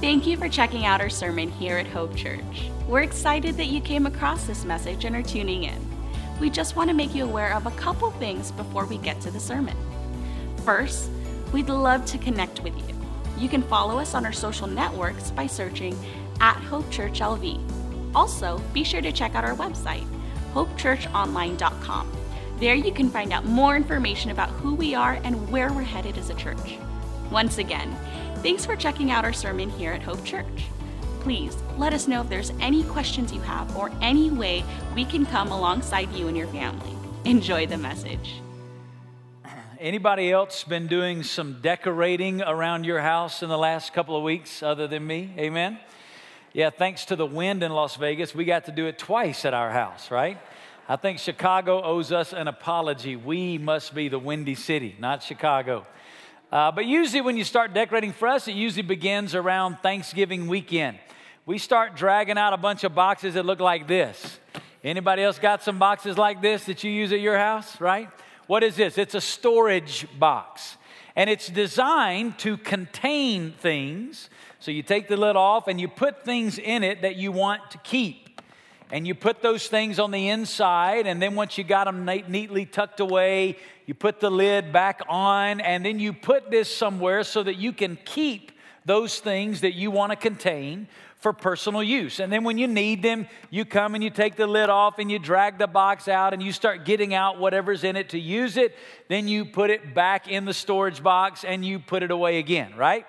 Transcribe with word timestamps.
Thank 0.00 0.28
you 0.28 0.36
for 0.36 0.48
checking 0.48 0.86
out 0.86 1.00
our 1.00 1.10
sermon 1.10 1.50
here 1.50 1.76
at 1.76 1.88
Hope 1.88 2.14
Church. 2.14 2.70
We're 2.86 3.00
excited 3.00 3.56
that 3.56 3.66
you 3.66 3.80
came 3.80 4.06
across 4.06 4.46
this 4.46 4.64
message 4.64 5.04
and 5.04 5.16
are 5.16 5.24
tuning 5.24 5.64
in. 5.64 5.84
We 6.38 6.50
just 6.50 6.76
want 6.76 6.88
to 6.88 6.94
make 6.94 7.16
you 7.16 7.24
aware 7.24 7.52
of 7.52 7.66
a 7.66 7.72
couple 7.72 8.12
things 8.12 8.52
before 8.52 8.86
we 8.86 8.98
get 8.98 9.20
to 9.22 9.32
the 9.32 9.40
sermon. 9.40 9.76
First, 10.64 11.10
we'd 11.52 11.68
love 11.68 12.06
to 12.06 12.18
connect 12.18 12.62
with 12.62 12.76
you. 12.76 12.94
You 13.36 13.48
can 13.48 13.60
follow 13.64 13.98
us 13.98 14.14
on 14.14 14.24
our 14.24 14.32
social 14.32 14.68
networks 14.68 15.32
by 15.32 15.48
searching 15.48 15.98
at 16.40 16.54
Hope 16.58 16.88
Church 16.92 17.18
LV. 17.18 18.14
Also, 18.14 18.62
be 18.72 18.84
sure 18.84 19.02
to 19.02 19.10
check 19.10 19.34
out 19.34 19.44
our 19.44 19.56
website, 19.56 20.06
hopechurchonline.com. 20.54 22.12
There 22.60 22.76
you 22.76 22.92
can 22.92 23.10
find 23.10 23.32
out 23.32 23.46
more 23.46 23.74
information 23.74 24.30
about 24.30 24.50
who 24.50 24.76
we 24.76 24.94
are 24.94 25.14
and 25.24 25.50
where 25.50 25.72
we're 25.72 25.82
headed 25.82 26.18
as 26.18 26.30
a 26.30 26.34
church. 26.34 26.78
Once 27.32 27.58
again, 27.58 27.94
thanks 28.42 28.64
for 28.64 28.76
checking 28.76 29.10
out 29.10 29.24
our 29.24 29.32
sermon 29.32 29.68
here 29.70 29.92
at 29.92 30.02
Hope 30.02 30.24
Church. 30.24 30.66
Please 31.20 31.56
let 31.76 31.92
us 31.92 32.06
know 32.06 32.22
if 32.22 32.28
there's 32.28 32.52
any 32.60 32.84
questions 32.84 33.32
you 33.32 33.40
have 33.40 33.76
or 33.76 33.90
any 34.00 34.30
way 34.30 34.64
we 34.94 35.04
can 35.04 35.26
come 35.26 35.50
alongside 35.50 36.10
you 36.12 36.28
and 36.28 36.36
your 36.36 36.46
family. 36.48 36.92
Enjoy 37.24 37.66
the 37.66 37.76
message. 37.76 38.40
Anybody 39.80 40.32
else 40.32 40.64
been 40.64 40.86
doing 40.86 41.22
some 41.22 41.60
decorating 41.60 42.42
around 42.42 42.84
your 42.84 43.00
house 43.00 43.42
in 43.42 43.48
the 43.48 43.58
last 43.58 43.92
couple 43.92 44.16
of 44.16 44.22
weeks 44.22 44.62
other 44.62 44.88
than 44.88 45.06
me? 45.06 45.32
Amen. 45.38 45.78
Yeah, 46.52 46.70
thanks 46.70 47.04
to 47.06 47.16
the 47.16 47.26
wind 47.26 47.62
in 47.62 47.72
Las 47.72 47.96
Vegas, 47.96 48.34
we 48.34 48.44
got 48.44 48.64
to 48.64 48.72
do 48.72 48.86
it 48.86 48.98
twice 48.98 49.44
at 49.44 49.54
our 49.54 49.70
house, 49.70 50.10
right? 50.10 50.38
I 50.88 50.96
think 50.96 51.18
Chicago 51.18 51.82
owes 51.82 52.10
us 52.10 52.32
an 52.32 52.48
apology. 52.48 53.14
We 53.14 53.58
must 53.58 53.94
be 53.94 54.08
the 54.08 54.18
windy 54.18 54.54
city, 54.54 54.96
not 54.98 55.22
Chicago. 55.22 55.86
Uh, 56.50 56.72
but 56.72 56.86
usually, 56.86 57.20
when 57.20 57.36
you 57.36 57.44
start 57.44 57.74
decorating 57.74 58.12
for 58.12 58.26
us, 58.26 58.48
it 58.48 58.52
usually 58.52 58.82
begins 58.82 59.34
around 59.34 59.78
Thanksgiving 59.80 60.48
weekend. 60.48 60.98
We 61.44 61.58
start 61.58 61.94
dragging 61.94 62.38
out 62.38 62.52
a 62.52 62.56
bunch 62.56 62.84
of 62.84 62.94
boxes 62.94 63.34
that 63.34 63.44
look 63.44 63.60
like 63.60 63.86
this. 63.86 64.38
Anybody 64.82 65.22
else 65.22 65.38
got 65.38 65.62
some 65.62 65.78
boxes 65.78 66.16
like 66.16 66.40
this 66.40 66.64
that 66.64 66.84
you 66.84 66.90
use 66.90 67.12
at 67.12 67.20
your 67.20 67.36
house, 67.36 67.80
right? 67.80 68.08
What 68.46 68.62
is 68.62 68.76
this? 68.76 68.96
It's 68.96 69.14
a 69.14 69.20
storage 69.20 70.06
box. 70.18 70.76
And 71.16 71.28
it's 71.28 71.48
designed 71.48 72.38
to 72.38 72.56
contain 72.56 73.52
things. 73.52 74.30
So 74.60 74.70
you 74.70 74.82
take 74.82 75.08
the 75.08 75.16
lid 75.16 75.36
off 75.36 75.68
and 75.68 75.80
you 75.80 75.88
put 75.88 76.24
things 76.24 76.58
in 76.58 76.82
it 76.82 77.02
that 77.02 77.16
you 77.16 77.30
want 77.30 77.70
to 77.72 77.78
keep 77.78 78.27
and 78.90 79.06
you 79.06 79.14
put 79.14 79.42
those 79.42 79.66
things 79.66 79.98
on 79.98 80.10
the 80.10 80.28
inside, 80.28 81.06
and 81.06 81.20
then 81.20 81.34
once 81.34 81.58
you 81.58 81.64
got 81.64 81.84
them 81.84 82.04
neatly 82.04 82.66
tucked 82.66 83.00
away, 83.00 83.56
you 83.86 83.94
put 83.94 84.20
the 84.20 84.30
lid 84.30 84.72
back 84.72 85.02
on, 85.08 85.60
and 85.60 85.84
then 85.84 85.98
you 85.98 86.12
put 86.12 86.50
this 86.50 86.74
somewhere 86.74 87.24
so 87.24 87.42
that 87.42 87.56
you 87.56 87.72
can 87.72 87.98
keep 88.04 88.52
those 88.84 89.20
things 89.20 89.60
that 89.60 89.74
you 89.74 89.90
want 89.90 90.12
to 90.12 90.16
contain 90.16 90.88
for 91.16 91.32
personal 91.32 91.82
use. 91.82 92.20
And 92.20 92.32
then 92.32 92.44
when 92.44 92.58
you 92.58 92.68
need 92.68 93.02
them, 93.02 93.26
you 93.50 93.64
come 93.64 93.94
and 93.94 94.04
you 94.04 94.10
take 94.10 94.36
the 94.36 94.46
lid 94.46 94.70
off 94.70 94.98
and 94.98 95.10
you 95.10 95.18
drag 95.18 95.58
the 95.58 95.66
box 95.66 96.06
out 96.06 96.32
and 96.32 96.42
you 96.42 96.52
start 96.52 96.84
getting 96.84 97.12
out 97.12 97.38
whatever's 97.40 97.82
in 97.82 97.96
it 97.96 98.10
to 98.10 98.18
use 98.18 98.56
it. 98.56 98.76
Then 99.08 99.26
you 99.26 99.44
put 99.44 99.70
it 99.70 99.94
back 99.94 100.28
in 100.28 100.44
the 100.44 100.54
storage 100.54 101.02
box 101.02 101.44
and 101.44 101.64
you 101.64 101.80
put 101.80 102.02
it 102.02 102.12
away 102.12 102.38
again, 102.38 102.72
right? 102.76 103.04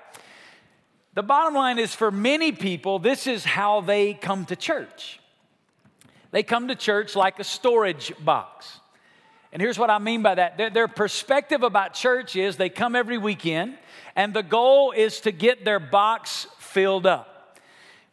The 1.14 1.24
bottom 1.24 1.54
line 1.54 1.78
is 1.78 1.94
for 1.94 2.12
many 2.12 2.52
people, 2.52 2.98
this 2.98 3.28
is 3.28 3.46
how 3.46 3.82
they 3.82 4.16
come 4.16 4.46
to 4.46 4.56
church. 4.56 5.19
They 6.32 6.44
come 6.44 6.68
to 6.68 6.76
church 6.76 7.16
like 7.16 7.40
a 7.40 7.44
storage 7.44 8.14
box. 8.24 8.80
And 9.52 9.62
here's 9.62 9.80
what 9.80 9.90
I 9.90 9.98
mean 9.98 10.22
by 10.22 10.36
that 10.36 10.58
their, 10.58 10.70
their, 10.70 10.88
perspective 10.88 11.64
about 11.64 11.94
church 11.94 12.36
is 12.36 12.58
they 12.58 12.70
come 12.70 12.96
every 12.96 13.18
weekend, 13.18 13.78
and 14.16 14.34
the 14.34 14.44
goal 14.44 14.92
is 14.92 15.22
to 15.22 15.32
get 15.32 15.66
their 15.66 15.80
box 15.80 16.46
filled 16.60 17.08
up. 17.08 17.60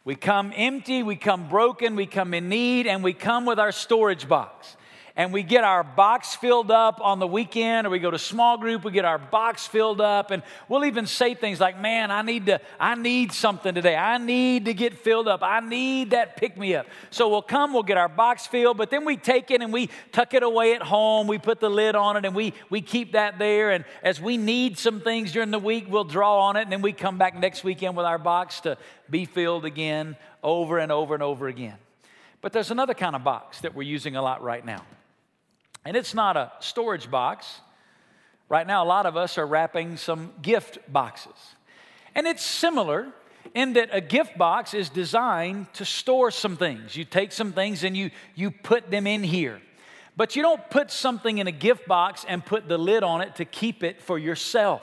We 0.03 0.15
come 0.15 0.53
empty, 0.55 1.03
we 1.03 1.15
come 1.15 1.49
broken, 1.49 1.95
we 1.95 2.05
come 2.05 2.33
in 2.33 2.49
need, 2.49 2.87
and 2.87 3.03
we 3.03 3.13
come 3.13 3.45
with 3.45 3.59
our 3.59 3.71
storage 3.71 4.27
box 4.27 4.76
and 5.17 5.33
we 5.33 5.43
get 5.43 5.65
our 5.65 5.83
box 5.83 6.35
filled 6.35 6.71
up 6.71 7.01
on 7.01 7.19
the 7.19 7.27
weekend 7.27 7.85
or 7.85 7.89
we 7.89 7.99
go 7.99 8.11
to 8.11 8.19
small 8.19 8.57
group 8.57 8.85
we 8.85 8.91
get 8.91 9.03
our 9.03 9.17
box 9.17 9.67
filled 9.67 9.99
up 9.99 10.31
and 10.31 10.43
we'll 10.69 10.85
even 10.85 11.05
say 11.05 11.33
things 11.33 11.59
like 11.59 11.77
man 11.79 12.11
i 12.11 12.21
need 12.21 12.45
to 12.45 12.61
i 12.79 12.95
need 12.95 13.31
something 13.31 13.73
today. 13.73 13.95
I 13.95 14.17
need 14.17 14.65
to 14.65 14.73
get 14.73 14.93
filled 14.93 15.27
up. 15.27 15.41
I 15.43 15.59
need 15.59 16.11
that 16.11 16.37
pick 16.37 16.57
me 16.57 16.75
up 16.75 16.87
so 17.09 17.29
we'll 17.29 17.41
come 17.41 17.73
we'll 17.73 17.83
get 17.83 17.97
our 17.97 18.09
box 18.09 18.47
filled 18.47 18.77
but 18.77 18.89
then 18.89 19.05
we 19.05 19.17
take 19.17 19.51
it 19.51 19.61
and 19.61 19.71
we 19.71 19.89
tuck 20.11 20.33
it 20.33 20.43
away 20.43 20.73
at 20.73 20.81
home. 20.81 21.27
We 21.27 21.37
put 21.37 21.59
the 21.59 21.69
lid 21.69 21.95
on 21.95 22.17
it 22.17 22.25
and 22.25 22.35
we 22.35 22.53
we 22.69 22.81
keep 22.81 23.13
that 23.13 23.39
there 23.39 23.71
and 23.71 23.85
as 24.03 24.19
we 24.21 24.37
need 24.37 24.77
some 24.77 25.01
things 25.01 25.31
during 25.31 25.51
the 25.51 25.59
week 25.59 25.85
we'll 25.89 26.03
draw 26.03 26.41
on 26.41 26.55
it 26.57 26.63
and 26.63 26.71
then 26.71 26.81
we 26.81 26.93
come 26.93 27.17
back 27.17 27.35
next 27.35 27.63
weekend 27.63 27.95
with 27.95 28.05
our 28.05 28.17
box 28.17 28.61
to 28.61 28.77
be 29.09 29.25
filled 29.25 29.65
again 29.65 30.15
over 30.43 30.77
and 30.77 30.91
over 30.91 31.13
and 31.13 31.23
over 31.23 31.47
again. 31.47 31.77
But 32.41 32.53
there's 32.53 32.71
another 32.71 32.93
kind 32.93 33.15
of 33.15 33.23
box 33.23 33.61
that 33.61 33.73
we're 33.73 33.83
using 33.83 34.15
a 34.15 34.21
lot 34.21 34.41
right 34.41 34.65
now 34.65 34.83
and 35.85 35.95
it's 35.95 36.13
not 36.13 36.37
a 36.37 36.51
storage 36.59 37.09
box. 37.09 37.61
Right 38.49 38.65
now, 38.65 38.83
a 38.83 38.87
lot 38.87 39.05
of 39.05 39.17
us 39.17 39.37
are 39.37 39.45
wrapping 39.45 39.97
some 39.97 40.33
gift 40.41 40.77
boxes. 40.91 41.55
And 42.15 42.25
it's 42.25 42.43
similar 42.43 43.07
in 43.53 43.73
that 43.73 43.89
a 43.91 44.01
gift 44.01 44.37
box 44.37 44.73
is 44.73 44.89
designed 44.89 45.71
to 45.73 45.85
store 45.85 46.31
some 46.31 46.57
things. 46.57 46.95
You 46.95 47.05
take 47.05 47.31
some 47.31 47.53
things 47.53 47.83
and 47.83 47.95
you, 47.95 48.11
you 48.35 48.51
put 48.51 48.89
them 48.89 49.07
in 49.07 49.23
here. 49.23 49.61
But 50.15 50.35
you 50.35 50.41
don't 50.41 50.67
put 50.69 50.89
something 50.89 51.37
in 51.37 51.47
a 51.47 51.51
gift 51.51 51.87
box 51.87 52.25
and 52.27 52.43
put 52.43 52.67
the 52.67 52.77
lid 52.77 53.03
on 53.03 53.21
it 53.21 53.35
to 53.35 53.45
keep 53.45 53.83
it 53.83 54.01
for 54.01 54.17
yourself. 54.17 54.81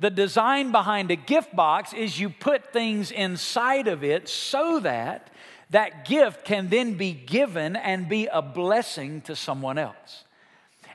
The 0.00 0.10
design 0.10 0.72
behind 0.72 1.10
a 1.10 1.16
gift 1.16 1.54
box 1.54 1.92
is 1.92 2.18
you 2.18 2.30
put 2.30 2.72
things 2.72 3.10
inside 3.10 3.86
of 3.86 4.02
it 4.02 4.28
so 4.28 4.80
that 4.80 5.30
that 5.70 6.04
gift 6.04 6.44
can 6.44 6.68
then 6.68 6.94
be 6.94 7.12
given 7.12 7.76
and 7.76 8.08
be 8.08 8.26
a 8.26 8.42
blessing 8.42 9.20
to 9.22 9.36
someone 9.36 9.78
else. 9.78 10.24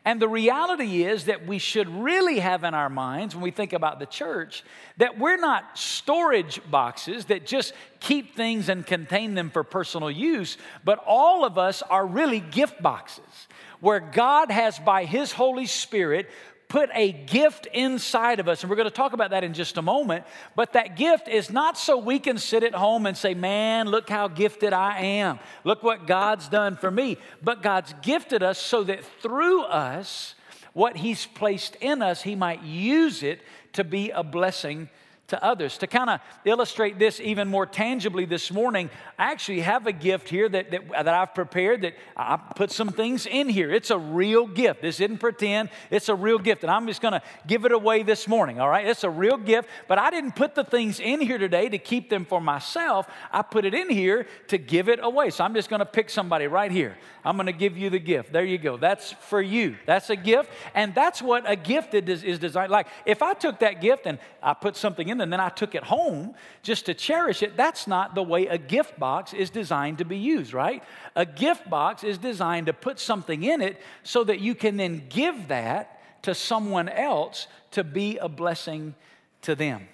And 0.08 0.22
the 0.22 0.28
reality 0.28 1.04
is 1.04 1.26
that 1.26 1.48
we 1.48 1.58
should 1.58 1.90
really 1.90 2.38
have 2.38 2.64
in 2.64 2.76
our 2.76 2.90
minds 2.90 3.34
when 3.34 3.44
we 3.44 3.50
think 3.50 3.74
about 3.74 3.98
the 3.98 4.06
church 4.06 4.64
that 4.98 5.18
we're 5.18 5.38
not 5.38 5.78
storage 5.78 6.62
boxes 6.70 7.26
that 7.26 7.48
just 7.48 7.74
keep 8.00 8.36
things 8.36 8.70
and 8.70 8.86
contain 8.86 9.34
them 9.34 9.50
for 9.50 9.64
personal 9.64 10.12
use, 10.12 10.60
but 10.84 11.04
all 11.08 11.44
of 11.44 11.58
us 11.58 11.82
are 11.82 12.06
really 12.06 12.40
gift 12.40 12.84
boxes 12.84 13.48
where 13.80 14.00
God 14.00 14.52
has, 14.52 14.80
by 14.80 15.06
His 15.06 15.32
Holy 15.32 15.66
Spirit, 15.66 16.30
put 16.68 16.90
a 16.94 17.12
gift 17.12 17.68
inside 17.68 18.40
of 18.40 18.48
us. 18.48 18.62
And 18.62 18.70
we're 18.70 18.76
going 18.76 18.90
to 18.90 18.94
talk 18.94 19.14
about 19.14 19.32
that 19.32 19.44
in 19.44 19.54
just 19.54 19.78
a 19.78 19.82
moment. 19.82 20.26
But 20.56 20.74
that 20.74 20.96
gift 20.96 21.28
is 21.28 21.50
not 21.50 21.78
so 21.78 21.98
we 21.98 22.20
can 22.20 22.38
sit 22.38 22.64
at 22.64 22.74
home 22.74 23.06
and 23.06 23.16
say, 23.16 23.34
Man, 23.34 23.88
look 23.88 24.10
how 24.10 24.28
gifted 24.28 24.74
I 24.74 25.00
am. 25.00 25.40
Look 25.64 25.84
what 25.84 26.08
God's 26.08 26.48
done 26.48 26.76
for 26.76 26.90
me. 26.90 27.18
But 27.42 27.62
God's 27.62 27.94
gifted 28.02 28.44
us 28.44 28.58
so 28.60 28.84
that 28.84 29.04
through 29.22 29.64
us, 29.64 30.36
what 30.74 30.98
He's 30.98 31.26
placed 31.26 31.76
in 31.78 32.02
us, 32.02 32.22
He 32.22 32.36
might 32.36 32.64
use 32.64 33.24
it 33.24 33.42
to 33.74 33.84
be 33.84 34.12
a 34.12 34.24
blessing 34.24 34.90
to 35.28 35.44
others. 35.44 35.78
To 35.80 35.88
kind 35.88 36.10
of 36.10 36.20
illustrate 36.44 37.00
this 37.00 37.20
even 37.20 37.48
more 37.48 37.66
tangibly 37.66 38.26
this 38.26 38.52
morning, 38.52 38.90
I 39.18 39.32
actually 39.32 39.62
have 39.62 39.88
a 39.88 39.92
gift 39.92 40.30
here 40.30 40.48
that, 40.50 40.72
that, 40.72 40.90
that, 40.90 41.08
I've 41.08 41.34
prepared 41.34 41.82
that 41.82 41.96
I 42.16 42.38
put 42.38 42.72
some 42.72 42.90
things 42.90 43.26
in 43.26 43.50
here. 43.50 43.72
It's 43.72 43.90
a 43.90 43.98
real 43.98 44.46
gift. 44.46 44.82
This 44.82 45.00
isn't 45.00 45.18
pretend, 45.18 45.70
it's 45.90 46.10
a 46.10 46.16
real 46.16 46.38
gift. 46.38 46.64
And 46.64 46.72
I'm 46.72 46.86
just 46.86 47.02
going 47.02 47.14
to 47.14 47.22
give 47.48 47.66
it 47.66 47.72
away 47.72 48.04
this 48.04 48.28
morning, 48.28 48.60
all 48.60 48.70
right? 48.70 48.86
It's 48.86 49.04
a 49.04 49.10
real 49.10 49.38
gift, 49.38 49.70
but 49.88 49.98
I 49.98 50.12
didn't 50.12 50.36
put 50.36 50.54
the 50.54 50.64
things 50.64 51.00
in 51.00 51.22
here 51.22 51.38
today 51.38 51.70
to 51.70 51.78
keep 51.78 52.10
them 52.10 52.26
for 52.26 52.40
myself. 52.40 53.08
I 53.32 53.42
put 53.42 53.66
it 53.66 53.74
in 53.74 53.90
here 53.90 54.28
to 54.50 54.58
give 54.58 54.90
it 54.90 55.00
away. 55.02 55.32
So 55.32 55.44
I'm 55.44 55.54
just 55.54 55.70
going 55.70 55.80
to 55.80 55.86
pick 55.86 56.10
somebody 56.10 56.48
right 56.48 56.72
here. 56.72 56.98
I'm 57.24 57.38
going 57.38 57.48
to 57.48 57.54
give 57.54 57.76
you 57.76 57.90
the 57.90 58.00
gift. 58.00 58.32
There 58.32 58.46
you 58.46 58.60
go. 58.60 58.78
That's 58.78 59.12
for 59.14 59.42
you. 59.42 59.76
That's 59.88 60.12
a 60.12 60.16
gift. 60.16 60.52
And 60.76 60.94
that's 60.94 61.22
what 61.22 61.50
a 61.50 61.56
gift 61.56 61.96
is, 61.96 62.24
is 62.24 62.38
designed. 62.38 62.72
Like 62.72 62.88
if 63.06 63.24
I 63.24 63.34
took 63.34 63.60
that 63.60 63.82
gift 63.82 64.06
and 64.06 64.20
I 64.44 64.54
put 64.54 64.76
something 64.76 65.10
in 65.10 65.15
and 65.22 65.32
then 65.32 65.40
I 65.40 65.50
took 65.50 65.76
it 65.76 65.84
home 65.84 66.36
just 66.64 66.86
to 66.88 66.94
cherish 66.94 67.44
it, 67.44 67.58
that's 67.58 67.88
not 67.88 68.16
the 68.16 68.24
way 68.24 68.48
a 68.48 68.58
gift 68.58 69.00
box 69.00 69.34
is 69.34 69.50
designed 69.50 70.00
to 70.00 70.06
be 70.06 70.18
used, 70.18 70.54
right? 70.54 70.84
A 71.16 71.26
gift 71.26 71.70
box 71.70 72.04
is 72.04 72.18
designed 72.18 72.68
to 72.68 72.74
put 72.74 73.00
something 73.00 73.44
in 73.44 73.62
it 73.62 73.82
so 74.04 74.24
that 74.24 74.40
you 74.40 74.56
can 74.56 74.78
then 74.78 75.04
give 75.10 75.48
that 75.50 76.24
to 76.24 76.34
someone 76.34 76.90
else 76.90 77.48
to 77.72 77.84
be 77.84 78.18
a 78.18 78.28
blessing 78.30 78.96
to 79.44 79.56
them. 79.56 79.88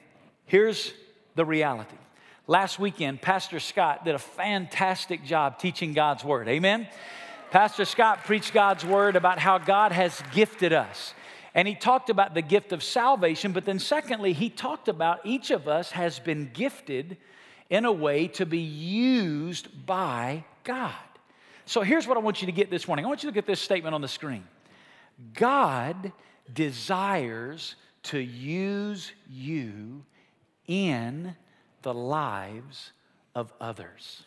Here's 0.45 0.93
the 1.35 1.45
reality. 1.45 1.97
Last 2.47 2.79
weekend, 2.79 3.21
Pastor 3.21 3.59
Scott 3.59 4.03
did 4.03 4.15
a 4.15 4.19
fantastic 4.19 5.23
job 5.23 5.59
teaching 5.59 5.93
God's 5.93 6.23
Word. 6.23 6.47
Amen? 6.47 6.87
Pastor 7.51 7.85
Scott 7.85 8.23
preached 8.23 8.53
God's 8.53 8.85
Word 8.85 9.15
about 9.15 9.39
how 9.39 9.57
God 9.57 9.91
has 9.91 10.21
gifted 10.33 10.73
us. 10.73 11.13
And 11.53 11.67
he 11.67 11.75
talked 11.75 12.09
about 12.09 12.33
the 12.33 12.41
gift 12.41 12.71
of 12.71 12.81
salvation, 12.81 13.51
but 13.51 13.65
then, 13.65 13.79
secondly, 13.79 14.33
he 14.33 14.49
talked 14.49 14.87
about 14.87 15.19
each 15.25 15.51
of 15.51 15.67
us 15.67 15.91
has 15.91 16.17
been 16.17 16.49
gifted 16.53 17.17
in 17.69 17.85
a 17.85 17.91
way 17.91 18.27
to 18.27 18.45
be 18.45 18.59
used 18.59 19.85
by 19.85 20.45
God. 20.63 20.93
So 21.65 21.81
here's 21.81 22.07
what 22.07 22.17
I 22.17 22.19
want 22.19 22.41
you 22.41 22.45
to 22.47 22.51
get 22.51 22.69
this 22.69 22.87
morning 22.87 23.05
I 23.05 23.07
want 23.07 23.23
you 23.23 23.29
to 23.29 23.33
get 23.33 23.45
this 23.45 23.61
statement 23.61 23.95
on 23.95 24.01
the 24.01 24.07
screen 24.07 24.43
God 25.33 26.11
desires 26.53 27.75
to 28.03 28.19
use 28.19 29.11
you 29.29 30.03
in 30.67 31.35
the 31.81 31.93
lives 31.93 32.91
of 33.35 33.51
others. 33.59 34.23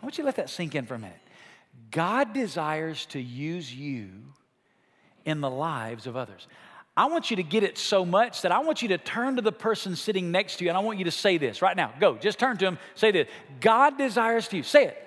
I 0.00 0.06
want 0.06 0.18
you 0.18 0.22
to 0.22 0.26
let 0.26 0.36
that 0.36 0.50
sink 0.50 0.74
in 0.74 0.86
for 0.86 0.94
a 0.94 0.98
minute. 0.98 1.18
God 1.90 2.32
desires 2.32 3.06
to 3.06 3.20
use 3.20 3.72
you 3.74 4.10
in 5.24 5.40
the 5.40 5.50
lives 5.50 6.06
of 6.06 6.16
others. 6.16 6.46
I 6.96 7.06
want 7.06 7.30
you 7.30 7.36
to 7.36 7.42
get 7.42 7.62
it 7.62 7.78
so 7.78 8.04
much 8.04 8.42
that 8.42 8.52
I 8.52 8.58
want 8.58 8.82
you 8.82 8.88
to 8.88 8.98
turn 8.98 9.36
to 9.36 9.42
the 9.42 9.52
person 9.52 9.96
sitting 9.96 10.30
next 10.30 10.56
to 10.56 10.64
you 10.64 10.70
and 10.70 10.76
I 10.76 10.80
want 10.80 10.98
you 10.98 11.04
to 11.04 11.10
say 11.10 11.38
this 11.38 11.62
right 11.62 11.76
now. 11.76 11.92
Go, 11.98 12.16
just 12.16 12.38
turn 12.38 12.56
to 12.58 12.66
him, 12.66 12.78
say 12.94 13.10
this. 13.10 13.28
God 13.60 13.96
desires 13.96 14.48
to 14.48 14.56
you. 14.56 14.62
Say 14.62 14.86
it. 14.86 15.06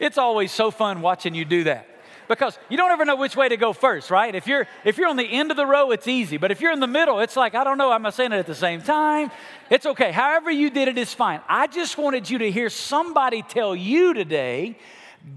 It's 0.00 0.18
always 0.18 0.52
so 0.52 0.70
fun 0.70 1.00
watching 1.00 1.34
you 1.34 1.44
do 1.44 1.64
that 1.64 1.88
because 2.28 2.58
you 2.68 2.76
don't 2.76 2.90
ever 2.90 3.04
know 3.04 3.16
which 3.16 3.34
way 3.34 3.48
to 3.48 3.56
go 3.56 3.72
first, 3.72 4.10
right? 4.10 4.34
If 4.34 4.46
you're 4.46 4.66
if 4.84 4.98
you're 4.98 5.08
on 5.08 5.16
the 5.16 5.24
end 5.24 5.50
of 5.50 5.56
the 5.56 5.66
row, 5.66 5.90
it's 5.90 6.06
easy. 6.06 6.36
But 6.36 6.50
if 6.50 6.60
you're 6.60 6.72
in 6.72 6.80
the 6.80 6.86
middle, 6.86 7.20
it's 7.20 7.36
like, 7.36 7.54
I 7.54 7.64
don't 7.64 7.78
know, 7.78 7.92
am 7.92 8.06
I 8.06 8.10
saying 8.10 8.32
it 8.32 8.36
at 8.36 8.46
the 8.46 8.54
same 8.54 8.82
time? 8.82 9.30
It's 9.70 9.86
okay. 9.86 10.12
However 10.12 10.50
you 10.50 10.70
did 10.70 10.88
it 10.88 10.98
is 10.98 11.12
fine. 11.12 11.40
I 11.48 11.66
just 11.66 11.98
wanted 11.98 12.30
you 12.30 12.38
to 12.38 12.50
hear 12.50 12.70
somebody 12.70 13.42
tell 13.42 13.74
you 13.74 14.14
today, 14.14 14.76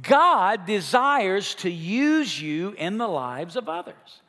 God 0.01 0.65
desires 0.65 1.55
to 1.55 1.69
use 1.69 2.41
you 2.41 2.71
in 2.77 2.97
the 2.97 3.07
lives 3.07 3.55
of 3.55 3.69
others. 3.69 4.21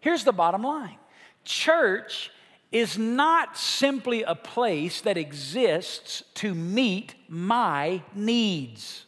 Here's 0.00 0.24
the 0.24 0.32
bottom 0.32 0.62
line. 0.62 0.96
Church 1.44 2.30
is 2.70 2.98
not 2.98 3.56
simply 3.56 4.22
a 4.22 4.34
place 4.34 5.00
that 5.00 5.16
exists 5.16 6.22
to 6.34 6.54
meet 6.54 7.14
my 7.28 8.02
needs. 8.14 9.06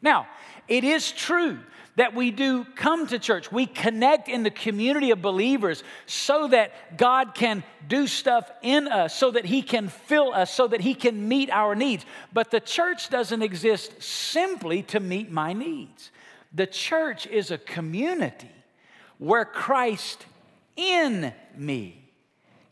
Now, 0.00 0.26
it 0.68 0.84
is 0.84 1.12
true 1.12 1.58
that 1.96 2.14
we 2.14 2.30
do 2.30 2.64
come 2.76 3.06
to 3.06 3.18
church. 3.18 3.50
We 3.50 3.66
connect 3.66 4.28
in 4.28 4.42
the 4.42 4.50
community 4.50 5.10
of 5.10 5.20
believers 5.20 5.82
so 6.04 6.48
that 6.48 6.96
God 6.96 7.34
can 7.34 7.64
do 7.88 8.06
stuff 8.06 8.50
in 8.62 8.86
us, 8.86 9.14
so 9.14 9.30
that 9.30 9.46
He 9.46 9.62
can 9.62 9.88
fill 9.88 10.32
us, 10.32 10.52
so 10.52 10.68
that 10.68 10.82
He 10.82 10.94
can 10.94 11.26
meet 11.28 11.50
our 11.50 11.74
needs. 11.74 12.04
But 12.32 12.50
the 12.50 12.60
church 12.60 13.08
doesn't 13.08 13.42
exist 13.42 14.02
simply 14.02 14.82
to 14.84 15.00
meet 15.00 15.30
my 15.30 15.52
needs. 15.52 16.10
The 16.52 16.66
church 16.66 17.26
is 17.26 17.50
a 17.50 17.58
community 17.58 18.50
where 19.18 19.44
Christ 19.44 20.26
in 20.76 21.32
me 21.56 22.10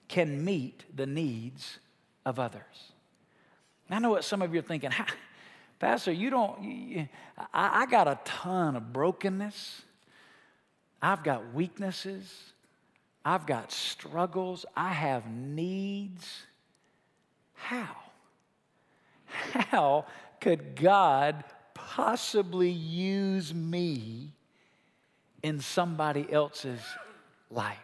can 0.09 0.45
meet 0.45 0.85
the 0.95 1.07
needs 1.07 1.79
of 2.27 2.39
others. 2.39 2.93
I 3.91 3.99
know 3.99 4.11
what 4.11 4.25
some 4.25 4.43
of 4.43 4.53
you 4.53 4.61
are 4.61 4.63
thinking. 4.63 4.91
Pastor, 5.79 6.13
you 6.13 6.31
don't, 6.31 7.09
I, 7.53 7.83
I 7.83 7.87
got 7.87 8.09
a 8.09 8.19
ton 8.25 8.77
of 8.77 8.93
brokenness. 8.93 9.83
I've 11.03 11.23
got 11.23 11.53
weaknesses. 11.53 12.53
I've 13.25 13.47
got 13.47 13.73
struggles. 13.73 14.65
I 14.77 14.91
have 14.91 15.31
needs. 15.31 16.43
How? 17.55 17.97
How 19.27 20.07
could 20.41 20.77
God 20.77 21.45
possibly 21.75 22.71
use 22.71 23.53
me 23.53 24.31
in 25.43 25.61
somebody 25.61 26.31
else's 26.31 26.81
life? 27.51 27.79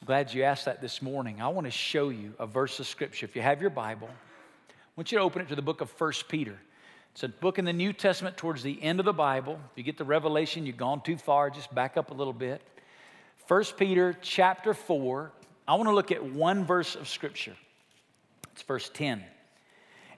I'm 0.00 0.06
glad 0.06 0.32
you 0.32 0.44
asked 0.44 0.64
that 0.64 0.80
this 0.80 1.02
morning. 1.02 1.42
I 1.42 1.48
want 1.48 1.66
to 1.66 1.70
show 1.70 2.08
you 2.08 2.32
a 2.38 2.46
verse 2.46 2.80
of 2.80 2.86
scripture. 2.86 3.26
If 3.26 3.36
you 3.36 3.42
have 3.42 3.60
your 3.60 3.70
Bible, 3.70 4.08
want 4.96 5.12
you 5.12 5.18
to 5.18 5.24
open 5.24 5.42
it 5.42 5.48
to 5.48 5.56
the 5.56 5.62
book 5.62 5.80
of 5.80 5.90
1 5.98 6.12
Peter. 6.28 6.58
It's 7.12 7.22
a 7.22 7.28
book 7.28 7.58
in 7.58 7.64
the 7.64 7.72
New 7.72 7.92
Testament 7.92 8.36
towards 8.36 8.62
the 8.62 8.80
end 8.82 9.00
of 9.00 9.06
the 9.06 9.12
Bible. 9.12 9.58
If 9.72 9.78
you 9.78 9.82
get 9.82 9.98
the 9.98 10.04
Revelation, 10.04 10.66
you've 10.66 10.76
gone 10.76 11.00
too 11.00 11.16
far, 11.16 11.50
just 11.50 11.74
back 11.74 11.96
up 11.96 12.10
a 12.10 12.14
little 12.14 12.32
bit. 12.32 12.62
1 13.48 13.64
Peter 13.76 14.16
chapter 14.20 14.74
4. 14.74 15.32
I 15.66 15.74
want 15.74 15.88
to 15.88 15.94
look 15.94 16.12
at 16.12 16.24
one 16.24 16.64
verse 16.64 16.94
of 16.94 17.08
Scripture. 17.08 17.56
It's 18.52 18.62
verse 18.62 18.90
10. 18.92 19.24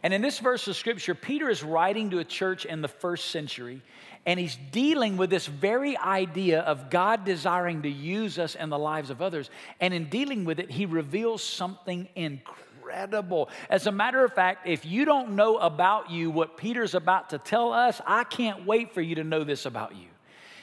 And 0.02 0.12
in 0.12 0.20
this 0.20 0.38
verse 0.38 0.66
of 0.66 0.76
Scripture, 0.76 1.14
Peter 1.14 1.48
is 1.48 1.62
writing 1.62 2.10
to 2.10 2.18
a 2.18 2.24
church 2.24 2.64
in 2.64 2.82
the 2.82 2.88
first 2.88 3.30
century, 3.30 3.80
and 4.26 4.38
he's 4.40 4.58
dealing 4.72 5.16
with 5.16 5.30
this 5.30 5.46
very 5.46 5.96
idea 5.96 6.60
of 6.60 6.90
God 6.90 7.24
desiring 7.24 7.82
to 7.82 7.88
use 7.88 8.38
us 8.38 8.54
in 8.54 8.68
the 8.68 8.78
lives 8.78 9.10
of 9.10 9.22
others. 9.22 9.48
And 9.80 9.94
in 9.94 10.08
dealing 10.08 10.44
with 10.44 10.58
it, 10.58 10.70
he 10.70 10.86
reveals 10.86 11.42
something 11.42 12.08
incredible 12.16 12.71
incredible. 12.92 13.48
As 13.70 13.86
a 13.86 13.92
matter 13.92 14.24
of 14.24 14.32
fact, 14.32 14.66
if 14.66 14.84
you 14.84 15.04
don't 15.04 15.30
know 15.30 15.56
about 15.56 16.10
you 16.10 16.30
what 16.30 16.56
Peter's 16.56 16.94
about 16.94 17.30
to 17.30 17.38
tell 17.38 17.72
us, 17.72 18.00
I 18.06 18.24
can't 18.24 18.66
wait 18.66 18.92
for 18.94 19.00
you 19.00 19.16
to 19.16 19.24
know 19.24 19.44
this 19.44 19.66
about 19.66 19.96
you. 19.96 20.08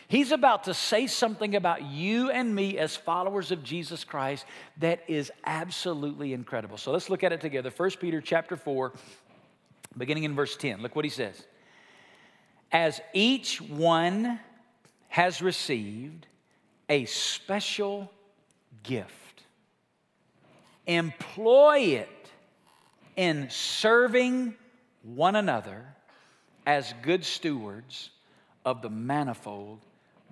He's 0.08 0.32
about 0.32 0.64
to 0.64 0.74
say 0.74 1.06
something 1.06 1.56
about 1.56 1.84
you 1.84 2.32
and 2.32 2.56
me 2.56 2.80
as 2.80 2.96
followers 2.96 3.52
of 3.52 3.64
Jesus 3.64 4.04
Christ 4.04 4.46
that 4.80 5.04
is 5.08 5.32
absolutely 5.46 6.34
incredible. 6.34 6.78
So 6.78 6.92
let's 6.92 7.12
look 7.12 7.24
at 7.24 7.32
it 7.32 7.42
together. 7.42 7.72
1 7.76 7.92
Peter 8.00 8.20
chapter 8.20 8.56
4, 8.56 8.92
beginning 9.98 10.24
in 10.24 10.34
verse 10.34 10.58
10. 10.58 10.82
Look 10.82 10.96
what 10.96 11.06
he 11.06 11.12
says. 11.12 11.46
As 12.72 13.02
each 13.14 13.62
one 13.62 14.40
has 15.10 15.44
received 15.44 16.26
a 16.88 17.06
special 17.06 18.12
gift, 18.82 19.44
employ 20.88 21.78
it 21.80 22.19
in 23.20 23.50
serving 23.50 24.56
one 25.04 25.36
another 25.36 25.86
as 26.66 26.94
good 27.02 27.26
stewards 27.26 28.12
of 28.64 28.82
the 28.82 28.90
manifold 28.90 29.80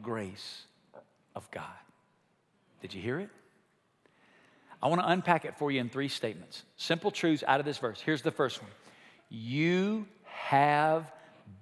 grace 0.01 0.63
of 1.35 1.51
God. 1.51 1.65
Did 2.81 2.93
you 2.93 3.01
hear 3.01 3.19
it? 3.19 3.29
I 4.81 4.87
want 4.87 5.01
to 5.01 5.09
unpack 5.09 5.43
it 5.43 5.57
for 5.57 5.69
you 5.69 5.81
in 5.81 5.89
three 5.89 6.07
statements. 6.07 6.63
Simple 6.77 7.11
truths 7.11 7.43
out 7.45 7.59
of 7.59 7.65
this 7.65 7.77
verse. 7.77 7.99
Here's 7.99 8.21
the 8.21 8.31
first 8.31 8.61
one 8.61 8.71
You 9.29 10.07
have 10.23 11.11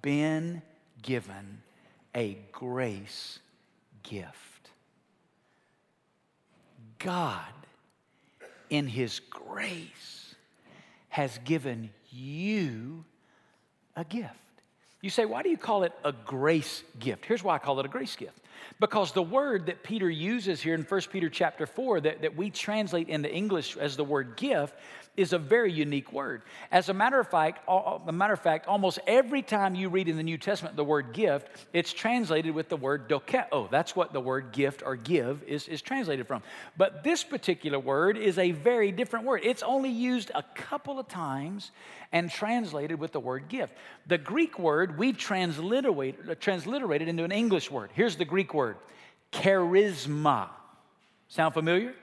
been 0.02 0.62
given 1.02 1.60
a 2.14 2.38
grace 2.52 3.40
gift. 4.04 4.70
God, 7.00 7.42
in 8.70 8.86
His 8.86 9.18
grace, 9.28 10.15
has 11.16 11.38
given 11.46 11.88
you 12.10 13.02
a 13.96 14.04
gift. 14.04 14.34
You 15.00 15.08
say, 15.08 15.24
why 15.24 15.42
do 15.42 15.48
you 15.48 15.56
call 15.56 15.84
it 15.84 15.94
a 16.04 16.12
grace 16.12 16.84
gift? 16.98 17.24
Here's 17.24 17.42
why 17.42 17.54
I 17.54 17.58
call 17.58 17.80
it 17.80 17.86
a 17.86 17.88
grace 17.88 18.14
gift. 18.16 18.38
Because 18.80 19.12
the 19.12 19.22
word 19.22 19.64
that 19.64 19.82
Peter 19.82 20.10
uses 20.10 20.60
here 20.60 20.74
in 20.74 20.82
1 20.82 21.00
Peter 21.10 21.30
chapter 21.30 21.64
4 21.64 22.02
that, 22.02 22.20
that 22.20 22.36
we 22.36 22.50
translate 22.50 23.08
into 23.08 23.32
English 23.32 23.78
as 23.78 23.96
the 23.96 24.04
word 24.04 24.36
gift 24.36 24.74
is 25.16 25.32
a 25.32 25.38
very 25.38 25.72
unique 25.72 26.12
word. 26.12 26.42
As 26.70 26.88
a 26.88 26.94
matter 26.94 27.18
of 27.18 27.28
fact, 27.28 27.68
a 27.68 28.12
matter 28.12 28.32
of 28.32 28.40
fact, 28.40 28.66
almost 28.66 28.98
every 29.06 29.42
time 29.42 29.74
you 29.74 29.88
read 29.88 30.08
in 30.08 30.16
the 30.16 30.22
New 30.22 30.38
Testament 30.38 30.76
the 30.76 30.84
word 30.84 31.12
gift, 31.12 31.66
it's 31.72 31.92
translated 31.92 32.54
with 32.54 32.68
the 32.68 32.76
word 32.76 33.08
dokeo. 33.08 33.46
Oh, 33.52 33.68
that's 33.70 33.96
what 33.96 34.12
the 34.12 34.20
word 34.20 34.52
gift 34.52 34.82
or 34.84 34.96
give 34.96 35.42
is, 35.44 35.68
is 35.68 35.82
translated 35.82 36.26
from. 36.26 36.42
But 36.76 37.02
this 37.04 37.24
particular 37.24 37.78
word 37.78 38.16
is 38.16 38.38
a 38.38 38.50
very 38.52 38.92
different 38.92 39.24
word. 39.24 39.40
It's 39.44 39.62
only 39.62 39.90
used 39.90 40.30
a 40.34 40.44
couple 40.54 40.98
of 40.98 41.08
times 41.08 41.70
and 42.12 42.30
translated 42.30 42.98
with 42.98 43.12
the 43.12 43.20
word 43.20 43.48
gift. 43.48 43.74
The 44.06 44.18
Greek 44.18 44.58
word 44.58 44.98
we've 44.98 45.16
transliterated, 45.16 46.30
uh, 46.30 46.34
transliterated 46.36 47.08
into 47.08 47.24
an 47.24 47.32
English 47.32 47.70
word. 47.70 47.90
Here's 47.94 48.16
the 48.16 48.24
Greek 48.24 48.54
word 48.54 48.76
charisma. 49.32 50.48
Sound 51.28 51.54
familiar? 51.54 51.94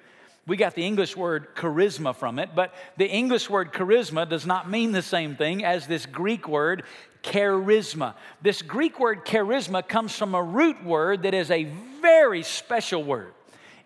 We 0.46 0.58
got 0.58 0.76
the 0.76 0.86
English 0.86 1.16
word 1.16 1.56
charisma 1.56 2.16
from 2.16 2.38
it, 2.38 2.50
but 2.54 2.74
the 2.98 3.08
English 3.08 3.50
word 3.50 3.72
charisma 3.72 4.28
does 4.28 4.46
not 4.46 4.70
mean 4.70 4.92
the 4.92 5.02
same 5.02 5.36
thing 5.38 5.64
as 5.64 5.88
this 5.88 6.06
Greek 6.06 6.50
word 6.50 6.84
charisma. 7.24 8.16
This 8.42 8.62
Greek 8.62 9.00
word 9.00 9.26
charisma 9.26 9.88
comes 9.88 10.18
from 10.18 10.36
a 10.36 10.44
root 10.44 10.84
word 10.84 11.24
that 11.24 11.34
is 11.34 11.50
a 11.50 11.64
very 12.02 12.44
special 12.44 13.02
word. 13.04 13.34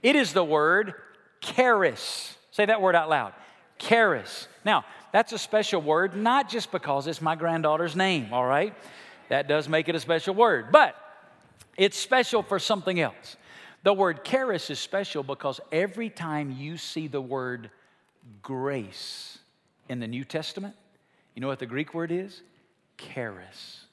It 0.01 0.15
is 0.15 0.33
the 0.33 0.43
word 0.43 0.95
charis. 1.41 2.35
Say 2.49 2.65
that 2.65 2.81
word 2.81 2.95
out 2.95 3.09
loud. 3.09 3.33
Charis. 3.77 4.47
Now, 4.65 4.83
that's 5.11 5.33
a 5.33 5.37
special 5.37 5.81
word, 5.81 6.15
not 6.15 6.49
just 6.49 6.71
because 6.71 7.05
it's 7.05 7.21
my 7.21 7.35
granddaughter's 7.35 7.95
name, 7.95 8.33
all 8.33 8.45
right? 8.45 8.73
That 9.29 9.47
does 9.47 9.69
make 9.69 9.89
it 9.89 9.95
a 9.95 9.99
special 9.99 10.33
word, 10.33 10.71
but 10.71 10.95
it's 11.77 11.97
special 11.97 12.41
for 12.41 12.57
something 12.57 12.99
else. 12.99 13.37
The 13.87 13.93
word 13.93 14.25
charis 14.25 14.69
is 14.69 14.79
special 14.79 15.23
because 15.23 15.61
every 15.71 16.09
time 16.09 16.51
you 16.51 16.75
see 16.75 17.07
the 17.07 17.21
word 17.21 17.69
grace 18.41 19.37
in 19.87 20.01
the 20.01 20.07
New 20.09 20.25
Testament, 20.25 20.75
you 21.33 21.41
know 21.41 21.47
what 21.47 21.59
the 21.59 21.67
Greek 21.67 21.93
word 21.93 22.11
is? 22.11 22.41
Charis. 22.97 23.85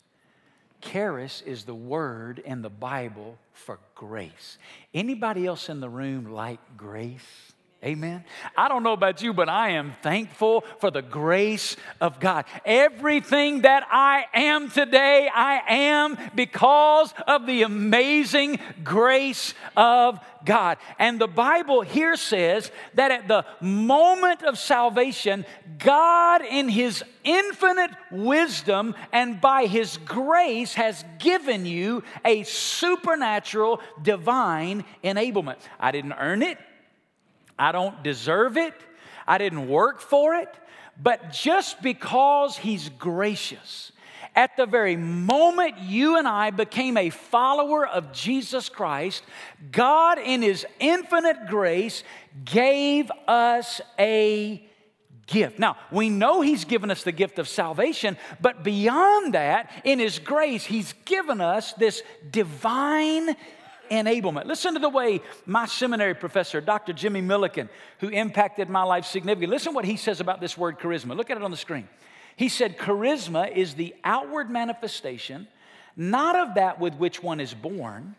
Charis 0.80 1.44
is 1.46 1.62
the 1.62 1.76
word 1.76 2.40
in 2.40 2.60
the 2.60 2.70
Bible 2.70 3.38
for 3.52 3.78
grace. 3.94 4.58
Anybody 4.92 5.46
else 5.46 5.68
in 5.68 5.78
the 5.78 5.88
room 5.88 6.32
like 6.32 6.58
grace? 6.76 7.52
Amen. 7.84 8.24
I 8.56 8.68
don't 8.68 8.82
know 8.82 8.94
about 8.94 9.20
you, 9.20 9.34
but 9.34 9.50
I 9.50 9.70
am 9.70 9.94
thankful 10.02 10.62
for 10.78 10.90
the 10.90 11.02
grace 11.02 11.76
of 12.00 12.18
God. 12.18 12.46
Everything 12.64 13.60
that 13.62 13.86
I 13.90 14.24
am 14.32 14.70
today, 14.70 15.28
I 15.32 15.60
am 15.68 16.16
because 16.34 17.12
of 17.26 17.46
the 17.46 17.62
amazing 17.62 18.58
grace 18.82 19.52
of 19.76 20.18
God. 20.46 20.78
And 20.98 21.20
the 21.20 21.26
Bible 21.26 21.82
here 21.82 22.16
says 22.16 22.70
that 22.94 23.10
at 23.10 23.28
the 23.28 23.44
moment 23.60 24.42
of 24.44 24.58
salvation, 24.58 25.44
God, 25.78 26.40
in 26.42 26.70
His 26.70 27.04
infinite 27.22 27.90
wisdom 28.10 28.94
and 29.12 29.42
by 29.42 29.66
His 29.66 29.98
grace, 29.98 30.72
has 30.72 31.04
given 31.18 31.66
you 31.66 32.02
a 32.24 32.44
supernatural, 32.44 33.82
divine 34.02 34.86
enablement. 35.02 35.58
I 35.78 35.90
didn't 35.90 36.14
earn 36.14 36.42
it. 36.42 36.56
I 37.58 37.72
don't 37.72 38.02
deserve 38.02 38.56
it. 38.56 38.74
I 39.26 39.38
didn't 39.38 39.68
work 39.68 40.00
for 40.00 40.34
it. 40.34 40.48
But 41.00 41.32
just 41.32 41.82
because 41.82 42.56
He's 42.56 42.88
gracious, 42.88 43.92
at 44.34 44.56
the 44.56 44.66
very 44.66 44.96
moment 44.96 45.78
you 45.78 46.18
and 46.18 46.26
I 46.26 46.50
became 46.50 46.96
a 46.96 47.10
follower 47.10 47.86
of 47.86 48.12
Jesus 48.12 48.68
Christ, 48.68 49.22
God, 49.70 50.18
in 50.18 50.42
His 50.42 50.66
infinite 50.80 51.46
grace, 51.48 52.02
gave 52.44 53.10
us 53.28 53.80
a 53.98 54.64
gift. 55.26 55.58
Now, 55.58 55.76
we 55.90 56.10
know 56.10 56.40
He's 56.40 56.64
given 56.64 56.90
us 56.90 57.02
the 57.02 57.12
gift 57.12 57.38
of 57.38 57.48
salvation, 57.48 58.16
but 58.40 58.62
beyond 58.62 59.34
that, 59.34 59.70
in 59.84 59.98
His 59.98 60.18
grace, 60.18 60.64
He's 60.64 60.94
given 61.04 61.40
us 61.40 61.72
this 61.74 62.02
divine 62.30 63.36
enablement. 63.90 64.46
Listen 64.46 64.74
to 64.74 64.80
the 64.80 64.88
way 64.88 65.20
my 65.46 65.66
seminary 65.66 66.14
professor, 66.14 66.60
Dr. 66.60 66.92
Jimmy 66.92 67.22
Millikin, 67.22 67.68
who 68.00 68.08
impacted 68.08 68.68
my 68.68 68.82
life 68.82 69.06
significantly, 69.06 69.54
listen 69.54 69.74
what 69.74 69.84
he 69.84 69.96
says 69.96 70.20
about 70.20 70.40
this 70.40 70.56
word 70.56 70.78
charisma. 70.78 71.16
Look 71.16 71.30
at 71.30 71.36
it 71.36 71.42
on 71.42 71.50
the 71.50 71.56
screen. 71.56 71.88
He 72.36 72.48
said, 72.48 72.78
Charisma 72.78 73.50
is 73.54 73.74
the 73.74 73.94
outward 74.02 74.50
manifestation, 74.50 75.46
not 75.96 76.36
of 76.36 76.54
that 76.56 76.80
with 76.80 76.94
which 76.94 77.22
one 77.22 77.40
is 77.40 77.54
born, 77.54 78.16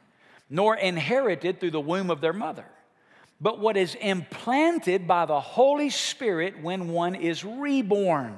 nor 0.49 0.75
inherited 0.75 1.59
through 1.59 1.71
the 1.71 1.81
womb 1.81 2.09
of 2.09 2.21
their 2.21 2.33
mother, 2.33 2.65
but 3.41 3.59
what 3.59 3.75
is 3.75 3.95
implanted 3.95 5.07
by 5.07 5.25
the 5.25 5.39
Holy 5.39 5.89
Spirit 5.89 6.61
when 6.61 6.89
one 6.89 7.15
is 7.15 7.43
reborn. 7.43 8.37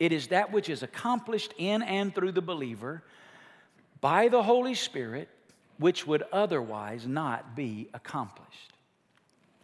It 0.00 0.10
is 0.10 0.28
that 0.28 0.50
which 0.50 0.68
is 0.68 0.82
accomplished 0.82 1.54
in 1.58 1.82
and 1.82 2.12
through 2.12 2.32
the 2.32 2.42
believer 2.42 3.04
by 4.00 4.26
the 4.26 4.42
Holy 4.42 4.74
Spirit 4.74 5.28
which 5.78 6.06
would 6.06 6.22
otherwise 6.32 7.06
not 7.06 7.56
be 7.56 7.88
accomplished. 7.94 8.72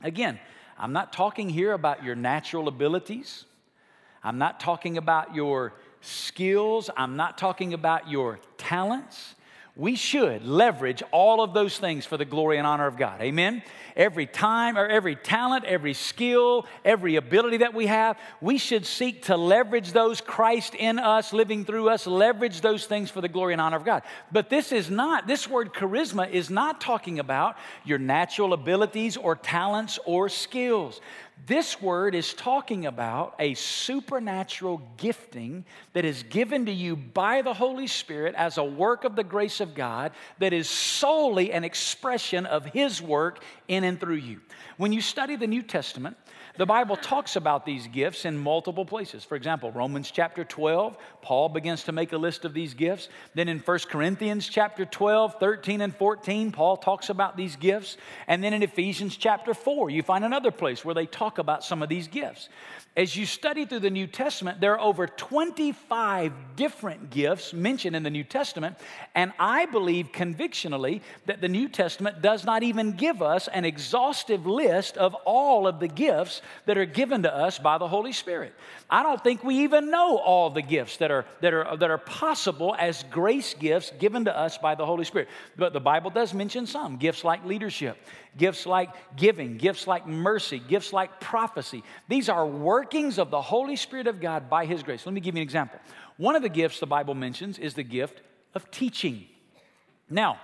Again, 0.03 0.39
I'm 0.79 0.93
not 0.93 1.13
talking 1.13 1.49
here 1.49 1.73
about 1.73 2.05
your 2.05 2.15
natural 2.15 2.69
abilities. 2.69 3.45
I'm 4.23 4.39
not 4.39 4.61
talking 4.61 4.97
about 4.97 5.35
your 5.35 5.75
skills. 6.01 6.91
I'm 6.97 7.17
not 7.17 7.39
talking 7.39 7.75
about 7.75 8.09
your 8.09 8.39
talents 8.57 9.35
we 9.79 9.95
should 9.95 10.45
leverage 10.45 11.05
all 11.13 11.41
of 11.41 11.55
those 11.55 11.79
things 11.79 12.05
for 12.05 12.17
the 12.17 12.25
glory 12.25 12.59
and 12.59 12.67
honor 12.67 12.89
of 12.89 12.97
God. 12.97 13.21
Amen? 13.23 13.63
Every 13.97 14.27
time 14.27 14.77
or 14.77 14.87
every 14.87 15.15
talent, 15.15 15.65
every 15.65 15.95
skill, 15.95 16.67
every 16.85 17.15
ability 17.15 17.59
that 17.59 17.75
we 17.75 17.87
have, 17.87 18.19
we 18.41 18.59
should 18.59 18.85
seek 18.85 19.23
to 19.25 19.37
leverage 19.37 19.93
those 19.93 20.21
Christ 20.21 20.75
in 20.75 20.99
us, 20.99 21.33
living 21.33 21.65
through 21.65 21.91
us, 21.91 22.09
leverage 22.09 22.61
those 22.61 22.87
things 22.87 23.09
for 23.09 23.21
the 23.21 23.29
glory 23.29 23.53
and 23.55 23.61
honor 23.61 23.77
of 23.77 23.85
God. 23.85 24.03
But 24.33 24.51
this 24.51 24.73
is 24.73 24.91
not, 24.91 25.29
this 25.29 25.49
word 25.49 25.73
charisma 25.73 26.29
is 26.29 26.51
not 26.51 26.81
talking 26.81 27.21
about 27.21 27.57
your 27.85 27.99
natural 27.99 28.53
abilities 28.53 29.17
or 29.17 29.37
talents 29.37 30.01
or 30.05 30.29
skills. 30.29 31.01
This 31.47 31.81
word 31.81 32.15
is 32.15 32.35
talking 32.35 32.85
about 32.85 33.35
a 33.39 33.55
supernatural 33.55 34.83
gifting 34.97 35.65
that 35.95 36.05
is 36.05 36.23
given 36.25 36.67
to 36.67 36.73
you 36.73 36.95
by 36.95 37.43
the 37.43 37.55
Holy 37.55 37.87
Spirit 37.87 38.35
as 38.35 38.59
a 38.59 38.65
work 38.65 39.05
of 39.05 39.17
the 39.17 39.25
grace 39.25 39.61
of 39.61 39.75
God 39.75 40.13
that 40.41 40.53
is 40.53 40.69
solely 40.69 41.53
an 41.53 41.65
expression 41.65 42.45
of 42.45 42.67
His 42.67 43.01
work 43.01 43.43
in 43.67 43.85
and 43.85 43.99
through 43.99 44.17
you. 44.17 44.41
When 44.77 44.93
you 44.93 45.01
study 45.01 45.37
the 45.37 45.47
New 45.47 45.63
Testament, 45.63 46.17
the 46.59 46.67
Bible 46.67 46.97
talks 46.97 47.37
about 47.37 47.65
these 47.65 47.87
gifts 47.87 48.25
in 48.25 48.37
multiple 48.37 48.85
places. 48.85 49.23
For 49.23 49.37
example, 49.37 49.71
Romans 49.71 50.11
chapter 50.11 50.45
12, 50.45 50.97
Paul 51.23 51.49
begins 51.49 51.85
to 51.85 51.93
make 51.93 52.13
a 52.13 52.19
list 52.19 52.45
of 52.45 52.53
these 52.53 52.75
gifts. 52.75 53.09
Then 53.35 53.49
in 53.49 53.61
1 53.61 53.79
Corinthians 53.89 54.49
chapter 54.49 54.85
12, 54.85 55.37
13, 55.39 55.81
and 55.81 55.95
14, 55.95 56.51
Paul 56.51 56.77
talks 56.77 57.11
about 57.11 57.37
these 57.37 57.55
gifts. 57.55 57.97
And 58.27 58.43
then 58.43 58.53
in 58.53 58.65
Ephesians 58.65 59.17
chapter 59.17 59.55
4, 59.55 59.91
you 59.91 60.03
find 60.03 60.25
another 60.25 60.51
place 60.51 60.85
where 60.85 60.97
they 60.97 61.07
talk 61.07 61.39
about 61.39 61.63
some 61.63 61.81
of 61.81 61.89
these 61.89 62.09
gifts. 62.09 62.49
As 62.97 63.15
you 63.15 63.27
study 63.27 63.65
through 63.65 63.79
the 63.79 63.91
New 63.91 64.09
Testament, 64.09 64.61
there 64.61 64.73
are 64.73 64.81
over 64.81 65.07
25 65.07 66.33
different 66.57 67.11
gifts 67.11 67.53
mentioned 67.53 67.95
in 67.95 68.03
the 68.03 68.11
New 68.11 68.25
Testament, 68.25 68.77
and 69.15 69.33
I 69.39 69.67
believe 69.67 70.11
convictionally 70.11 71.03
that 71.27 71.41
the 71.41 71.47
New 71.47 71.69
Testament 71.69 72.23
does 72.23 72.45
not 72.45 72.65
even 72.65 72.91
give 72.91 73.23
us 73.23 73.47
an 73.47 73.65
exhaustive 73.65 74.49
list 74.49 74.97
of 74.97 75.15
all 75.25 75.69
of 75.69 75.79
the 75.79 75.87
gifts 75.87 76.43
that 76.67 76.79
are 76.79 76.85
given 76.85 77.23
to 77.23 77.35
us 77.35 77.59
by 77.59 77.79
the 77.79 77.89
Holy 77.89 78.13
Spirit. 78.13 78.55
I 78.91 79.03
don't 79.03 79.23
think 79.23 79.45
we 79.45 79.65
even 79.65 79.91
know 79.91 80.19
all 80.19 80.51
the 80.51 80.63
gifts 80.63 80.99
that 80.99 81.11
are, 81.11 81.25
that 81.41 81.55
are, 81.55 81.77
that 81.77 81.91
are 81.91 81.99
possible 81.99 82.75
as 82.79 83.05
grace 83.11 83.55
gifts 83.55 83.93
given 83.99 84.25
to 84.27 84.37
us 84.37 84.59
by 84.59 84.75
the 84.75 84.87
Holy 84.87 85.05
Spirit. 85.05 85.29
But 85.57 85.73
the 85.73 85.81
Bible 85.81 86.11
does 86.11 86.35
mention 86.35 86.67
some 86.67 86.97
gifts 86.97 87.25
like 87.25 87.45
leadership, 87.45 87.97
gifts 88.37 88.67
like 88.67 88.91
giving, 89.17 89.57
gifts 89.57 89.87
like 89.87 90.07
mercy, 90.07 90.59
gifts 90.59 90.93
like 90.93 91.21
prophecy. 91.21 91.83
These 92.09 92.29
are 92.29 92.47
workings 92.47 93.19
of 93.19 93.31
the 93.31 93.43
Holy 93.43 93.77
Spirit 93.77 94.07
of 94.07 94.21
God 94.21 94.49
by 94.49 94.67
His 94.67 94.83
grace. 94.83 95.07
Let 95.07 95.15
me 95.15 95.21
give 95.21 95.35
you 95.35 95.41
an 95.41 95.47
example. 95.47 95.79
One 96.17 96.37
of 96.37 96.43
the 96.43 96.49
gifts 96.49 96.81
the 96.81 96.87
Bible 96.87 97.15
mentions 97.15 97.59
is 97.59 97.75
the 97.75 97.83
gift 97.83 98.23
of 98.55 98.71
teaching. 98.71 99.27
Now, 100.11 100.39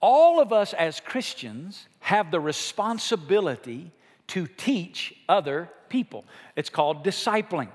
all 0.00 0.40
of 0.40 0.52
us 0.52 0.72
as 0.74 1.00
Christians 1.00 1.86
have 2.00 2.30
the 2.30 2.40
responsibility 2.40 3.92
to 4.28 4.46
teach 4.46 5.14
other 5.28 5.70
people. 5.88 6.24
It's 6.56 6.70
called 6.70 7.04
discipling 7.04 7.68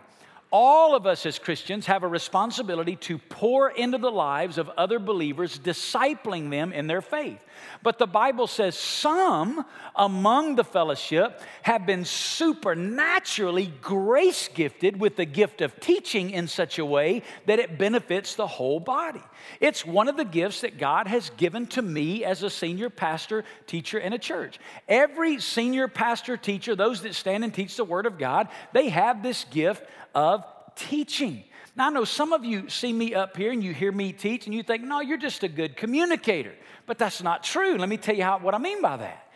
all 0.52 0.96
of 0.96 1.08
us 1.08 1.26
as 1.26 1.40
Christians 1.40 1.86
have 1.86 2.04
a 2.04 2.08
responsibility 2.08 2.98
to 2.98 3.18
pour 3.18 3.70
into 3.70 3.98
the 3.98 4.12
lives 4.12 4.58
of 4.58 4.70
other 4.78 5.00
believers, 5.00 5.58
discipling 5.58 6.50
them 6.50 6.74
in 6.74 6.88
their 6.88 7.02
faith. 7.02 7.44
But 7.82 7.98
the 7.98 8.08
Bible 8.08 8.48
says 8.48 8.78
some 8.78 9.66
among 9.96 10.56
the 10.56 10.66
fellowship 10.66 11.42
have 11.62 11.86
been 11.86 12.04
supernaturally 12.04 13.72
grace 13.82 14.50
gifted 14.50 15.00
with 15.00 15.16
the 15.16 15.26
gift 15.26 15.62
of 15.62 15.80
teaching 15.80 16.32
in 16.32 16.50
such 16.50 16.80
a 16.80 16.86
way 16.86 17.24
that 17.46 17.60
it 17.60 17.78
benefits 17.78 18.36
the 18.36 18.48
whole 18.48 18.82
body. 18.82 19.24
It's 19.60 19.86
one 19.86 20.08
of 20.08 20.18
the 20.18 20.26
gifts 20.26 20.62
that 20.62 20.78
God 20.78 21.08
has 21.08 21.30
given 21.32 21.68
to 21.68 21.82
me 21.82 22.24
as 22.24 22.44
a 22.44 22.50
senior 22.50 22.90
pastor, 22.90 23.44
teacher 23.68 24.00
in 24.00 24.14
a 24.14 24.20
church. 24.20 24.60
Every 24.88 25.40
senior 25.40 25.88
pastor, 25.88 26.38
teacher, 26.38 26.76
those 26.76 27.02
that 27.02 27.16
stand 27.16 27.44
and 27.44 27.54
teach 27.54 27.76
the 27.76 27.84
Word 27.84 28.06
of 28.06 28.18
God, 28.18 28.48
they 28.74 28.90
have 28.90 29.24
this 29.24 29.46
gift 29.46 29.84
of 30.16 30.44
teaching. 30.76 31.44
Now, 31.76 31.88
I 31.88 31.90
know 31.92 32.04
some 32.04 32.34
of 32.34 32.44
you 32.44 32.70
see 32.70 32.92
me 32.92 33.14
up 33.14 33.38
here 33.38 33.52
and 33.52 33.64
you 33.64 33.74
hear 33.74 33.92
me 33.92 34.12
teach 34.12 34.46
and 34.46 34.54
you 34.54 34.64
think, 34.64 34.84
no, 34.84 35.00
you're 35.00 35.18
just 35.18 35.44
a 35.44 35.48
good 35.48 35.78
communicator. 35.78 36.54
But 36.86 36.98
that's 36.98 37.24
not 37.24 37.44
true. 37.44 37.78
Let 37.78 37.88
me 37.88 37.98
tell 37.98 38.16
you 38.16 38.24
how, 38.24 38.40
what 38.40 38.54
I 38.54 38.58
mean 38.58 38.82
by 38.82 38.98
that. 38.98 39.32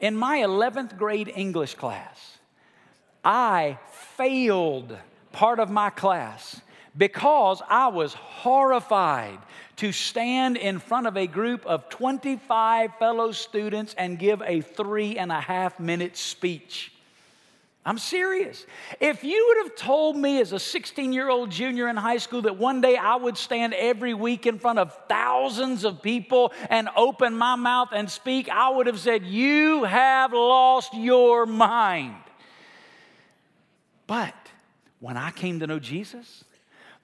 In 0.00 0.16
my 0.16 0.38
11th 0.38 0.96
grade 0.96 1.30
English 1.34 1.74
class, 1.74 2.38
I 3.24 3.78
failed 4.16 4.96
part 5.32 5.58
of 5.58 5.70
my 5.70 5.90
class 5.90 6.60
because 6.96 7.62
I 7.68 7.88
was 7.88 8.14
horrified 8.14 9.38
to 9.76 9.90
stand 9.90 10.56
in 10.56 10.78
front 10.78 11.06
of 11.06 11.16
a 11.16 11.26
group 11.26 11.66
of 11.66 11.88
25 11.88 12.94
fellow 12.98 13.32
students 13.32 13.94
and 13.98 14.18
give 14.18 14.40
a 14.42 14.60
three 14.60 15.18
and 15.18 15.32
a 15.32 15.40
half 15.40 15.80
minute 15.80 16.16
speech. 16.16 16.92
I'm 17.86 17.98
serious. 17.98 18.64
If 18.98 19.24
you 19.24 19.44
would 19.48 19.68
have 19.68 19.76
told 19.76 20.16
me 20.16 20.40
as 20.40 20.52
a 20.52 20.58
16 20.58 21.12
year 21.12 21.28
old 21.28 21.50
junior 21.50 21.88
in 21.88 21.96
high 21.96 22.16
school 22.16 22.42
that 22.42 22.56
one 22.56 22.80
day 22.80 22.96
I 22.96 23.16
would 23.16 23.36
stand 23.36 23.74
every 23.74 24.14
week 24.14 24.46
in 24.46 24.58
front 24.58 24.78
of 24.78 24.96
thousands 25.06 25.84
of 25.84 26.00
people 26.00 26.52
and 26.70 26.88
open 26.96 27.36
my 27.36 27.56
mouth 27.56 27.88
and 27.92 28.10
speak, 28.10 28.48
I 28.48 28.70
would 28.70 28.86
have 28.86 28.98
said, 28.98 29.24
You 29.24 29.84
have 29.84 30.32
lost 30.32 30.94
your 30.94 31.44
mind. 31.44 32.16
But 34.06 34.34
when 35.00 35.18
I 35.18 35.30
came 35.30 35.60
to 35.60 35.66
know 35.66 35.78
Jesus, 35.78 36.44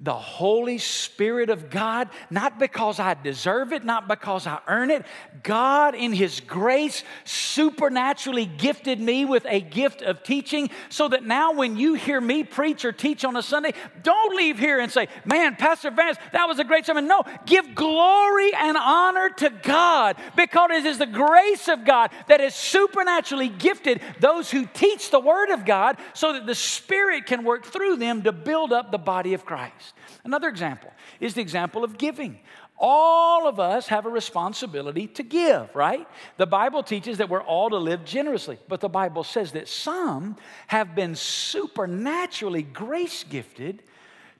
the 0.02 0.14
Holy 0.14 0.78
Spirit 0.78 1.50
of 1.50 1.68
God, 1.68 2.08
not 2.30 2.58
because 2.58 2.98
I 2.98 3.12
deserve 3.14 3.74
it, 3.74 3.84
not 3.84 4.08
because 4.08 4.46
I 4.46 4.58
earn 4.66 4.90
it. 4.90 5.04
God, 5.42 5.94
in 5.94 6.14
His 6.14 6.40
grace, 6.40 7.04
supernaturally 7.24 8.46
gifted 8.46 8.98
me 8.98 9.26
with 9.26 9.44
a 9.46 9.60
gift 9.60 10.00
of 10.00 10.22
teaching 10.22 10.70
so 10.88 11.08
that 11.08 11.24
now 11.24 11.52
when 11.52 11.76
you 11.76 11.94
hear 11.94 12.18
me 12.18 12.44
preach 12.44 12.86
or 12.86 12.92
teach 12.92 13.26
on 13.26 13.36
a 13.36 13.42
Sunday, 13.42 13.74
don't 14.02 14.34
leave 14.34 14.58
here 14.58 14.80
and 14.80 14.90
say, 14.90 15.08
Man, 15.26 15.54
Pastor 15.56 15.90
Vance, 15.90 16.16
that 16.32 16.48
was 16.48 16.58
a 16.58 16.64
great 16.64 16.86
sermon. 16.86 17.06
No, 17.06 17.22
give 17.44 17.74
glory 17.74 18.52
and 18.54 18.78
honor 18.78 19.28
to 19.28 19.50
God 19.50 20.16
because 20.34 20.70
it 20.70 20.86
is 20.86 20.96
the 20.96 21.06
grace 21.06 21.68
of 21.68 21.84
God 21.84 22.10
that 22.28 22.40
has 22.40 22.54
supernaturally 22.54 23.50
gifted 23.50 24.00
those 24.18 24.50
who 24.50 24.66
teach 24.72 25.10
the 25.10 25.20
Word 25.20 25.50
of 25.50 25.66
God 25.66 25.98
so 26.14 26.32
that 26.32 26.46
the 26.46 26.54
Spirit 26.54 27.26
can 27.26 27.44
work 27.44 27.66
through 27.66 27.96
them 27.96 28.22
to 28.22 28.32
build 28.32 28.72
up 28.72 28.90
the 28.90 28.98
body 28.98 29.34
of 29.34 29.44
Christ. 29.44 29.89
Another 30.24 30.48
example 30.48 30.92
is 31.18 31.34
the 31.34 31.40
example 31.40 31.84
of 31.84 31.98
giving. 31.98 32.38
All 32.78 33.46
of 33.46 33.60
us 33.60 33.88
have 33.88 34.06
a 34.06 34.10
responsibility 34.10 35.06
to 35.08 35.22
give, 35.22 35.74
right? 35.74 36.08
The 36.38 36.46
Bible 36.46 36.82
teaches 36.82 37.18
that 37.18 37.28
we're 37.28 37.42
all 37.42 37.70
to 37.70 37.76
live 37.76 38.04
generously, 38.04 38.58
but 38.68 38.80
the 38.80 38.88
Bible 38.88 39.24
says 39.24 39.52
that 39.52 39.68
some 39.68 40.36
have 40.66 40.94
been 40.94 41.14
supernaturally 41.14 42.62
grace 42.62 43.22
gifted 43.24 43.82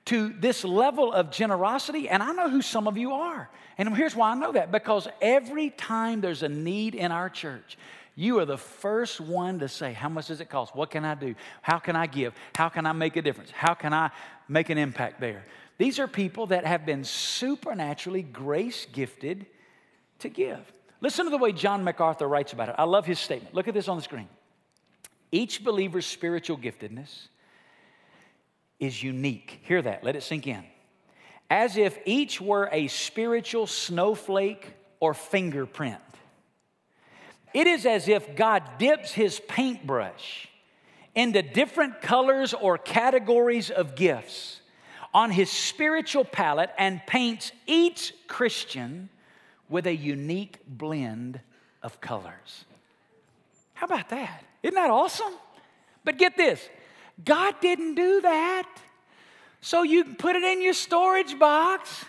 to 0.05 0.29
this 0.29 0.63
level 0.63 1.13
of 1.13 1.29
generosity, 1.31 2.09
and 2.09 2.23
I 2.23 2.31
know 2.31 2.49
who 2.49 2.61
some 2.61 2.87
of 2.87 2.97
you 2.97 3.11
are. 3.11 3.49
And 3.77 3.95
here's 3.95 4.15
why 4.15 4.31
I 4.31 4.35
know 4.35 4.51
that 4.53 4.71
because 4.71 5.07
every 5.21 5.69
time 5.69 6.21
there's 6.21 6.43
a 6.43 6.49
need 6.49 6.95
in 6.95 7.11
our 7.11 7.29
church, 7.29 7.77
you 8.15 8.39
are 8.39 8.45
the 8.45 8.57
first 8.57 9.21
one 9.21 9.59
to 9.59 9.67
say, 9.67 9.93
How 9.93 10.09
much 10.09 10.27
does 10.27 10.41
it 10.41 10.49
cost? 10.49 10.75
What 10.75 10.91
can 10.91 11.05
I 11.05 11.15
do? 11.15 11.35
How 11.61 11.79
can 11.79 11.95
I 11.95 12.07
give? 12.07 12.33
How 12.55 12.69
can 12.69 12.85
I 12.85 12.91
make 12.91 13.15
a 13.15 13.21
difference? 13.21 13.51
How 13.51 13.73
can 13.73 13.93
I 13.93 14.11
make 14.47 14.69
an 14.69 14.77
impact 14.77 15.19
there? 15.21 15.43
These 15.81 15.97
are 15.97 16.05
people 16.05 16.45
that 16.45 16.63
have 16.63 16.85
been 16.85 17.03
supernaturally 17.03 18.21
grace 18.21 18.85
gifted 18.91 19.47
to 20.19 20.29
give. 20.29 20.59
Listen 20.99 21.25
to 21.25 21.31
the 21.31 21.39
way 21.39 21.53
John 21.53 21.83
MacArthur 21.83 22.27
writes 22.27 22.53
about 22.53 22.69
it. 22.69 22.75
I 22.77 22.83
love 22.83 23.07
his 23.07 23.17
statement. 23.17 23.55
Look 23.55 23.67
at 23.67 23.73
this 23.73 23.87
on 23.87 23.97
the 23.97 24.03
screen. 24.03 24.29
Each 25.31 25.63
believer's 25.63 26.05
spiritual 26.05 26.59
giftedness 26.59 27.29
is 28.79 29.01
unique. 29.01 29.61
Hear 29.63 29.81
that, 29.81 30.03
let 30.03 30.15
it 30.15 30.21
sink 30.21 30.45
in. 30.45 30.63
As 31.49 31.77
if 31.77 31.97
each 32.05 32.39
were 32.39 32.69
a 32.71 32.87
spiritual 32.87 33.65
snowflake 33.65 34.75
or 34.99 35.15
fingerprint. 35.15 35.97
It 37.55 37.65
is 37.65 37.87
as 37.87 38.07
if 38.07 38.35
God 38.35 38.61
dips 38.77 39.13
his 39.13 39.39
paintbrush 39.47 40.47
into 41.15 41.41
different 41.41 42.03
colors 42.03 42.53
or 42.53 42.77
categories 42.77 43.71
of 43.71 43.95
gifts 43.95 44.60
on 45.13 45.31
his 45.31 45.49
spiritual 45.49 46.23
palette 46.23 46.71
and 46.77 47.05
paints 47.05 47.51
each 47.67 48.13
Christian 48.27 49.09
with 49.69 49.87
a 49.87 49.95
unique 49.95 50.57
blend 50.67 51.39
of 51.83 51.99
colors. 52.01 52.65
How 53.73 53.85
about 53.85 54.09
that? 54.09 54.43
Isn't 54.63 54.75
that 54.75 54.89
awesome? 54.89 55.33
But 56.03 56.17
get 56.17 56.37
this 56.37 56.67
God 57.23 57.55
didn't 57.61 57.95
do 57.95 58.21
that. 58.21 58.67
So 59.61 59.83
you 59.83 60.03
can 60.03 60.15
put 60.15 60.35
it 60.35 60.43
in 60.43 60.61
your 60.61 60.73
storage 60.73 61.37
box, 61.37 62.03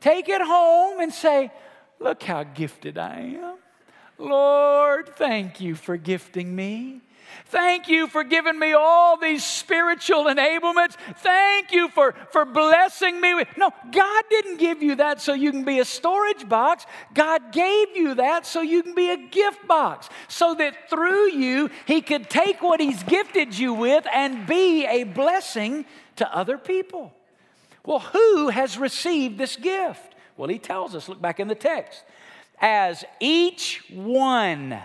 take 0.00 0.28
it 0.28 0.42
home, 0.42 1.00
and 1.00 1.12
say, 1.12 1.50
Look 1.98 2.22
how 2.24 2.42
gifted 2.42 2.98
I 2.98 3.38
am. 3.40 3.56
Lord, 4.18 5.08
thank 5.16 5.60
you 5.60 5.74
for 5.74 5.96
gifting 5.96 6.54
me. 6.54 7.00
Thank 7.46 7.88
you 7.88 8.06
for 8.06 8.24
giving 8.24 8.58
me 8.58 8.72
all 8.72 9.16
these 9.16 9.44
spiritual 9.44 10.24
enablements. 10.24 10.96
Thank 11.18 11.72
you 11.72 11.88
for, 11.88 12.14
for 12.30 12.44
blessing 12.44 13.20
me. 13.20 13.34
With, 13.34 13.48
no, 13.56 13.70
God 13.90 14.24
didn't 14.30 14.58
give 14.58 14.82
you 14.82 14.96
that 14.96 15.20
so 15.20 15.34
you 15.34 15.50
can 15.50 15.64
be 15.64 15.78
a 15.78 15.84
storage 15.84 16.48
box. 16.48 16.86
God 17.14 17.52
gave 17.52 17.96
you 17.96 18.14
that 18.14 18.46
so 18.46 18.60
you 18.62 18.82
can 18.82 18.94
be 18.94 19.10
a 19.10 19.16
gift 19.16 19.66
box, 19.66 20.08
so 20.28 20.54
that 20.54 20.88
through 20.88 21.30
you, 21.30 21.70
He 21.86 22.00
could 22.00 22.30
take 22.30 22.62
what 22.62 22.80
He's 22.80 23.02
gifted 23.02 23.58
you 23.58 23.74
with 23.74 24.06
and 24.12 24.46
be 24.46 24.86
a 24.86 25.04
blessing 25.04 25.84
to 26.16 26.36
other 26.36 26.58
people. 26.58 27.12
Well, 27.84 28.00
who 28.00 28.48
has 28.48 28.78
received 28.78 29.38
this 29.38 29.56
gift? 29.56 30.14
Well, 30.36 30.48
He 30.48 30.58
tells 30.58 30.94
us, 30.94 31.08
look 31.08 31.20
back 31.20 31.40
in 31.40 31.48
the 31.48 31.54
text, 31.54 32.04
as 32.60 33.04
each 33.20 33.82
one 33.90 34.80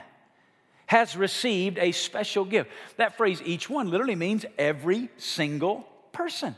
has 0.88 1.16
received 1.16 1.78
a 1.78 1.92
special 1.92 2.44
gift. 2.44 2.72
That 2.98 3.16
phrase, 3.16 3.42
each 3.46 3.70
one, 3.70 3.92
literally 3.92 4.16
means 4.16 4.46
every 4.58 5.10
single 5.18 5.88
person. 6.12 6.56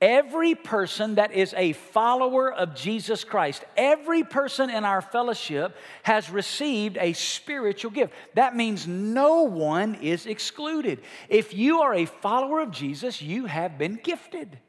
Every 0.00 0.54
person 0.54 1.16
that 1.16 1.32
is 1.32 1.52
a 1.56 1.72
follower 1.72 2.52
of 2.52 2.76
Jesus 2.76 3.24
Christ, 3.24 3.64
every 3.76 4.22
person 4.22 4.70
in 4.70 4.84
our 4.84 5.02
fellowship 5.02 5.76
has 6.04 6.30
received 6.30 6.96
a 7.00 7.14
spiritual 7.14 7.90
gift. 7.90 8.14
That 8.34 8.54
means 8.54 8.86
no 8.86 9.42
one 9.42 9.96
is 9.96 10.26
excluded. 10.26 11.00
If 11.28 11.52
you 11.52 11.80
are 11.80 11.94
a 11.94 12.04
follower 12.06 12.60
of 12.60 12.70
Jesus, 12.70 13.20
you 13.20 13.46
have 13.46 13.76
been 13.76 13.98
gifted. 14.00 14.60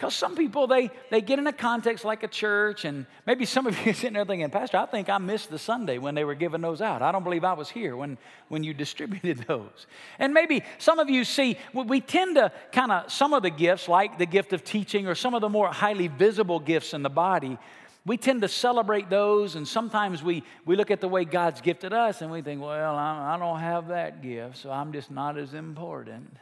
Because 0.00 0.14
some 0.14 0.34
people, 0.34 0.66
they, 0.66 0.90
they 1.10 1.20
get 1.20 1.38
in 1.38 1.46
a 1.46 1.52
context 1.52 2.06
like 2.06 2.22
a 2.22 2.28
church, 2.28 2.86
and 2.86 3.04
maybe 3.26 3.44
some 3.44 3.66
of 3.66 3.78
you 3.84 3.90
are 3.90 3.94
sitting 3.94 4.14
there 4.14 4.24
thinking, 4.24 4.48
Pastor, 4.48 4.78
I 4.78 4.86
think 4.86 5.10
I 5.10 5.18
missed 5.18 5.50
the 5.50 5.58
Sunday 5.58 5.98
when 5.98 6.14
they 6.14 6.24
were 6.24 6.34
giving 6.34 6.62
those 6.62 6.80
out. 6.80 7.02
I 7.02 7.12
don't 7.12 7.22
believe 7.22 7.44
I 7.44 7.52
was 7.52 7.68
here 7.68 7.94
when, 7.94 8.16
when 8.48 8.64
you 8.64 8.72
distributed 8.84 9.44
those. 9.46 9.86
And 10.18 10.32
maybe 10.32 10.62
some 10.78 10.98
of 11.00 11.10
you 11.10 11.22
see, 11.22 11.58
we 11.74 12.00
tend 12.00 12.36
to 12.36 12.50
kind 12.72 12.90
of, 12.92 13.12
some 13.12 13.34
of 13.34 13.42
the 13.42 13.50
gifts, 13.50 13.88
like 13.88 14.16
the 14.16 14.24
gift 14.24 14.54
of 14.54 14.64
teaching 14.64 15.06
or 15.06 15.14
some 15.14 15.34
of 15.34 15.42
the 15.42 15.50
more 15.50 15.68
highly 15.68 16.08
visible 16.08 16.60
gifts 16.60 16.94
in 16.94 17.02
the 17.02 17.10
body, 17.10 17.58
we 18.06 18.16
tend 18.16 18.40
to 18.40 18.48
celebrate 18.48 19.10
those, 19.10 19.54
and 19.54 19.68
sometimes 19.68 20.22
we, 20.22 20.44
we 20.64 20.76
look 20.76 20.90
at 20.90 21.02
the 21.02 21.08
way 21.08 21.26
God's 21.26 21.60
gifted 21.60 21.92
us 21.92 22.22
and 22.22 22.32
we 22.32 22.40
think, 22.40 22.62
well, 22.62 22.96
I, 22.96 23.34
I 23.34 23.38
don't 23.38 23.60
have 23.60 23.88
that 23.88 24.22
gift, 24.22 24.56
so 24.56 24.70
I'm 24.70 24.94
just 24.94 25.10
not 25.10 25.36
as 25.36 25.52
important. 25.52 26.34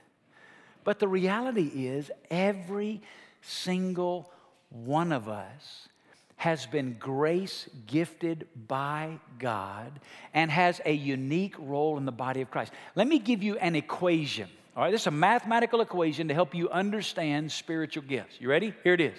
But 0.85 1.01
the 1.01 1.09
reality 1.09 1.89
is, 1.89 2.13
every 2.31 3.03
single 3.43 4.31
one 4.71 5.13
of 5.13 5.29
us 5.29 5.89
has 6.37 6.67
been 6.67 6.95
grace 6.95 7.69
gifted 7.87 8.47
by 8.69 9.19
God 9.39 9.99
and 10.33 10.51
has 10.51 10.81
a 10.85 10.93
unique 10.93 11.57
role 11.59 11.99
in 11.99 12.05
the 12.05 12.13
body 12.13 12.41
of 12.41 12.51
Christ. 12.51 12.73
Let 12.95 13.09
me 13.09 13.19
give 13.19 13.43
you 13.43 13.57
an 13.59 13.75
equation. 13.75 14.49
All 14.77 14.85
right, 14.85 14.93
this 14.93 15.01
is 15.01 15.07
a 15.09 15.11
mathematical 15.11 15.81
equation 15.81 16.29
to 16.29 16.35
help 16.35 16.55
you 16.55 16.71
understand 16.71 17.51
spiritual 17.51 18.05
gifts. 18.05 18.37
You 18.41 18.49
ready? 18.49 18.73
Here 18.85 18.95
it 18.95 19.01
is. 19.01 19.19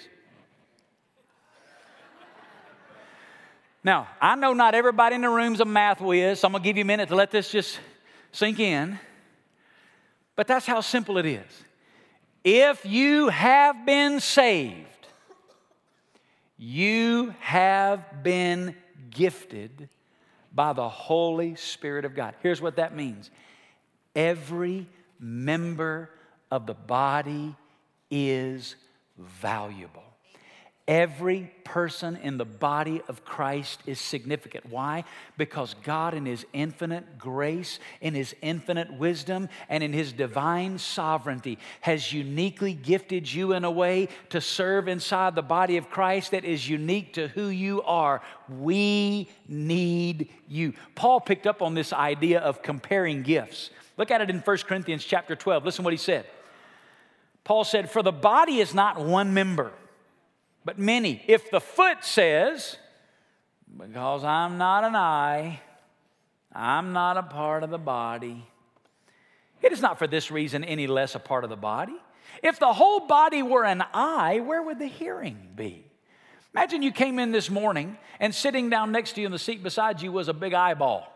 Now, 3.84 4.08
I 4.22 4.36
know 4.36 4.54
not 4.54 4.74
everybody 4.74 5.16
in 5.16 5.22
the 5.22 5.30
room's 5.30 5.60
a 5.60 5.66
math 5.66 6.00
whiz, 6.00 6.40
so 6.40 6.48
I'm 6.48 6.54
gonna 6.54 6.64
give 6.64 6.78
you 6.78 6.84
a 6.84 6.86
minute 6.86 7.10
to 7.10 7.16
let 7.16 7.32
this 7.32 7.52
just 7.52 7.80
sink 8.32 8.60
in. 8.60 8.98
But 10.38 10.48
that's 10.48 10.66
how 10.66 10.80
simple 10.80 11.18
it 11.18 11.26
is. 11.26 11.64
If 12.52 12.84
you 12.84 13.30
have 13.30 13.86
been 13.86 14.20
saved, 14.20 15.06
you 16.58 17.36
have 17.42 18.24
been 18.24 18.76
gifted 19.12 19.88
by 20.52 20.74
the 20.74 20.90
Holy 20.90 21.54
Spirit 21.54 22.06
of 22.06 22.16
God. 22.16 22.34
Here's 22.42 22.60
what 22.60 22.78
that 22.78 22.96
means 22.96 23.30
every 24.16 24.88
member 25.20 26.10
of 26.50 26.66
the 26.66 26.74
body 26.74 27.56
is 28.10 28.76
valuable. 29.16 30.09
Every 30.90 31.52
person 31.66 32.16
in 32.16 32.40
the 32.40 32.46
body 32.46 33.04
of 33.08 33.24
Christ 33.24 33.80
is 33.86 34.00
significant. 34.00 34.66
Why? 34.72 35.04
Because 35.38 35.76
God, 35.84 36.16
in 36.16 36.26
His 36.26 36.48
infinite 36.52 37.20
grace, 37.20 37.78
in 38.02 38.16
His 38.16 38.36
infinite 38.42 38.92
wisdom, 38.92 39.50
and 39.70 39.84
in 39.84 39.94
His 39.94 40.12
divine 40.12 40.80
sovereignty, 40.80 41.60
has 41.82 42.12
uniquely 42.12 42.74
gifted 42.74 43.32
you 43.32 43.54
in 43.54 43.66
a 43.66 43.70
way 43.70 44.08
to 44.30 44.42
serve 44.42 44.88
inside 44.88 45.36
the 45.36 45.44
body 45.44 45.78
of 45.78 45.92
Christ 45.92 46.32
that 46.32 46.44
is 46.44 46.68
unique 46.68 47.14
to 47.14 47.28
who 47.28 47.50
you 47.50 47.84
are. 47.84 48.24
We 48.50 49.30
need 49.48 50.30
you. 50.48 50.74
Paul 50.96 51.22
picked 51.22 51.46
up 51.46 51.62
on 51.62 51.76
this 51.76 51.94
idea 51.94 52.40
of 52.40 52.64
comparing 52.64 53.22
gifts. 53.22 53.70
Look 53.96 54.10
at 54.10 54.22
it 54.22 54.32
in 54.32 54.40
1 54.40 54.58
Corinthians 54.66 55.06
chapter 55.06 55.36
12. 55.36 55.66
Listen 55.66 55.84
what 55.84 55.94
he 55.94 55.98
said. 55.98 56.26
Paul 57.44 57.64
said, 57.64 57.92
For 57.92 58.02
the 58.02 58.12
body 58.12 58.58
is 58.58 58.74
not 58.74 59.00
one 59.00 59.36
member 59.36 59.72
but 60.66 60.78
many. 60.78 61.24
If 61.28 61.52
the 61.52 61.62
foot 61.62 62.04
says, 62.04 62.78
because 63.78 64.24
I'm 64.24 64.58
not 64.58 64.84
an 64.84 64.96
eye, 64.96 65.62
I'm 66.54 66.94
not 66.94 67.18
a 67.18 67.24
part 67.24 67.64
of 67.64 67.70
the 67.70 67.78
body, 67.78 68.46
it 69.62 69.72
is 69.72 69.82
not 69.82 70.00
for 70.00 70.08
this 70.08 70.32
reason 70.32 70.64
any 70.64 70.88
less 70.88 71.16
a 71.16 71.20
part 71.20 71.44
of 71.44 71.50
the 71.50 71.58
body. 71.58 71.96
If 72.42 72.60
the 72.60 72.72
whole 72.72 73.02
body 73.02 73.44
were 73.44 73.66
an 73.66 73.84
eye, 73.94 74.40
where 74.40 74.64
would 74.64 74.80
the 74.80 74.88
hearing 74.88 75.50
be? 75.56 75.86
Imagine 76.54 76.82
you 76.82 76.92
came 76.92 77.20
in 77.20 77.32
this 77.32 77.50
morning 77.50 77.98
and 78.20 78.34
sitting 78.34 78.70
down 78.70 78.92
next 78.92 79.14
to 79.14 79.22
you 79.22 79.28
in 79.28 79.32
the 79.32 79.40
seat 79.40 79.62
beside 79.62 80.02
you 80.02 80.12
was 80.12 80.28
a 80.28 80.34
big 80.34 80.54
eyeball. 80.54 81.08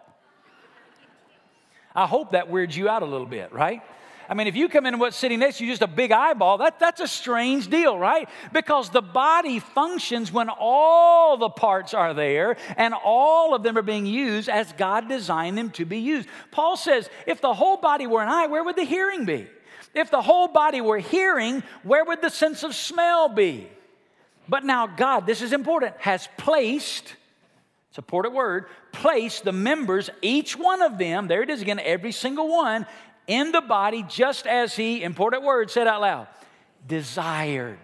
I 1.96 2.06
hope 2.06 2.32
that 2.32 2.50
weirds 2.50 2.76
you 2.76 2.90
out 2.90 3.04
a 3.04 3.06
little 3.06 3.28
bit, 3.28 3.54
right? 3.54 3.82
I 4.30 4.34
mean, 4.34 4.48
if 4.48 4.56
you 4.56 4.70
come 4.70 4.86
in 4.86 5.00
what's 5.00 5.18
sitting 5.18 5.40
next 5.40 5.58
to 5.58 5.66
you, 5.66 5.72
just 5.72 5.82
a 5.82 5.88
big 5.88 6.12
eyeball, 6.12 6.60
that, 6.60 6.80
that's 6.80 7.02
a 7.02 7.08
strange 7.08 7.70
deal, 7.70 7.98
right? 7.98 8.30
Because 8.52 8.90
the 8.90 9.02
body 9.02 9.60
functions 9.60 10.32
when 10.32 10.50
all 10.50 11.38
the 11.38 11.50
parts 11.50 11.94
are 11.94 12.14
there 12.14 12.58
and 12.78 12.94
all 12.94 13.54
of 13.54 13.64
them 13.64 13.78
are 13.78 13.84
being 13.84 14.06
used 14.06 14.50
as 14.50 14.72
God 14.74 15.08
designed 15.08 15.58
them 15.58 15.70
to 15.72 15.86
be 15.86 16.00
used. 16.00 16.28
Paul 16.52 16.78
says, 16.78 17.10
if 17.28 17.42
the 17.42 17.54
whole 17.54 17.78
body 17.78 18.08
were 18.08 18.22
an 18.22 18.30
eye, 18.30 18.48
where 18.48 18.64
would 18.64 18.76
the 18.76 18.84
hearing 18.84 19.26
be? 19.26 19.48
If 19.94 20.10
the 20.10 20.22
whole 20.22 20.48
body 20.48 20.82
were 20.82 20.98
hearing, 20.98 21.64
where 21.84 22.04
would 22.04 22.22
the 22.22 22.30
sense 22.30 22.64
of 22.64 22.74
smell 22.74 23.30
be? 23.30 23.70
But 24.50 24.66
now, 24.66 24.88
God, 24.88 25.26
this 25.26 25.42
is 25.42 25.54
important, 25.54 25.96
has 26.00 26.28
placed, 26.38 27.16
it's 27.90 28.00
a 28.00 28.30
word, 28.30 28.66
placed 28.92 29.44
the 29.44 29.52
members, 29.52 30.10
each 30.22 30.58
one 30.58 30.82
of 30.82 30.98
them, 30.98 31.28
there 31.28 31.44
it 31.44 31.50
is 31.50 31.62
again, 31.62 31.80
every 31.80 32.12
single 32.12 32.50
one, 32.50 32.86
in 33.28 33.52
the 33.52 33.62
body 33.62 34.04
just 34.08 34.48
as 34.48 34.76
He, 34.76 35.04
important 35.04 35.44
word, 35.44 35.72
said 35.72 35.88
out 35.88 36.02
loud, 36.02 36.28
desired. 36.88 37.80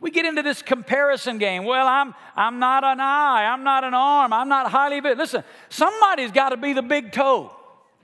We 0.00 0.10
get 0.10 0.24
into 0.24 0.42
this 0.42 0.62
comparison 0.62 1.38
game. 1.38 1.64
Well, 1.64 1.86
I'm, 1.86 2.14
I'm 2.34 2.58
not 2.58 2.84
an 2.84 3.00
eye, 3.00 3.44
I'm 3.52 3.62
not 3.62 3.84
an 3.84 3.92
arm, 3.92 4.32
I'm 4.32 4.48
not 4.48 4.70
highly 4.70 5.00
fit. 5.00 5.18
Listen, 5.18 5.44
somebody's 5.68 6.32
got 6.32 6.50
to 6.50 6.56
be 6.56 6.72
the 6.72 6.82
big 6.82 7.12
toe. 7.12 7.54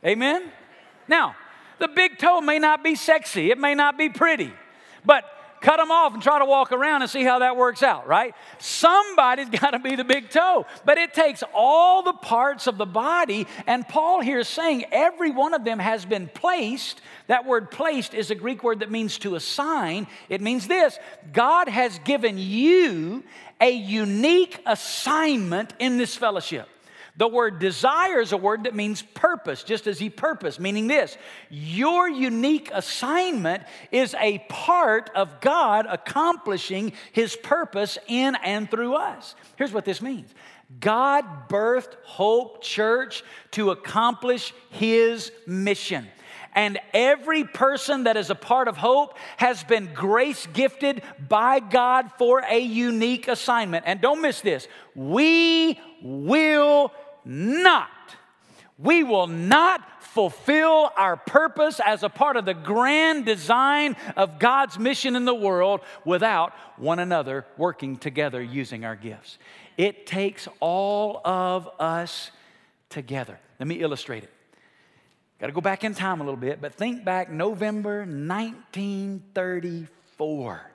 Amen? 0.04 0.52
Now, 1.08 1.34
the 1.78 1.88
big 1.88 2.18
toe 2.18 2.40
may 2.40 2.58
not 2.58 2.84
be 2.84 2.94
sexy, 2.94 3.50
it 3.50 3.58
may 3.58 3.74
not 3.74 3.96
be 3.96 4.08
pretty, 4.08 4.52
but 5.04 5.24
cut 5.66 5.78
them 5.78 5.90
off 5.90 6.14
and 6.14 6.22
try 6.22 6.38
to 6.38 6.44
walk 6.44 6.70
around 6.70 7.02
and 7.02 7.10
see 7.10 7.24
how 7.24 7.40
that 7.40 7.56
works 7.56 7.82
out, 7.82 8.06
right? 8.06 8.36
Somebody's 8.60 9.48
got 9.60 9.72
to 9.72 9.80
be 9.80 9.96
the 9.96 10.04
big 10.04 10.30
toe, 10.30 10.64
but 10.84 10.96
it 10.96 11.12
takes 11.12 11.42
all 11.52 12.04
the 12.04 12.12
parts 12.12 12.68
of 12.68 12.78
the 12.78 12.86
body. 12.86 13.48
And 13.66 13.86
Paul 13.86 14.20
here 14.20 14.38
is 14.38 14.46
saying 14.46 14.84
every 14.92 15.32
one 15.32 15.54
of 15.54 15.64
them 15.64 15.80
has 15.80 16.06
been 16.06 16.28
placed. 16.28 17.00
That 17.26 17.46
word 17.46 17.72
placed 17.72 18.14
is 18.14 18.30
a 18.30 18.36
Greek 18.36 18.62
word 18.62 18.78
that 18.78 18.92
means 18.92 19.18
to 19.18 19.34
assign. 19.34 20.06
It 20.28 20.40
means 20.40 20.68
this 20.68 21.00
God 21.32 21.68
has 21.68 21.98
given 22.04 22.38
you 22.38 23.24
a 23.60 23.72
unique 23.72 24.60
assignment 24.66 25.74
in 25.80 25.98
this 25.98 26.14
fellowship. 26.14 26.68
The 27.18 27.28
word 27.28 27.58
desire 27.58 28.20
is 28.20 28.32
a 28.32 28.36
word 28.36 28.64
that 28.64 28.74
means 28.74 29.00
purpose, 29.00 29.62
just 29.62 29.86
as 29.86 29.98
he 29.98 30.10
purpose, 30.10 30.60
meaning 30.60 30.86
this 30.86 31.16
your 31.48 32.08
unique 32.08 32.70
assignment 32.72 33.62
is 33.90 34.14
a 34.20 34.38
part 34.48 35.10
of 35.14 35.40
God 35.40 35.86
accomplishing 35.88 36.92
his 37.12 37.34
purpose 37.34 37.96
in 38.06 38.36
and 38.36 38.70
through 38.70 38.94
us. 38.94 39.34
Here's 39.56 39.72
what 39.72 39.86
this 39.86 40.02
means 40.02 40.34
God 40.80 41.48
birthed 41.48 41.94
Hope 42.04 42.62
Church 42.62 43.24
to 43.52 43.70
accomplish 43.70 44.52
his 44.70 45.32
mission. 45.46 46.08
And 46.54 46.78
every 46.94 47.44
person 47.44 48.04
that 48.04 48.16
is 48.16 48.30
a 48.30 48.34
part 48.34 48.66
of 48.66 48.78
Hope 48.78 49.18
has 49.36 49.62
been 49.62 49.90
grace 49.92 50.46
gifted 50.46 51.02
by 51.28 51.60
God 51.60 52.10
for 52.18 52.40
a 52.40 52.58
unique 52.58 53.28
assignment. 53.28 53.84
And 53.86 54.00
don't 54.00 54.22
miss 54.22 54.40
this 54.40 54.66
we 54.94 55.78
will 56.02 56.92
not, 57.26 57.90
we 58.78 59.02
will 59.02 59.26
not 59.26 59.82
fulfill 60.00 60.90
our 60.96 61.16
purpose 61.16 61.78
as 61.84 62.02
a 62.02 62.08
part 62.08 62.36
of 62.36 62.46
the 62.46 62.54
grand 62.54 63.26
design 63.26 63.94
of 64.16 64.38
God's 64.38 64.78
mission 64.78 65.16
in 65.16 65.26
the 65.26 65.34
world 65.34 65.80
without 66.06 66.54
one 66.78 67.00
another 67.00 67.44
working 67.58 67.96
together 67.96 68.40
using 68.40 68.86
our 68.86 68.96
gifts. 68.96 69.36
It 69.76 70.06
takes 70.06 70.48
all 70.60 71.20
of 71.24 71.68
us 71.78 72.30
together. 72.88 73.38
Let 73.58 73.68
me 73.68 73.80
illustrate 73.80 74.22
it. 74.22 74.32
Got 75.38 75.48
to 75.48 75.52
go 75.52 75.60
back 75.60 75.84
in 75.84 75.92
time 75.92 76.22
a 76.22 76.24
little 76.24 76.40
bit, 76.40 76.62
but 76.62 76.74
think 76.74 77.04
back 77.04 77.30
November 77.30 78.06
1934. 78.06 80.70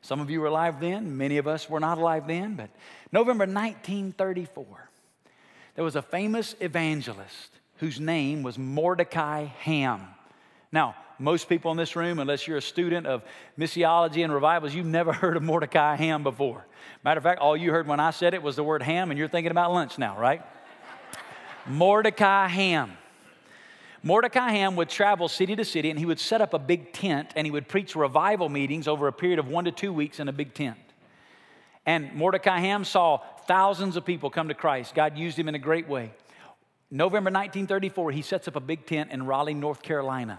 Some 0.00 0.20
of 0.20 0.30
you 0.30 0.40
were 0.40 0.46
alive 0.46 0.80
then, 0.80 1.18
many 1.18 1.36
of 1.36 1.46
us 1.46 1.68
were 1.68 1.80
not 1.80 1.98
alive 1.98 2.26
then, 2.26 2.54
but 2.54 2.70
November 3.12 3.44
1934 3.44 4.87
there 5.78 5.84
was 5.84 5.94
a 5.94 6.02
famous 6.02 6.56
evangelist 6.58 7.52
whose 7.76 8.00
name 8.00 8.42
was 8.42 8.58
Mordecai 8.58 9.44
Ham. 9.44 10.08
Now, 10.72 10.96
most 11.20 11.48
people 11.48 11.70
in 11.70 11.76
this 11.76 11.94
room, 11.94 12.18
unless 12.18 12.48
you're 12.48 12.56
a 12.56 12.60
student 12.60 13.06
of 13.06 13.22
missiology 13.56 14.24
and 14.24 14.32
revivals, 14.32 14.74
you've 14.74 14.86
never 14.86 15.12
heard 15.22 15.36
of 15.36 15.44
Mordecai 15.44 15.94
Ham 15.94 16.24
before. 16.24 16.66
Matter 17.04 17.18
of 17.18 17.22
fact, 17.22 17.40
all 17.40 17.56
you 17.56 17.70
heard 17.70 17.86
when 17.86 18.00
I 18.00 18.10
said 18.10 18.34
it 18.34 18.42
was 18.42 18.56
the 18.56 18.64
word 18.64 18.82
ham, 18.82 19.12
and 19.12 19.18
you're 19.18 19.28
thinking 19.28 19.52
about 19.52 19.72
lunch 19.72 19.98
now, 19.98 20.18
right? 20.18 20.42
Mordecai 21.68 22.48
Ham. 22.48 22.98
Mordecai 24.02 24.50
Ham 24.50 24.74
would 24.74 24.88
travel 24.88 25.28
city 25.28 25.54
to 25.54 25.64
city 25.64 25.90
and 25.90 25.98
he 26.00 26.06
would 26.06 26.18
set 26.18 26.40
up 26.40 26.54
a 26.54 26.58
big 26.58 26.92
tent 26.92 27.30
and 27.36 27.46
he 27.46 27.52
would 27.52 27.68
preach 27.68 27.94
revival 27.94 28.48
meetings 28.48 28.88
over 28.88 29.06
a 29.06 29.12
period 29.12 29.38
of 29.38 29.46
one 29.46 29.64
to 29.66 29.70
two 29.70 29.92
weeks 29.92 30.18
in 30.18 30.26
a 30.26 30.32
big 30.32 30.54
tent. 30.54 30.87
And 31.88 32.12
Mordecai 32.12 32.58
Ham 32.58 32.84
saw 32.84 33.22
thousands 33.46 33.96
of 33.96 34.04
people 34.04 34.28
come 34.28 34.48
to 34.48 34.54
Christ. 34.54 34.94
God 34.94 35.16
used 35.16 35.38
him 35.38 35.48
in 35.48 35.54
a 35.54 35.58
great 35.58 35.88
way. 35.88 36.12
November 36.90 37.30
1934, 37.30 38.10
he 38.10 38.20
sets 38.20 38.46
up 38.46 38.56
a 38.56 38.60
big 38.60 38.84
tent 38.84 39.10
in 39.10 39.24
Raleigh, 39.24 39.54
North 39.54 39.80
Carolina. 39.80 40.38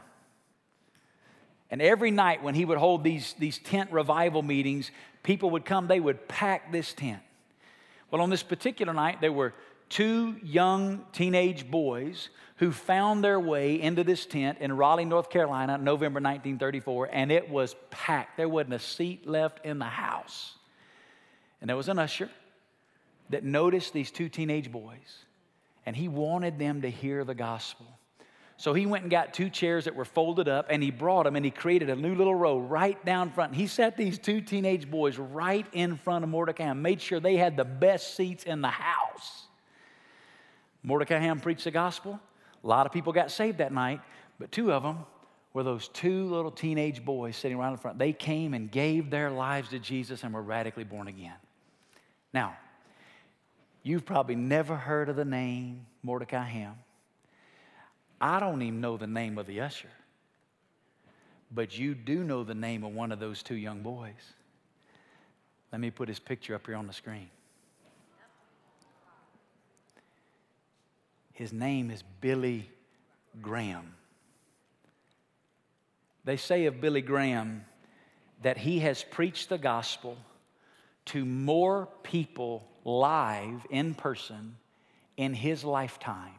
And 1.71 1.81
every 1.81 2.11
night 2.11 2.43
when 2.43 2.53
he 2.53 2.65
would 2.65 2.77
hold 2.77 3.03
these, 3.03 3.33
these 3.39 3.57
tent 3.57 3.91
revival 3.91 4.43
meetings, 4.43 4.91
people 5.23 5.49
would 5.49 5.65
come, 5.65 5.87
they 5.87 5.99
would 5.99 6.27
pack 6.27 6.71
this 6.71 6.93
tent. 6.93 7.23
Well, 8.11 8.21
on 8.21 8.29
this 8.29 8.43
particular 8.43 8.93
night, 8.93 9.19
there 9.19 9.33
were 9.33 9.55
two 9.89 10.35
young 10.43 11.03
teenage 11.13 11.67
boys 11.71 12.29
who 12.57 12.71
found 12.71 13.23
their 13.23 13.39
way 13.39 13.81
into 13.81 14.03
this 14.03 14.27
tent 14.27 14.59
in 14.61 14.77
Raleigh, 14.77 15.03
North 15.03 15.31
Carolina, 15.31 15.79
November 15.79 16.19
1934, 16.19 17.09
and 17.11 17.31
it 17.31 17.49
was 17.49 17.75
packed. 17.89 18.37
There 18.37 18.47
wasn't 18.47 18.75
a 18.75 18.79
seat 18.79 19.25
left 19.25 19.65
in 19.65 19.79
the 19.79 19.85
house. 19.85 20.58
And 21.61 21.69
there 21.69 21.77
was 21.77 21.89
an 21.89 21.99
usher 21.99 22.29
that 23.29 23.43
noticed 23.43 23.93
these 23.93 24.11
two 24.11 24.29
teenage 24.29 24.71
boys, 24.71 25.25
and 25.85 25.95
he 25.95 26.07
wanted 26.07 26.57
them 26.57 26.81
to 26.81 26.89
hear 26.89 27.23
the 27.23 27.35
gospel. 27.35 27.85
So 28.59 28.73
he 28.73 28.85
went 28.85 29.03
and 29.03 29.11
got 29.11 29.33
two 29.33 29.49
chairs 29.49 29.85
that 29.85 29.95
were 29.95 30.03
folded 30.03 30.49
up 30.49 30.65
and 30.67 30.83
he 30.83 30.91
brought 30.91 31.23
them 31.23 31.37
and 31.37 31.45
he 31.45 31.49
created 31.49 31.89
a 31.89 31.95
new 31.95 32.13
little 32.13 32.35
row 32.35 32.59
right 32.59 33.03
down 33.05 33.31
front. 33.31 33.55
He 33.55 33.67
set 33.67 33.95
these 33.95 34.19
two 34.19 34.41
teenage 34.41 34.91
boys 34.91 35.17
right 35.17 35.65
in 35.71 35.95
front 35.95 36.25
of 36.25 36.29
Mordecai 36.29 36.65
and 36.65 36.83
made 36.83 36.99
sure 36.99 37.21
they 37.21 37.37
had 37.37 37.55
the 37.55 37.63
best 37.63 38.17
seats 38.17 38.43
in 38.43 38.59
the 38.59 38.67
house. 38.67 39.47
Mordecai 40.83 41.19
Ham 41.19 41.39
preached 41.39 41.63
the 41.63 41.71
gospel. 41.71 42.19
A 42.61 42.67
lot 42.67 42.85
of 42.85 42.91
people 42.91 43.13
got 43.13 43.31
saved 43.31 43.59
that 43.59 43.71
night, 43.71 44.01
but 44.39 44.51
two 44.51 44.73
of 44.73 44.83
them 44.83 45.05
were 45.53 45.63
those 45.63 45.87
two 45.87 46.25
little 46.25 46.51
teenage 46.51 47.05
boys 47.05 47.37
sitting 47.37 47.57
right 47.57 47.71
in 47.71 47.77
front. 47.77 47.97
They 47.97 48.11
came 48.11 48.53
and 48.53 48.69
gave 48.69 49.09
their 49.09 49.31
lives 49.31 49.69
to 49.69 49.79
Jesus 49.79 50.25
and 50.25 50.33
were 50.33 50.41
radically 50.41 50.83
born 50.83 51.07
again. 51.07 51.37
Now, 52.33 52.57
you've 53.83 54.05
probably 54.05 54.35
never 54.35 54.75
heard 54.75 55.09
of 55.09 55.15
the 55.15 55.25
name 55.25 55.85
Mordecai 56.03 56.43
Ham. 56.43 56.75
I 58.21 58.39
don't 58.39 58.61
even 58.61 58.81
know 58.81 58.97
the 58.97 59.07
name 59.07 59.37
of 59.37 59.47
the 59.47 59.61
usher, 59.61 59.89
but 61.51 61.77
you 61.77 61.95
do 61.95 62.23
know 62.23 62.43
the 62.43 62.55
name 62.55 62.83
of 62.83 62.93
one 62.93 63.11
of 63.11 63.19
those 63.19 63.41
two 63.41 63.55
young 63.55 63.81
boys. 63.81 64.33
Let 65.71 65.79
me 65.79 65.89
put 65.91 66.07
his 66.07 66.19
picture 66.19 66.55
up 66.55 66.65
here 66.65 66.75
on 66.75 66.87
the 66.87 66.93
screen. 66.93 67.29
His 71.33 71.53
name 71.53 71.89
is 71.89 72.03
Billy 72.19 72.69
Graham. 73.41 73.93
They 76.25 76.35
say 76.35 76.65
of 76.65 76.81
Billy 76.81 77.01
Graham 77.01 77.63
that 78.41 78.57
he 78.57 78.79
has 78.79 79.03
preached 79.03 79.47
the 79.47 79.57
gospel 79.57 80.17
to 81.09 81.25
more 81.25 81.89
people 82.03 82.67
live 82.83 83.65
in 83.69 83.95
person 83.95 84.55
in 85.17 85.33
his 85.33 85.63
lifetime 85.63 86.35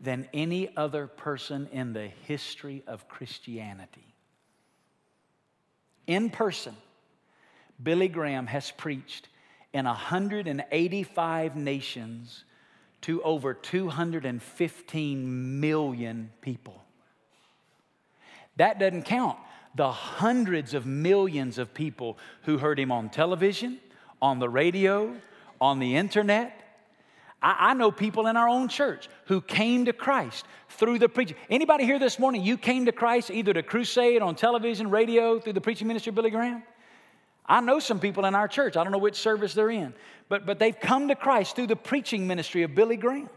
than 0.00 0.28
any 0.34 0.76
other 0.76 1.06
person 1.06 1.68
in 1.72 1.92
the 1.92 2.08
history 2.26 2.82
of 2.88 3.08
Christianity. 3.08 4.14
In 6.08 6.28
person, 6.28 6.74
Billy 7.80 8.08
Graham 8.08 8.48
has 8.48 8.72
preached 8.72 9.28
in 9.72 9.84
185 9.84 11.56
nations 11.56 12.44
to 13.02 13.22
over 13.22 13.54
215 13.54 15.60
million 15.60 16.30
people. 16.40 16.82
That 18.56 18.80
doesn't 18.80 19.04
count 19.04 19.38
the 19.74 19.90
hundreds 19.90 20.74
of 20.74 20.86
millions 20.86 21.58
of 21.58 21.72
people 21.72 22.18
who 22.42 22.58
heard 22.58 22.78
him 22.78 22.92
on 22.92 23.08
television, 23.08 23.78
on 24.20 24.38
the 24.38 24.48
radio, 24.48 25.14
on 25.60 25.78
the 25.78 25.96
internet. 25.96 26.58
I, 27.44 27.74
know 27.74 27.90
people 27.90 28.28
in 28.28 28.36
our 28.36 28.48
own 28.48 28.68
church 28.68 29.08
who 29.24 29.40
came 29.40 29.86
to 29.86 29.92
Christ 29.92 30.46
through 30.68 31.00
the 31.00 31.08
preaching. 31.08 31.36
Anybody 31.50 31.84
here 31.84 31.98
this 31.98 32.20
morning, 32.20 32.44
you 32.44 32.56
came 32.56 32.86
to 32.86 32.92
Christ 32.92 33.32
either 33.32 33.52
to 33.52 33.64
crusade, 33.64 34.22
on 34.22 34.36
television, 34.36 34.90
radio, 34.90 35.40
through 35.40 35.54
the 35.54 35.60
preaching 35.60 35.88
ministry 35.88 36.10
of 36.10 36.14
Billy 36.14 36.30
Graham? 36.30 36.62
I 37.44 37.60
know 37.60 37.80
some 37.80 37.98
people 37.98 38.24
in 38.26 38.36
our 38.36 38.46
church. 38.46 38.76
I 38.76 38.84
don't 38.84 38.92
know 38.92 38.98
which 38.98 39.16
service 39.16 39.54
they're 39.54 39.70
in, 39.70 39.92
but, 40.28 40.46
but 40.46 40.60
they've 40.60 40.78
come 40.78 41.08
to 41.08 41.16
Christ 41.16 41.56
through 41.56 41.66
the 41.66 41.76
preaching 41.76 42.28
ministry 42.28 42.62
of 42.62 42.76
Billy 42.76 42.96
Graham. 42.96 43.28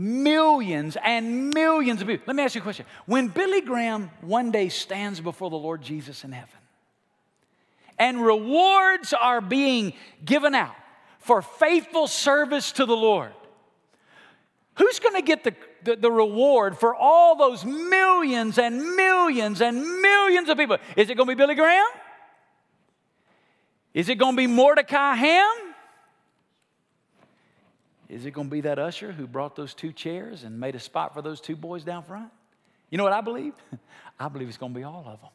Millions 0.00 0.96
and 1.04 1.52
millions 1.52 2.00
of 2.00 2.08
people. 2.08 2.24
Let 2.26 2.34
me 2.34 2.42
ask 2.42 2.54
you 2.54 2.62
a 2.62 2.64
question. 2.64 2.86
When 3.04 3.28
Billy 3.28 3.60
Graham 3.60 4.10
one 4.22 4.50
day 4.50 4.70
stands 4.70 5.20
before 5.20 5.50
the 5.50 5.56
Lord 5.56 5.82
Jesus 5.82 6.24
in 6.24 6.32
heaven 6.32 6.48
and 7.98 8.24
rewards 8.24 9.12
are 9.12 9.42
being 9.42 9.92
given 10.24 10.54
out 10.54 10.74
for 11.18 11.42
faithful 11.42 12.06
service 12.06 12.72
to 12.72 12.86
the 12.86 12.96
Lord, 12.96 13.32
who's 14.76 14.98
going 15.00 15.16
to 15.16 15.22
get 15.22 15.44
the, 15.44 15.54
the, 15.84 15.96
the, 15.96 16.10
reward 16.10 16.78
for 16.78 16.94
all 16.94 17.36
those 17.36 17.62
millions 17.62 18.58
and 18.58 18.96
millions 18.96 19.60
and 19.60 20.00
millions 20.00 20.48
of 20.48 20.56
people? 20.56 20.78
Is 20.96 21.10
it 21.10 21.16
going 21.16 21.28
to 21.28 21.34
be 21.34 21.38
Billy 21.38 21.54
Graham? 21.54 21.86
Is 23.92 24.08
it 24.08 24.14
going 24.14 24.32
to 24.32 24.36
be 24.36 24.46
Mordecai 24.46 25.14
Ham? 25.14 25.69
Is 28.10 28.26
it 28.26 28.32
going 28.32 28.48
to 28.48 28.50
be 28.50 28.60
that 28.62 28.78
usher 28.80 29.12
who 29.12 29.26
brought 29.26 29.54
those 29.54 29.72
two 29.72 29.92
chairs 29.92 30.42
and 30.42 30.58
made 30.58 30.74
a 30.74 30.80
spot 30.80 31.14
for 31.14 31.22
those 31.22 31.40
two 31.40 31.54
boys 31.54 31.84
down 31.84 32.02
front? 32.02 32.30
You 32.90 32.98
know 32.98 33.04
what 33.04 33.12
I 33.12 33.20
believe? 33.20 33.54
I 34.20 34.28
believe 34.28 34.48
it's 34.48 34.56
going 34.56 34.72
to 34.72 34.78
be 34.78 34.84
all 34.84 35.04
of 35.06 35.20
them. 35.20 35.30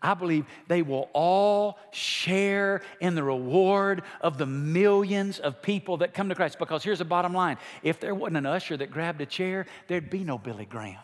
I 0.00 0.14
believe 0.14 0.44
they 0.68 0.82
will 0.82 1.08
all 1.14 1.78
share 1.90 2.82
in 3.00 3.14
the 3.14 3.24
reward 3.24 4.02
of 4.20 4.38
the 4.38 4.46
millions 4.46 5.40
of 5.40 5.62
people 5.62 5.96
that 5.96 6.14
come 6.14 6.28
to 6.28 6.34
Christ. 6.34 6.58
Because 6.58 6.84
here's 6.84 6.98
the 6.98 7.04
bottom 7.06 7.32
line 7.32 7.56
if 7.82 7.98
there 8.00 8.14
wasn't 8.14 8.36
an 8.36 8.46
usher 8.46 8.76
that 8.76 8.90
grabbed 8.90 9.20
a 9.22 9.26
chair, 9.26 9.66
there'd 9.88 10.10
be 10.10 10.22
no 10.22 10.38
Billy 10.38 10.66
Graham 10.66 11.00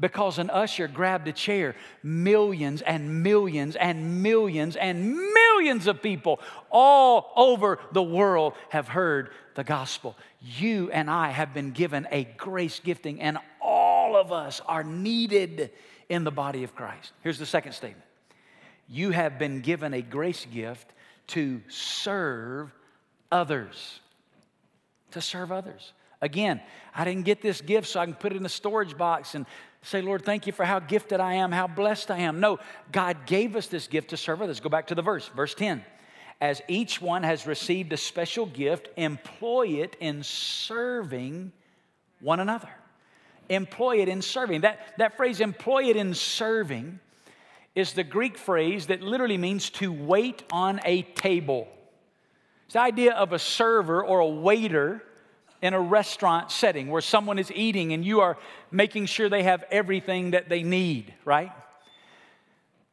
because 0.00 0.38
an 0.38 0.50
usher 0.50 0.88
grabbed 0.88 1.28
a 1.28 1.32
chair. 1.32 1.74
Millions 2.02 2.82
and 2.82 3.22
millions 3.22 3.76
and 3.76 4.22
millions 4.22 4.76
and 4.76 5.16
millions 5.16 5.86
of 5.86 6.02
people 6.02 6.40
all 6.70 7.32
over 7.36 7.78
the 7.92 8.02
world 8.02 8.54
have 8.68 8.88
heard 8.88 9.30
the 9.54 9.64
gospel. 9.64 10.16
You 10.40 10.90
and 10.92 11.10
I 11.10 11.30
have 11.30 11.52
been 11.52 11.72
given 11.72 12.06
a 12.10 12.24
grace 12.24 12.80
gifting, 12.80 13.20
and 13.20 13.38
all 13.60 14.16
of 14.16 14.32
us 14.32 14.60
are 14.66 14.84
needed 14.84 15.70
in 16.08 16.24
the 16.24 16.30
body 16.30 16.64
of 16.64 16.74
Christ. 16.74 17.12
Here's 17.22 17.38
the 17.38 17.46
second 17.46 17.72
statement 17.72 18.04
you 18.88 19.10
have 19.10 19.38
been 19.38 19.60
given 19.60 19.92
a 19.92 20.00
grace 20.00 20.46
gift 20.52 20.92
to 21.28 21.60
serve 21.68 22.70
others. 23.30 24.00
To 25.12 25.20
serve 25.20 25.52
others. 25.52 25.92
Again, 26.20 26.60
I 26.94 27.04
didn't 27.04 27.24
get 27.24 27.42
this 27.42 27.60
gift 27.60 27.88
so 27.88 28.00
I 28.00 28.04
can 28.04 28.14
put 28.14 28.32
it 28.32 28.36
in 28.36 28.46
a 28.46 28.50
storage 28.50 28.96
box 28.96 29.34
and 29.34 29.46
say, 29.82 30.02
Lord, 30.02 30.24
thank 30.24 30.46
you 30.46 30.52
for 30.52 30.64
how 30.64 30.80
gifted 30.80 31.20
I 31.20 31.34
am, 31.34 31.52
how 31.52 31.66
blessed 31.66 32.10
I 32.10 32.18
am. 32.18 32.40
No, 32.40 32.58
God 32.92 33.26
gave 33.26 33.56
us 33.56 33.68
this 33.68 33.86
gift 33.86 34.10
to 34.10 34.16
serve 34.16 34.42
others. 34.42 34.60
Go 34.60 34.68
back 34.68 34.88
to 34.88 34.94
the 34.94 35.02
verse, 35.02 35.28
verse 35.28 35.54
10. 35.54 35.84
As 36.40 36.62
each 36.68 37.00
one 37.00 37.22
has 37.22 37.46
received 37.46 37.92
a 37.92 37.96
special 37.96 38.46
gift, 38.46 38.88
employ 38.96 39.68
it 39.82 39.96
in 40.00 40.22
serving 40.22 41.52
one 42.20 42.40
another. 42.40 42.68
Employ 43.48 44.02
it 44.02 44.08
in 44.08 44.22
serving. 44.22 44.60
That, 44.60 44.80
that 44.98 45.16
phrase, 45.16 45.40
employ 45.40 45.84
it 45.84 45.96
in 45.96 46.14
serving, 46.14 47.00
is 47.74 47.92
the 47.92 48.04
Greek 48.04 48.36
phrase 48.36 48.86
that 48.86 49.02
literally 49.02 49.38
means 49.38 49.70
to 49.70 49.92
wait 49.92 50.42
on 50.52 50.80
a 50.84 51.02
table. 51.02 51.68
It's 52.66 52.74
the 52.74 52.80
idea 52.80 53.14
of 53.14 53.32
a 53.32 53.38
server 53.38 54.04
or 54.04 54.20
a 54.20 54.28
waiter 54.28 55.02
in 55.60 55.74
a 55.74 55.80
restaurant 55.80 56.50
setting 56.50 56.88
where 56.88 57.02
someone 57.02 57.38
is 57.38 57.50
eating 57.52 57.92
and 57.92 58.04
you 58.04 58.20
are 58.20 58.36
making 58.70 59.06
sure 59.06 59.28
they 59.28 59.42
have 59.42 59.64
everything 59.70 60.32
that 60.32 60.48
they 60.48 60.62
need, 60.62 61.12
right? 61.24 61.52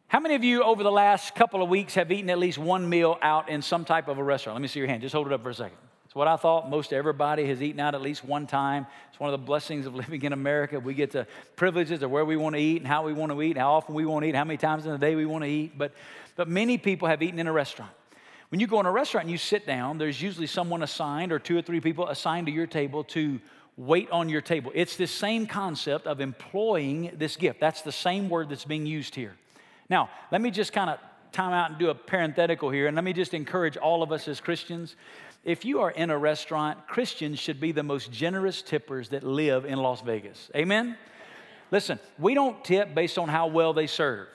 How 0.08 0.20
many 0.20 0.36
of 0.36 0.44
you 0.44 0.64
over 0.64 0.84
the 0.84 0.92
last 0.92 1.36
couple 1.36 1.62
of 1.62 1.70
weeks 1.70 1.96
have 1.96 2.12
eaten 2.12 2.30
at 2.30 2.40
least 2.40 2.58
one 2.58 2.88
meal 2.88 3.18
out 3.22 3.50
in 3.50 3.62
some 3.62 3.86
type 3.86 4.08
of 4.08 4.18
a 4.18 4.24
restaurant? 4.24 4.56
Let 4.56 4.62
me 4.62 4.68
see 4.68 4.80
your 4.80 4.88
hand. 4.88 5.02
Just 5.02 5.14
hold 5.14 5.28
it 5.28 5.34
up 5.34 5.44
for 5.44 5.50
a 5.50 5.54
second. 5.54 5.78
It's 6.06 6.16
what 6.16 6.28
I 6.28 6.38
thought. 6.38 6.70
Most 6.70 6.94
everybody 6.94 7.46
has 7.48 7.62
eaten 7.62 7.80
out 7.80 7.96
at 7.96 8.02
least 8.02 8.24
one 8.24 8.48
time. 8.48 8.88
It's 9.10 9.20
one 9.20 9.34
of 9.34 9.40
the 9.40 9.46
blessings 9.46 9.86
of 9.86 9.96
living 9.96 10.22
in 10.22 10.32
America. 10.32 10.80
We 10.80 10.94
get 10.94 11.12
the 11.12 11.28
privileges 11.56 12.02
of 12.02 12.12
where 12.12 12.24
we 12.24 12.38
want 12.38 12.56
to 12.56 12.62
eat 12.62 12.78
and 12.78 12.88
how 12.88 13.04
we 13.04 13.14
want 13.14 13.32
to 13.32 13.42
eat, 13.42 13.52
and 13.52 13.60
how 13.60 13.74
often 13.74 13.94
we 13.94 14.06
want 14.06 14.24
to 14.24 14.30
eat, 14.30 14.36
how 14.36 14.46
many 14.46 14.58
times 14.58 14.86
in 14.86 14.92
a 14.94 14.98
day 14.98 15.16
we 15.16 15.26
want 15.26 15.44
to 15.44 15.50
eat. 15.50 15.78
But, 15.78 15.92
but 16.36 16.48
many 16.48 16.78
people 16.78 17.08
have 17.08 17.22
eaten 17.22 17.40
in 17.40 17.48
a 17.48 17.52
restaurant. 17.52 17.92
When 18.50 18.60
you 18.60 18.68
go 18.68 18.80
in 18.80 18.86
a 18.86 18.92
restaurant 18.92 19.26
and 19.26 19.32
you 19.32 19.38
sit 19.38 19.66
down, 19.66 19.98
there's 19.98 20.22
usually 20.22 20.48
someone 20.48 20.84
assigned 20.84 21.32
or 21.32 21.40
two 21.40 21.58
or 21.58 21.62
three 21.62 21.82
people 21.82 22.08
assigned 22.08 22.48
to 22.48 22.54
your 22.54 22.68
table 22.68 23.04
to 23.06 23.40
wait 23.78 24.10
on 24.12 24.30
your 24.30 24.42
table. 24.42 24.72
It's 24.74 24.96
the 24.96 25.08
same 25.08 25.48
concept 25.48 26.08
of 26.08 26.22
employing 26.22 27.12
this 27.18 27.36
gift. 27.36 27.60
That's 27.60 27.82
the 27.82 27.92
same 27.92 28.30
word 28.30 28.50
that's 28.50 28.66
being 28.66 28.86
used 28.86 29.16
here. 29.16 29.36
Now, 29.90 30.10
let 30.32 30.42
me 30.42 30.52
just 30.52 30.74
kind 30.74 30.90
of 30.90 31.00
time 31.32 31.54
out 31.54 31.72
and 31.72 31.80
do 31.80 31.90
a 31.90 31.96
parenthetical 31.96 32.70
here, 32.70 32.88
and 32.88 32.96
let 32.96 33.04
me 33.04 33.14
just 33.14 33.34
encourage 33.34 33.76
all 33.76 34.02
of 34.02 34.12
us 34.12 34.28
as 34.28 34.40
Christians. 34.40 34.96
If 35.44 35.66
you 35.66 35.82
are 35.82 35.92
in 35.92 36.10
a 36.10 36.18
restaurant, 36.18 36.88
Christians 36.88 37.40
should 37.40 37.60
be 37.60 37.72
the 37.72 37.84
most 37.84 38.12
generous 38.12 38.62
tippers 38.62 39.10
that 39.10 39.24
live 39.24 39.66
in 39.66 39.78
Las 39.78 40.02
Vegas. 40.02 40.50
Amen? 40.56 40.98
Listen, 41.72 42.00
we 42.18 42.34
don't 42.34 42.64
tip 42.64 42.96
based 42.96 43.18
on 43.18 43.28
how 43.28 43.48
well 43.48 43.74
they 43.74 43.88
serve. 43.88 44.28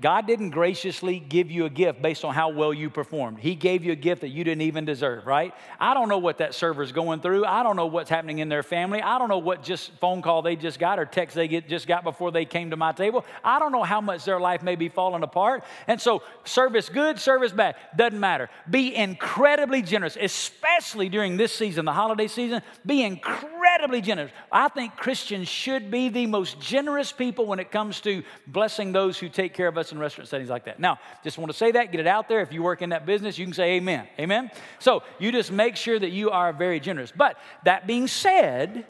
God 0.00 0.26
didn't 0.26 0.50
graciously 0.50 1.20
give 1.20 1.50
you 1.50 1.66
a 1.66 1.70
gift 1.70 2.00
based 2.00 2.24
on 2.24 2.34
how 2.34 2.48
well 2.48 2.72
you 2.72 2.88
performed. 2.88 3.38
He 3.38 3.54
gave 3.54 3.84
you 3.84 3.92
a 3.92 3.96
gift 3.96 4.22
that 4.22 4.30
you 4.30 4.42
didn't 4.42 4.62
even 4.62 4.86
deserve, 4.86 5.26
right? 5.26 5.54
I 5.78 5.92
don't 5.92 6.08
know 6.08 6.18
what 6.18 6.38
that 6.38 6.54
server's 6.54 6.92
going 6.92 7.20
through. 7.20 7.44
I 7.44 7.62
don't 7.62 7.76
know 7.76 7.86
what's 7.86 8.08
happening 8.08 8.38
in 8.38 8.48
their 8.48 8.62
family. 8.62 9.02
I 9.02 9.18
don't 9.18 9.28
know 9.28 9.38
what 9.38 9.62
just 9.62 9.92
phone 10.00 10.22
call 10.22 10.40
they 10.40 10.56
just 10.56 10.78
got 10.78 10.98
or 10.98 11.04
text 11.04 11.36
they 11.36 11.46
get, 11.46 11.68
just 11.68 11.86
got 11.86 12.04
before 12.04 12.32
they 12.32 12.46
came 12.46 12.70
to 12.70 12.76
my 12.76 12.92
table. 12.92 13.24
I 13.44 13.58
don't 13.58 13.70
know 13.70 13.82
how 13.82 14.00
much 14.00 14.24
their 14.24 14.40
life 14.40 14.62
may 14.62 14.76
be 14.76 14.88
falling 14.88 15.22
apart. 15.22 15.62
And 15.86 16.00
so, 16.00 16.22
service 16.44 16.88
good, 16.88 17.20
service 17.20 17.52
bad, 17.52 17.76
doesn't 17.94 18.18
matter. 18.18 18.48
Be 18.70 18.96
incredibly 18.96 19.82
generous, 19.82 20.16
especially 20.18 21.10
during 21.10 21.36
this 21.36 21.52
season, 21.52 21.84
the 21.84 21.92
holiday 21.92 22.28
season. 22.28 22.62
Be 22.86 23.02
incredibly 23.02 24.00
generous. 24.00 24.32
I 24.50 24.68
think 24.68 24.96
Christians 24.96 25.48
should 25.48 25.90
be 25.90 26.08
the 26.08 26.26
most 26.26 26.58
generous 26.60 27.12
people 27.12 27.46
when 27.46 27.60
it 27.60 27.70
comes 27.70 28.00
to 28.00 28.22
blessing 28.46 28.92
those 28.92 29.18
who 29.18 29.28
take 29.28 29.52
care 29.52 29.68
of 29.68 29.76
us 29.76 29.81
us 29.82 29.92
in 29.92 29.98
restaurant 29.98 30.28
settings 30.28 30.50
like 30.50 30.64
that. 30.64 30.80
Now, 30.80 30.98
just 31.22 31.38
want 31.38 31.50
to 31.50 31.56
say 31.56 31.72
that, 31.72 31.92
get 31.92 32.00
it 32.00 32.06
out 32.06 32.28
there. 32.28 32.40
If 32.40 32.52
you 32.52 32.62
work 32.62 32.82
in 32.82 32.90
that 32.90 33.04
business, 33.04 33.38
you 33.38 33.44
can 33.44 33.52
say 33.54 33.72
amen. 33.74 34.06
Amen? 34.18 34.50
So 34.78 35.02
you 35.18 35.32
just 35.32 35.52
make 35.52 35.76
sure 35.76 35.98
that 35.98 36.10
you 36.10 36.30
are 36.30 36.52
very 36.52 36.80
generous. 36.80 37.12
But 37.14 37.36
that 37.64 37.86
being 37.86 38.06
said, 38.06 38.86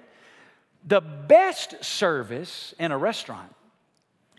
the 0.87 1.01
best 1.01 1.83
service 1.85 2.75
in 2.79 2.93
a 2.93 2.99
restaurant 2.99 3.55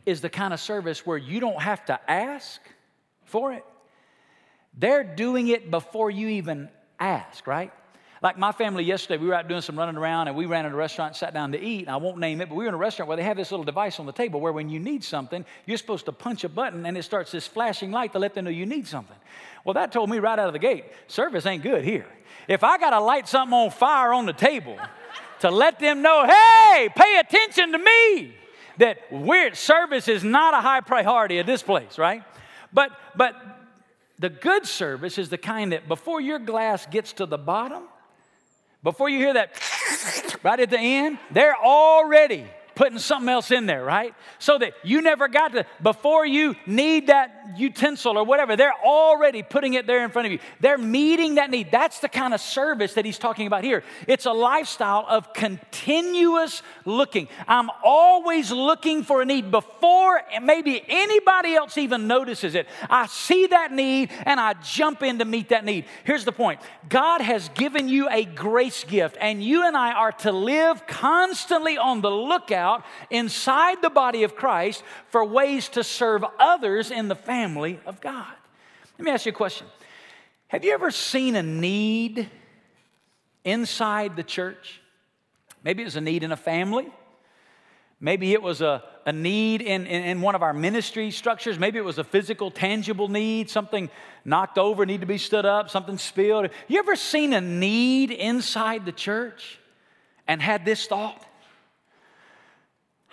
is 0.06 0.22
the 0.22 0.30
kind 0.30 0.54
of 0.54 0.60
service 0.60 1.06
where 1.06 1.18
you 1.18 1.40
don't 1.40 1.62
have 1.62 1.84
to 1.86 2.00
ask 2.10 2.62
for 3.26 3.54
it. 3.54 3.66
They're 4.78 5.04
doing 5.04 5.48
it 5.48 5.72
before 5.72 6.10
you 6.10 6.28
even 6.30 6.70
ask, 7.00 7.48
right? 7.48 7.72
Like 8.24 8.38
my 8.38 8.54
family 8.54 8.86
yesterday, 8.86 9.22
we 9.22 9.28
were 9.28 9.34
out 9.34 9.50
doing 9.50 9.60
some 9.60 9.78
running 9.78 9.98
around 9.98 10.30
and 10.30 10.38
we 10.38 10.46
ran 10.46 10.66
in 10.66 10.72
a 10.72 10.76
restaurant, 10.78 11.18
sat 11.18 11.34
down 11.34 11.52
to 11.52 11.62
eat. 11.62 11.82
And 11.82 11.90
I 11.90 11.98
won't 11.98 12.20
name 12.20 12.40
it, 12.40 12.48
but 12.48 12.56
we 12.56 12.64
were 12.64 12.70
in 12.70 12.74
a 12.74 12.78
restaurant 12.78 13.10
where 13.10 13.18
they 13.18 13.24
have 13.24 13.36
this 13.36 13.52
little 13.52 13.66
device 13.66 14.00
on 14.00 14.06
the 14.06 14.14
table 14.14 14.40
where 14.40 14.54
when 14.54 14.70
you 14.70 14.80
need 14.80 15.04
something, 15.04 15.44
you're 15.66 15.78
supposed 15.78 16.06
to 16.06 16.14
punch 16.14 16.46
a 16.46 16.50
button 16.50 16.86
and 16.86 16.98
it 16.98 17.04
starts 17.04 17.34
this 17.34 17.46
flashing 17.46 17.92
light 17.92 18.14
to 18.14 18.20
let 18.20 18.34
them 18.34 18.46
know 18.46 18.52
you 18.52 18.66
need 18.66 18.88
something. 18.88 19.18
Well, 19.66 19.74
that 19.74 19.92
told 19.92 20.10
me 20.10 20.20
right 20.20 20.40
out 20.40 20.48
of 20.48 20.54
the 20.54 20.60
gate 20.60 20.86
service 21.08 21.46
ain't 21.46 21.64
good 21.64 21.84
here. 21.84 22.08
If 22.48 22.64
I 22.64 22.78
got 22.78 22.92
to 22.92 23.02
light 23.02 23.28
something 23.28 23.54
on 23.54 23.72
fire 23.72 24.14
on 24.14 24.26
the 24.26 24.32
table 24.32 24.78
to 25.42 25.52
let 25.52 25.80
them 25.80 26.02
know, 26.02 26.26
hey, 26.26 26.88
pay 26.96 27.20
attention 27.20 27.74
to 27.74 27.78
me, 27.78 28.36
that 28.78 29.00
weird 29.12 29.58
service 29.58 30.08
is 30.08 30.24
not 30.24 30.54
a 30.54 30.62
high 30.62 30.80
priority 30.80 31.40
at 31.40 31.46
this 31.46 31.62
place, 31.62 31.98
right? 31.98 32.24
But, 32.72 32.92
but 33.18 33.36
the 34.18 34.30
good 34.30 34.66
service 34.66 35.18
is 35.18 35.28
the 35.28 35.38
kind 35.38 35.74
that 35.74 35.90
before 35.90 36.22
your 36.22 36.40
glass 36.40 36.86
gets 36.86 37.12
to 37.14 37.26
the 37.26 37.38
bottom, 37.38 37.84
before 38.84 39.10
you 39.10 39.18
hear 39.18 39.34
that 39.34 40.40
right 40.44 40.60
at 40.60 40.70
the 40.70 40.80
end, 40.80 41.18
they're 41.32 41.58
already 41.58 42.46
putting 42.76 43.00
something 43.00 43.30
else 43.30 43.52
in 43.52 43.66
there, 43.66 43.84
right? 43.84 44.14
So 44.40 44.58
that 44.58 44.74
you 44.84 45.02
never 45.02 45.28
got 45.28 45.54
to, 45.54 45.66
before 45.82 46.26
you 46.26 46.56
need 46.66 47.08
that 47.08 47.43
utensil 47.58 48.18
or 48.18 48.24
whatever, 48.24 48.56
they're 48.56 48.74
already 48.84 49.44
putting 49.44 49.74
it 49.74 49.86
there 49.86 50.04
in 50.04 50.12
front 50.12 50.26
of 50.28 50.32
you. 50.32 50.40
They're 50.60 50.78
meeting 50.78 51.36
that 51.36 51.50
need. 51.50 51.72
That's 51.72 52.00
the 52.00 52.10
kind 52.10 52.34
of 52.34 52.42
service 52.42 52.94
that 52.94 53.06
he's 53.06 53.18
talking 53.18 53.48
about 53.48 53.64
here. 53.64 53.84
It's 54.08 54.26
a 54.26 54.32
lifestyle 54.32 55.06
of 55.08 55.34
continuous 55.34 56.62
looking. 56.86 57.28
I'm 57.48 57.70
always 57.84 58.52
looking 58.52 59.04
for 59.04 59.22
a 59.22 59.26
need 59.26 59.52
before 59.52 60.22
maybe 60.42 60.82
anybody 60.88 61.56
else 61.56 61.78
even 61.78 62.08
notices 62.08 62.56
it. 62.56 62.68
I 62.90 63.08
see 63.08 63.48
that 63.48 63.72
need 63.72 64.10
and 64.26 64.40
I 64.40 64.54
jump 64.54 65.04
in 65.04 65.20
to 65.20 65.26
meet 65.26 65.50
that 65.50 65.66
need. 65.66 65.86
Here's 66.04 66.26
the 66.26 66.32
point 66.32 66.62
God 66.88 67.22
has 67.22 67.50
given 67.50 67.90
you 67.90 68.08
a 68.10 68.26
grace 68.26 68.84
gift, 68.84 69.18
and 69.20 69.44
you 69.44 69.66
and 69.68 69.76
I 69.76 69.92
are 69.94 70.12
to 70.12 70.32
live 70.32 70.88
constantly 70.88 71.78
on 71.78 72.02
the 72.02 72.12
lookout 72.12 72.84
inside 73.10 73.82
the 73.82 73.90
body 73.90 74.24
of 74.24 74.36
Christ 74.36 74.84
for 75.10 75.26
ways 75.26 75.70
to 75.70 75.84
serve 75.84 76.24
others 76.40 76.90
in 76.90 77.08
the 77.08 77.16
family 77.16 77.33
of 77.86 78.02
God. 78.02 78.34
Let 78.98 79.06
me 79.06 79.12
ask 79.12 79.26
you 79.26 79.32
a 79.32 79.36
question 79.36 79.68
Have 80.48 80.64
you 80.64 80.74
ever 80.74 80.92
seen 80.92 81.36
a 81.36 81.44
need 81.44 82.30
inside 83.44 84.16
the 84.16 84.24
church? 84.24 84.82
Maybe 85.64 85.82
it 85.82 85.86
was 85.86 85.96
a 85.96 86.02
need 86.02 86.24
in 86.24 86.32
a 86.32 86.38
family. 86.38 86.92
Maybe 88.00 88.34
it 88.34 88.42
was 88.42 88.60
a, 88.60 88.84
a 89.06 89.14
need 89.14 89.62
in, 89.62 89.86
in, 89.88 90.04
in, 90.04 90.22
one 90.22 90.36
of 90.36 90.44
our 90.44 90.52
ministry 90.52 91.10
structures. 91.10 91.58
Maybe 91.58 91.78
it 91.78 91.86
was 91.86 92.00
a 92.00 92.04
physical, 92.04 92.52
tangible 92.52 93.08
need, 93.08 93.50
something 93.50 93.90
knocked 94.26 94.58
over, 94.58 94.86
need 94.86 95.00
to 95.00 95.08
be 95.08 95.18
stood 95.18 95.46
up, 95.46 95.70
something 95.70 95.98
spilled. 95.98 96.50
You 96.68 96.80
ever 96.80 96.98
seen 96.98 97.32
a 97.32 97.40
need 97.40 98.12
inside 98.12 98.86
the 98.86 98.92
church? 98.92 99.60
and 100.28 100.42
had 100.42 100.66
this 100.66 100.88
thought 100.88 101.26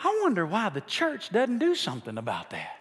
I 0.02 0.18
wonder 0.22 0.46
why 0.46 0.70
the 0.70 0.80
church 0.80 1.28
doesn't 1.28 1.58
do 1.58 1.74
something 1.74 2.16
about 2.16 2.48
that. 2.50 2.79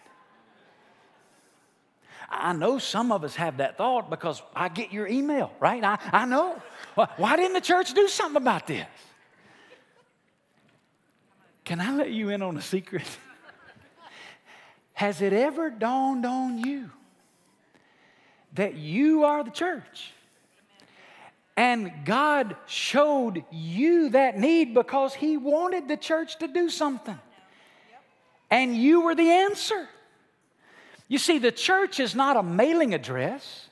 I 2.30 2.52
know 2.52 2.78
some 2.78 3.10
of 3.10 3.24
us 3.24 3.34
have 3.34 3.56
that 3.56 3.76
thought 3.76 4.08
because 4.08 4.40
I 4.54 4.68
get 4.68 4.92
your 4.92 5.08
email, 5.08 5.52
right? 5.58 5.82
I, 5.82 5.98
I 6.12 6.26
know. 6.26 6.62
Why 6.94 7.36
didn't 7.36 7.54
the 7.54 7.60
church 7.60 7.92
do 7.92 8.06
something 8.06 8.40
about 8.40 8.68
this? 8.68 8.86
Can 11.64 11.80
I 11.80 11.92
let 11.94 12.10
you 12.10 12.30
in 12.30 12.40
on 12.42 12.56
a 12.56 12.62
secret? 12.62 13.02
Has 14.92 15.20
it 15.20 15.32
ever 15.32 15.70
dawned 15.70 16.24
on 16.24 16.58
you 16.58 16.90
that 18.54 18.74
you 18.74 19.24
are 19.24 19.42
the 19.42 19.50
church? 19.50 20.12
And 21.56 21.92
God 22.04 22.56
showed 22.66 23.44
you 23.50 24.10
that 24.10 24.38
need 24.38 24.72
because 24.72 25.14
He 25.14 25.36
wanted 25.36 25.88
the 25.88 25.96
church 25.96 26.38
to 26.38 26.48
do 26.48 26.70
something. 26.70 27.18
And 28.50 28.76
you 28.76 29.02
were 29.02 29.14
the 29.14 29.30
answer. 29.30 29.88
You 31.10 31.18
see, 31.18 31.38
the 31.38 31.50
church 31.50 31.98
is 31.98 32.14
not 32.14 32.36
a 32.36 32.42
mailing 32.42 32.94
address. 32.94 33.66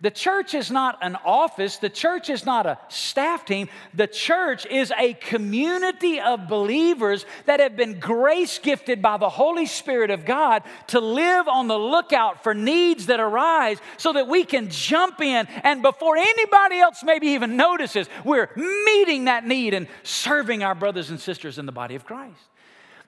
The 0.00 0.10
church 0.10 0.54
is 0.54 0.70
not 0.70 0.96
an 1.02 1.16
office. 1.22 1.76
The 1.76 1.90
church 1.90 2.30
is 2.30 2.46
not 2.46 2.64
a 2.64 2.78
staff 2.88 3.44
team. 3.44 3.68
The 3.92 4.06
church 4.06 4.64
is 4.64 4.90
a 4.96 5.12
community 5.12 6.18
of 6.18 6.48
believers 6.48 7.26
that 7.44 7.60
have 7.60 7.76
been 7.76 8.00
grace 8.00 8.58
gifted 8.58 9.02
by 9.02 9.18
the 9.18 9.28
Holy 9.28 9.66
Spirit 9.66 10.10
of 10.10 10.24
God 10.24 10.62
to 10.86 10.98
live 10.98 11.46
on 11.46 11.68
the 11.68 11.78
lookout 11.78 12.42
for 12.42 12.54
needs 12.54 13.06
that 13.06 13.20
arise 13.20 13.78
so 13.98 14.14
that 14.14 14.26
we 14.26 14.44
can 14.44 14.70
jump 14.70 15.20
in 15.20 15.46
and 15.62 15.82
before 15.82 16.16
anybody 16.16 16.78
else 16.78 17.02
maybe 17.04 17.26
even 17.28 17.58
notices, 17.58 18.08
we're 18.24 18.48
meeting 18.56 19.26
that 19.26 19.46
need 19.46 19.74
and 19.74 19.88
serving 20.04 20.62
our 20.62 20.74
brothers 20.74 21.10
and 21.10 21.20
sisters 21.20 21.58
in 21.58 21.66
the 21.66 21.72
body 21.72 21.96
of 21.96 22.06
Christ. 22.06 22.40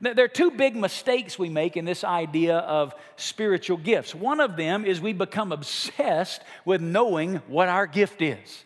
There 0.01 0.25
are 0.25 0.29
two 0.29 0.51
big 0.51 0.77
mistakes 0.77 1.39
we 1.39 1.51
make 1.51 1.77
in 1.77 1.85
this 1.85 2.05
idea 2.05 2.57
of 2.59 2.95
spiritual 3.17 3.77
gifts. 3.77 4.15
One 4.15 4.41
of 4.41 4.57
them 4.57 4.87
is 4.87 4.99
we 4.99 5.13
become 5.13 5.53
obsessed 5.53 6.41
with 6.65 6.81
knowing 6.81 7.37
what 7.49 7.69
our 7.69 7.87
gift 7.87 8.23
is. 8.23 8.65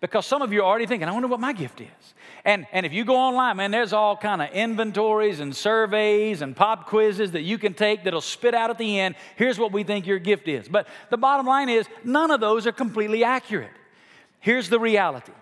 Because 0.00 0.24
some 0.24 0.40
of 0.40 0.54
you 0.54 0.62
are 0.62 0.64
already 0.64 0.86
thinking, 0.86 1.06
I 1.06 1.12
wonder 1.12 1.28
what 1.28 1.40
my 1.40 1.52
gift 1.52 1.82
is. 1.82 2.14
And, 2.46 2.66
and 2.72 2.86
if 2.86 2.94
you 2.94 3.04
go 3.04 3.16
online, 3.16 3.58
man, 3.58 3.70
there's 3.70 3.92
all 3.92 4.16
kind 4.16 4.40
of 4.40 4.50
inventories 4.52 5.40
and 5.40 5.54
surveys 5.54 6.40
and 6.40 6.56
pop 6.56 6.86
quizzes 6.86 7.32
that 7.32 7.42
you 7.42 7.58
can 7.58 7.74
take 7.74 8.04
that'll 8.04 8.22
spit 8.22 8.54
out 8.54 8.70
at 8.70 8.78
the 8.78 8.98
end, 8.98 9.16
here's 9.36 9.58
what 9.58 9.72
we 9.72 9.82
think 9.82 10.06
your 10.06 10.18
gift 10.18 10.48
is. 10.48 10.66
But 10.66 10.88
the 11.10 11.18
bottom 11.18 11.44
line 11.44 11.68
is, 11.68 11.86
none 12.02 12.30
of 12.30 12.40
those 12.40 12.66
are 12.66 12.72
completely 12.72 13.22
accurate. 13.22 13.72
Here's 14.38 14.70
the 14.70 14.80
reality. 14.80 15.32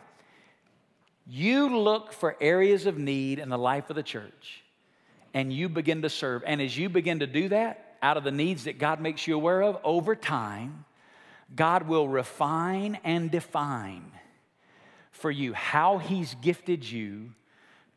You 1.29 1.79
look 1.79 2.13
for 2.13 2.37
areas 2.41 2.87
of 2.87 2.99
need 2.99 3.39
in 3.39 3.51
the 3.51 3.59
life 3.59 3.91
of 3.91 3.95
the 3.95 4.03
church 4.03 4.65
and 5.39 5.53
you 5.53 5.69
begin 5.69 6.03
to 6.03 6.11
serve. 6.11 6.43
And 6.45 6.61
as 6.61 6.77
you 6.77 6.89
begin 6.89 7.21
to 7.21 7.27
do 7.29 7.51
that, 7.51 7.95
out 8.03 8.17
of 8.17 8.25
the 8.25 8.33
needs 8.33 8.65
that 8.65 8.81
God 8.81 9.01
makes 9.01 9.29
you 9.29 9.37
aware 9.37 9.63
of, 9.63 9.79
over 9.85 10.17
time, 10.17 10.85
God 11.55 11.87
will 11.87 12.09
refine 12.09 12.99
and 13.05 13.31
define 13.31 14.11
for 15.13 15.31
you 15.31 15.53
how 15.53 15.99
He's 15.99 16.35
gifted 16.43 16.85
you 16.85 17.31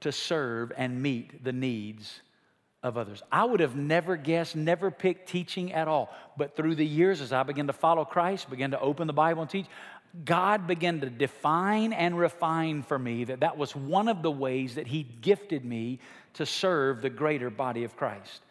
to 0.01 0.11
serve 0.11 0.71
and 0.77 1.01
meet 1.01 1.43
the 1.43 1.51
needs 1.51 2.21
of 2.83 2.95
others. 2.95 3.23
I 3.31 3.43
would 3.43 3.59
have 3.59 3.75
never 3.75 4.17
guessed, 4.17 4.55
never 4.55 4.91
picked 4.91 5.27
teaching 5.27 5.73
at 5.73 5.87
all. 5.87 6.13
But 6.37 6.55
through 6.55 6.75
the 6.75 6.85
years, 6.85 7.21
as 7.21 7.33
I 7.33 7.41
began 7.41 7.65
to 7.65 7.73
follow 7.73 8.05
Christ, 8.05 8.51
began 8.51 8.69
to 8.71 8.79
open 8.79 9.07
the 9.07 9.13
Bible 9.13 9.41
and 9.41 9.49
teach, 9.49 9.65
God 10.25 10.67
began 10.67 11.01
to 11.01 11.09
define 11.09 11.91
and 11.91 12.19
refine 12.19 12.83
for 12.83 12.99
me 12.99 13.23
that 13.23 13.39
that 13.39 13.57
was 13.57 13.75
one 13.75 14.09
of 14.09 14.21
the 14.21 14.31
ways 14.31 14.75
that 14.75 14.85
He 14.85 15.03
gifted 15.03 15.65
me 15.65 15.99
to 16.33 16.45
serve 16.45 17.01
the 17.01 17.09
greater 17.09 17.49
body 17.49 17.83
of 17.83 17.95
Christ. 17.95 18.41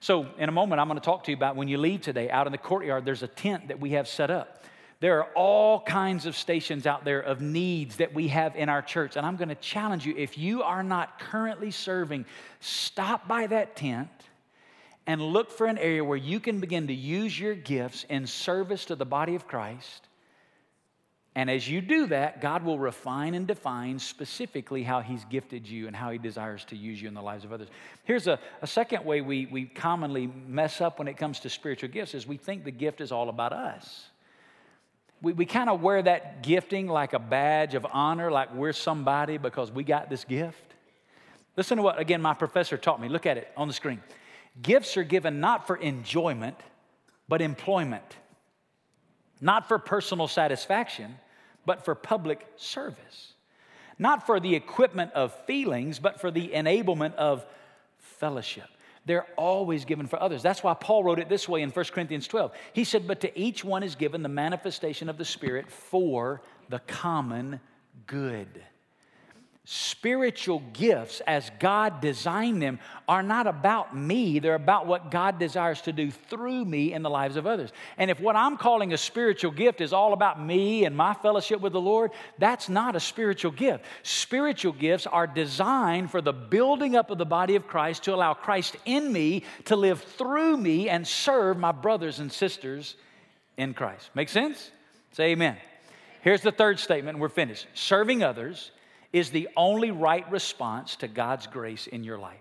So, 0.00 0.26
in 0.38 0.48
a 0.48 0.52
moment, 0.52 0.80
I'm 0.80 0.88
going 0.88 0.98
to 0.98 1.04
talk 1.04 1.24
to 1.24 1.30
you 1.30 1.36
about 1.36 1.54
when 1.54 1.68
you 1.68 1.78
leave 1.78 2.00
today 2.00 2.28
out 2.28 2.46
in 2.46 2.52
the 2.52 2.58
courtyard, 2.58 3.04
there's 3.04 3.22
a 3.22 3.28
tent 3.28 3.68
that 3.68 3.78
we 3.78 3.90
have 3.90 4.08
set 4.08 4.30
up. 4.30 4.64
There 4.98 5.18
are 5.18 5.28
all 5.34 5.80
kinds 5.80 6.26
of 6.26 6.36
stations 6.36 6.86
out 6.86 7.04
there 7.04 7.20
of 7.20 7.40
needs 7.40 7.96
that 7.96 8.14
we 8.14 8.28
have 8.28 8.54
in 8.54 8.68
our 8.68 8.82
church. 8.82 9.16
And 9.16 9.26
I'm 9.26 9.36
going 9.36 9.48
to 9.48 9.56
challenge 9.56 10.06
you 10.06 10.14
if 10.16 10.38
you 10.38 10.62
are 10.62 10.84
not 10.84 11.18
currently 11.18 11.72
serving, 11.72 12.24
stop 12.60 13.26
by 13.26 13.48
that 13.48 13.74
tent 13.74 14.08
and 15.06 15.20
look 15.20 15.50
for 15.50 15.66
an 15.66 15.78
area 15.78 16.04
where 16.04 16.16
you 16.16 16.38
can 16.38 16.60
begin 16.60 16.86
to 16.86 16.94
use 16.94 17.38
your 17.38 17.54
gifts 17.54 18.04
in 18.08 18.26
service 18.26 18.84
to 18.86 18.94
the 18.94 19.04
body 19.04 19.34
of 19.34 19.48
Christ 19.48 20.06
and 21.34 21.50
as 21.50 21.66
you 21.66 21.80
do 21.80 22.08
that, 22.08 22.42
God 22.42 22.62
will 22.62 22.78
refine 22.78 23.32
and 23.34 23.46
define 23.46 23.98
specifically 23.98 24.82
how 24.82 25.00
He's 25.00 25.24
gifted 25.24 25.66
you 25.66 25.86
and 25.86 25.96
how 25.96 26.10
He 26.10 26.18
desires 26.18 26.64
to 26.66 26.76
use 26.76 27.00
you 27.00 27.08
in 27.08 27.14
the 27.14 27.22
lives 27.22 27.44
of 27.44 27.52
others. 27.52 27.68
Here's 28.04 28.26
a, 28.26 28.38
a 28.60 28.66
second 28.66 29.06
way 29.06 29.22
we, 29.22 29.46
we 29.46 29.64
commonly 29.64 30.30
mess 30.46 30.82
up 30.82 30.98
when 30.98 31.08
it 31.08 31.16
comes 31.16 31.40
to 31.40 31.48
spiritual 31.48 31.88
gifts 31.88 32.14
is 32.14 32.26
we 32.26 32.36
think 32.36 32.64
the 32.64 32.70
gift 32.70 33.00
is 33.00 33.12
all 33.12 33.30
about 33.30 33.54
us. 33.54 34.08
We, 35.22 35.32
we 35.32 35.46
kind 35.46 35.70
of 35.70 35.80
wear 35.80 36.02
that 36.02 36.42
gifting 36.42 36.86
like 36.86 37.14
a 37.14 37.18
badge 37.18 37.74
of 37.74 37.86
honor, 37.90 38.30
like 38.30 38.54
we're 38.54 38.74
somebody 38.74 39.38
because 39.38 39.72
we 39.72 39.84
got 39.84 40.10
this 40.10 40.24
gift. 40.24 40.74
Listen 41.56 41.78
to 41.78 41.82
what, 41.82 41.98
again, 41.98 42.20
my 42.20 42.34
professor 42.34 42.76
taught 42.76 43.00
me. 43.00 43.08
Look 43.08 43.24
at 43.24 43.38
it 43.38 43.50
on 43.56 43.68
the 43.68 43.74
screen. 43.74 44.02
Gifts 44.60 44.98
are 44.98 45.04
given 45.04 45.40
not 45.40 45.66
for 45.66 45.76
enjoyment, 45.76 46.56
but 47.26 47.40
employment 47.40 48.04
not 49.42 49.68
for 49.68 49.78
personal 49.78 50.28
satisfaction, 50.28 51.16
but 51.66 51.84
for 51.84 51.94
public 51.94 52.46
service. 52.56 53.34
Not 53.98 54.24
for 54.24 54.40
the 54.40 54.54
equipment 54.54 55.12
of 55.12 55.34
feelings, 55.44 55.98
but 55.98 56.20
for 56.20 56.30
the 56.30 56.48
enablement 56.48 57.14
of 57.16 57.44
fellowship. 57.98 58.68
They're 59.04 59.26
always 59.36 59.84
given 59.84 60.06
for 60.06 60.22
others. 60.22 60.42
That's 60.42 60.62
why 60.62 60.74
Paul 60.74 61.02
wrote 61.02 61.18
it 61.18 61.28
this 61.28 61.48
way 61.48 61.62
in 61.62 61.70
1 61.70 61.84
Corinthians 61.86 62.28
12. 62.28 62.52
He 62.72 62.84
said, 62.84 63.06
But 63.08 63.20
to 63.20 63.38
each 63.38 63.64
one 63.64 63.82
is 63.82 63.96
given 63.96 64.22
the 64.22 64.28
manifestation 64.28 65.08
of 65.08 65.18
the 65.18 65.24
Spirit 65.24 65.70
for 65.70 66.40
the 66.68 66.78
common 66.80 67.60
good 68.06 68.62
spiritual 69.64 70.60
gifts 70.72 71.22
as 71.24 71.48
God 71.60 72.00
designed 72.00 72.60
them 72.60 72.80
are 73.06 73.22
not 73.22 73.46
about 73.46 73.96
me, 73.96 74.40
they're 74.40 74.56
about 74.56 74.88
what 74.88 75.12
God 75.12 75.38
desires 75.38 75.80
to 75.82 75.92
do 75.92 76.10
through 76.10 76.64
me 76.64 76.92
in 76.92 77.02
the 77.02 77.10
lives 77.10 77.36
of 77.36 77.46
others. 77.46 77.70
And 77.96 78.10
if 78.10 78.18
what 78.18 78.34
I'm 78.34 78.56
calling 78.56 78.92
a 78.92 78.98
spiritual 78.98 79.52
gift 79.52 79.80
is 79.80 79.92
all 79.92 80.14
about 80.14 80.44
me 80.44 80.84
and 80.84 80.96
my 80.96 81.14
fellowship 81.14 81.60
with 81.60 81.72
the 81.72 81.80
Lord, 81.80 82.10
that's 82.38 82.68
not 82.68 82.96
a 82.96 83.00
spiritual 83.00 83.52
gift. 83.52 83.84
Spiritual 84.02 84.72
gifts 84.72 85.06
are 85.06 85.28
designed 85.28 86.10
for 86.10 86.20
the 86.20 86.32
building 86.32 86.96
up 86.96 87.12
of 87.12 87.18
the 87.18 87.24
body 87.24 87.54
of 87.54 87.68
Christ 87.68 88.02
to 88.04 88.14
allow 88.14 88.34
Christ 88.34 88.76
in 88.84 89.12
me 89.12 89.44
to 89.66 89.76
live 89.76 90.02
through 90.02 90.56
me 90.56 90.88
and 90.88 91.06
serve 91.06 91.56
my 91.56 91.70
brothers 91.72 92.18
and 92.18 92.32
sisters 92.32 92.96
in 93.56 93.74
Christ. 93.74 94.10
Make 94.14 94.28
sense? 94.28 94.72
Say 95.12 95.30
amen. 95.32 95.56
Here's 96.22 96.40
the 96.40 96.52
third 96.52 96.80
statement, 96.80 97.16
and 97.16 97.22
we're 97.22 97.28
finished. 97.28 97.66
Serving 97.74 98.24
others 98.24 98.72
is 99.12 99.30
the 99.30 99.48
only 99.56 99.90
right 99.90 100.30
response 100.30 100.96
to 100.96 101.08
God's 101.08 101.46
grace 101.46 101.86
in 101.86 102.04
your 102.04 102.18
life. 102.18 102.38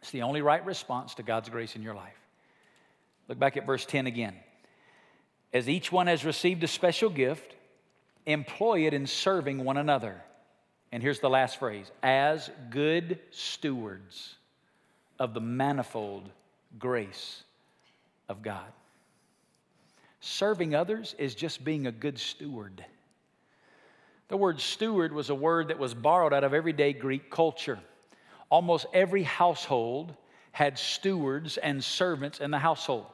It's 0.00 0.10
the 0.10 0.22
only 0.22 0.42
right 0.42 0.64
response 0.64 1.14
to 1.14 1.22
God's 1.22 1.48
grace 1.48 1.76
in 1.76 1.82
your 1.82 1.94
life. 1.94 2.18
Look 3.28 3.38
back 3.38 3.56
at 3.56 3.66
verse 3.66 3.86
10 3.86 4.06
again. 4.06 4.34
As 5.52 5.68
each 5.68 5.92
one 5.92 6.06
has 6.06 6.24
received 6.24 6.64
a 6.64 6.68
special 6.68 7.08
gift, 7.08 7.54
employ 8.26 8.86
it 8.86 8.94
in 8.94 9.06
serving 9.06 9.64
one 9.64 9.76
another. 9.76 10.20
And 10.90 11.02
here's 11.02 11.20
the 11.20 11.30
last 11.30 11.58
phrase 11.58 11.90
as 12.02 12.50
good 12.70 13.18
stewards 13.30 14.34
of 15.18 15.34
the 15.34 15.40
manifold 15.40 16.28
grace 16.78 17.42
of 18.28 18.42
God. 18.42 18.66
Serving 20.20 20.74
others 20.74 21.14
is 21.18 21.34
just 21.34 21.64
being 21.64 21.86
a 21.86 21.92
good 21.92 22.18
steward. 22.18 22.84
The 24.32 24.38
word 24.38 24.62
steward 24.62 25.12
was 25.12 25.28
a 25.28 25.34
word 25.34 25.68
that 25.68 25.78
was 25.78 25.92
borrowed 25.92 26.32
out 26.32 26.42
of 26.42 26.54
everyday 26.54 26.94
Greek 26.94 27.30
culture. 27.30 27.78
Almost 28.48 28.86
every 28.94 29.24
household 29.24 30.14
had 30.52 30.78
stewards 30.78 31.58
and 31.58 31.84
servants 31.84 32.40
in 32.40 32.50
the 32.50 32.58
household. 32.58 33.04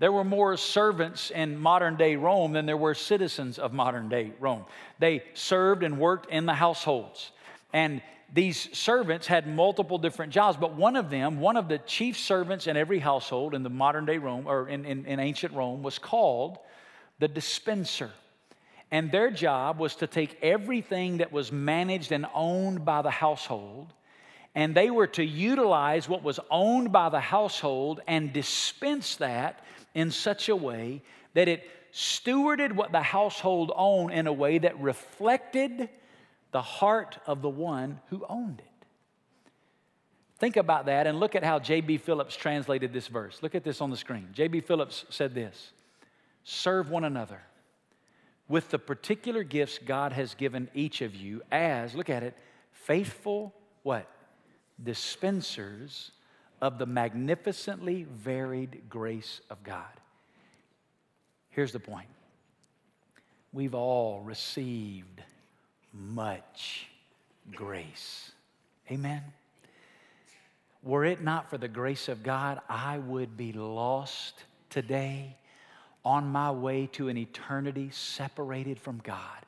There 0.00 0.10
were 0.10 0.24
more 0.24 0.56
servants 0.56 1.30
in 1.30 1.56
modern 1.56 1.94
day 1.94 2.16
Rome 2.16 2.54
than 2.54 2.66
there 2.66 2.76
were 2.76 2.94
citizens 2.94 3.60
of 3.60 3.72
modern 3.72 4.08
day 4.08 4.32
Rome. 4.40 4.64
They 4.98 5.22
served 5.34 5.84
and 5.84 5.96
worked 6.00 6.28
in 6.28 6.44
the 6.44 6.54
households. 6.54 7.30
And 7.72 8.02
these 8.32 8.76
servants 8.76 9.28
had 9.28 9.46
multiple 9.46 9.98
different 9.98 10.32
jobs, 10.32 10.58
but 10.58 10.74
one 10.74 10.96
of 10.96 11.08
them, 11.08 11.38
one 11.38 11.56
of 11.56 11.68
the 11.68 11.78
chief 11.78 12.18
servants 12.18 12.66
in 12.66 12.76
every 12.76 12.98
household 12.98 13.54
in 13.54 13.62
the 13.62 13.70
modern 13.70 14.06
day 14.06 14.18
Rome, 14.18 14.48
or 14.48 14.68
in, 14.68 14.84
in, 14.84 15.06
in 15.06 15.20
ancient 15.20 15.54
Rome, 15.54 15.84
was 15.84 16.00
called 16.00 16.58
the 17.20 17.28
dispenser. 17.28 18.10
And 18.94 19.10
their 19.10 19.28
job 19.28 19.80
was 19.80 19.96
to 19.96 20.06
take 20.06 20.38
everything 20.40 21.16
that 21.16 21.32
was 21.32 21.50
managed 21.50 22.12
and 22.12 22.26
owned 22.32 22.84
by 22.84 23.02
the 23.02 23.10
household, 23.10 23.92
and 24.54 24.72
they 24.72 24.88
were 24.88 25.08
to 25.08 25.24
utilize 25.24 26.08
what 26.08 26.22
was 26.22 26.38
owned 26.48 26.92
by 26.92 27.08
the 27.08 27.18
household 27.18 28.02
and 28.06 28.32
dispense 28.32 29.16
that 29.16 29.64
in 29.94 30.12
such 30.12 30.48
a 30.48 30.54
way 30.54 31.02
that 31.32 31.48
it 31.48 31.68
stewarded 31.92 32.70
what 32.70 32.92
the 32.92 33.02
household 33.02 33.72
owned 33.74 34.12
in 34.12 34.28
a 34.28 34.32
way 34.32 34.58
that 34.58 34.80
reflected 34.80 35.88
the 36.52 36.62
heart 36.62 37.18
of 37.26 37.42
the 37.42 37.50
one 37.50 37.98
who 38.10 38.24
owned 38.28 38.60
it. 38.60 38.86
Think 40.38 40.56
about 40.56 40.86
that 40.86 41.08
and 41.08 41.18
look 41.18 41.34
at 41.34 41.42
how 41.42 41.58
J.B. 41.58 41.98
Phillips 41.98 42.36
translated 42.36 42.92
this 42.92 43.08
verse. 43.08 43.40
Look 43.42 43.56
at 43.56 43.64
this 43.64 43.80
on 43.80 43.90
the 43.90 43.96
screen. 43.96 44.28
J.B. 44.32 44.60
Phillips 44.60 45.04
said 45.10 45.34
this 45.34 45.72
Serve 46.44 46.90
one 46.90 47.02
another 47.02 47.40
with 48.48 48.70
the 48.70 48.78
particular 48.78 49.42
gifts 49.42 49.78
God 49.78 50.12
has 50.12 50.34
given 50.34 50.68
each 50.74 51.00
of 51.00 51.14
you 51.14 51.42
as, 51.50 51.94
look 51.94 52.10
at 52.10 52.22
it, 52.22 52.36
faithful 52.72 53.54
what? 53.82 54.08
Dispensers 54.82 56.10
of 56.60 56.78
the 56.78 56.86
magnificently 56.86 58.06
varied 58.10 58.82
grace 58.88 59.40
of 59.50 59.62
God. 59.62 59.84
Here's 61.50 61.72
the 61.72 61.80
point 61.80 62.08
we've 63.52 63.74
all 63.74 64.20
received 64.20 65.22
much 65.92 66.88
grace. 67.52 68.32
Amen. 68.90 69.22
Were 70.82 71.04
it 71.04 71.22
not 71.22 71.48
for 71.48 71.56
the 71.56 71.68
grace 71.68 72.08
of 72.08 72.22
God, 72.22 72.60
I 72.68 72.98
would 72.98 73.36
be 73.36 73.52
lost 73.52 74.44
today 74.68 75.36
on 76.04 76.26
my 76.30 76.50
way 76.50 76.86
to 76.92 77.08
an 77.08 77.16
eternity 77.16 77.90
separated 77.92 78.78
from 78.78 79.00
God. 79.02 79.43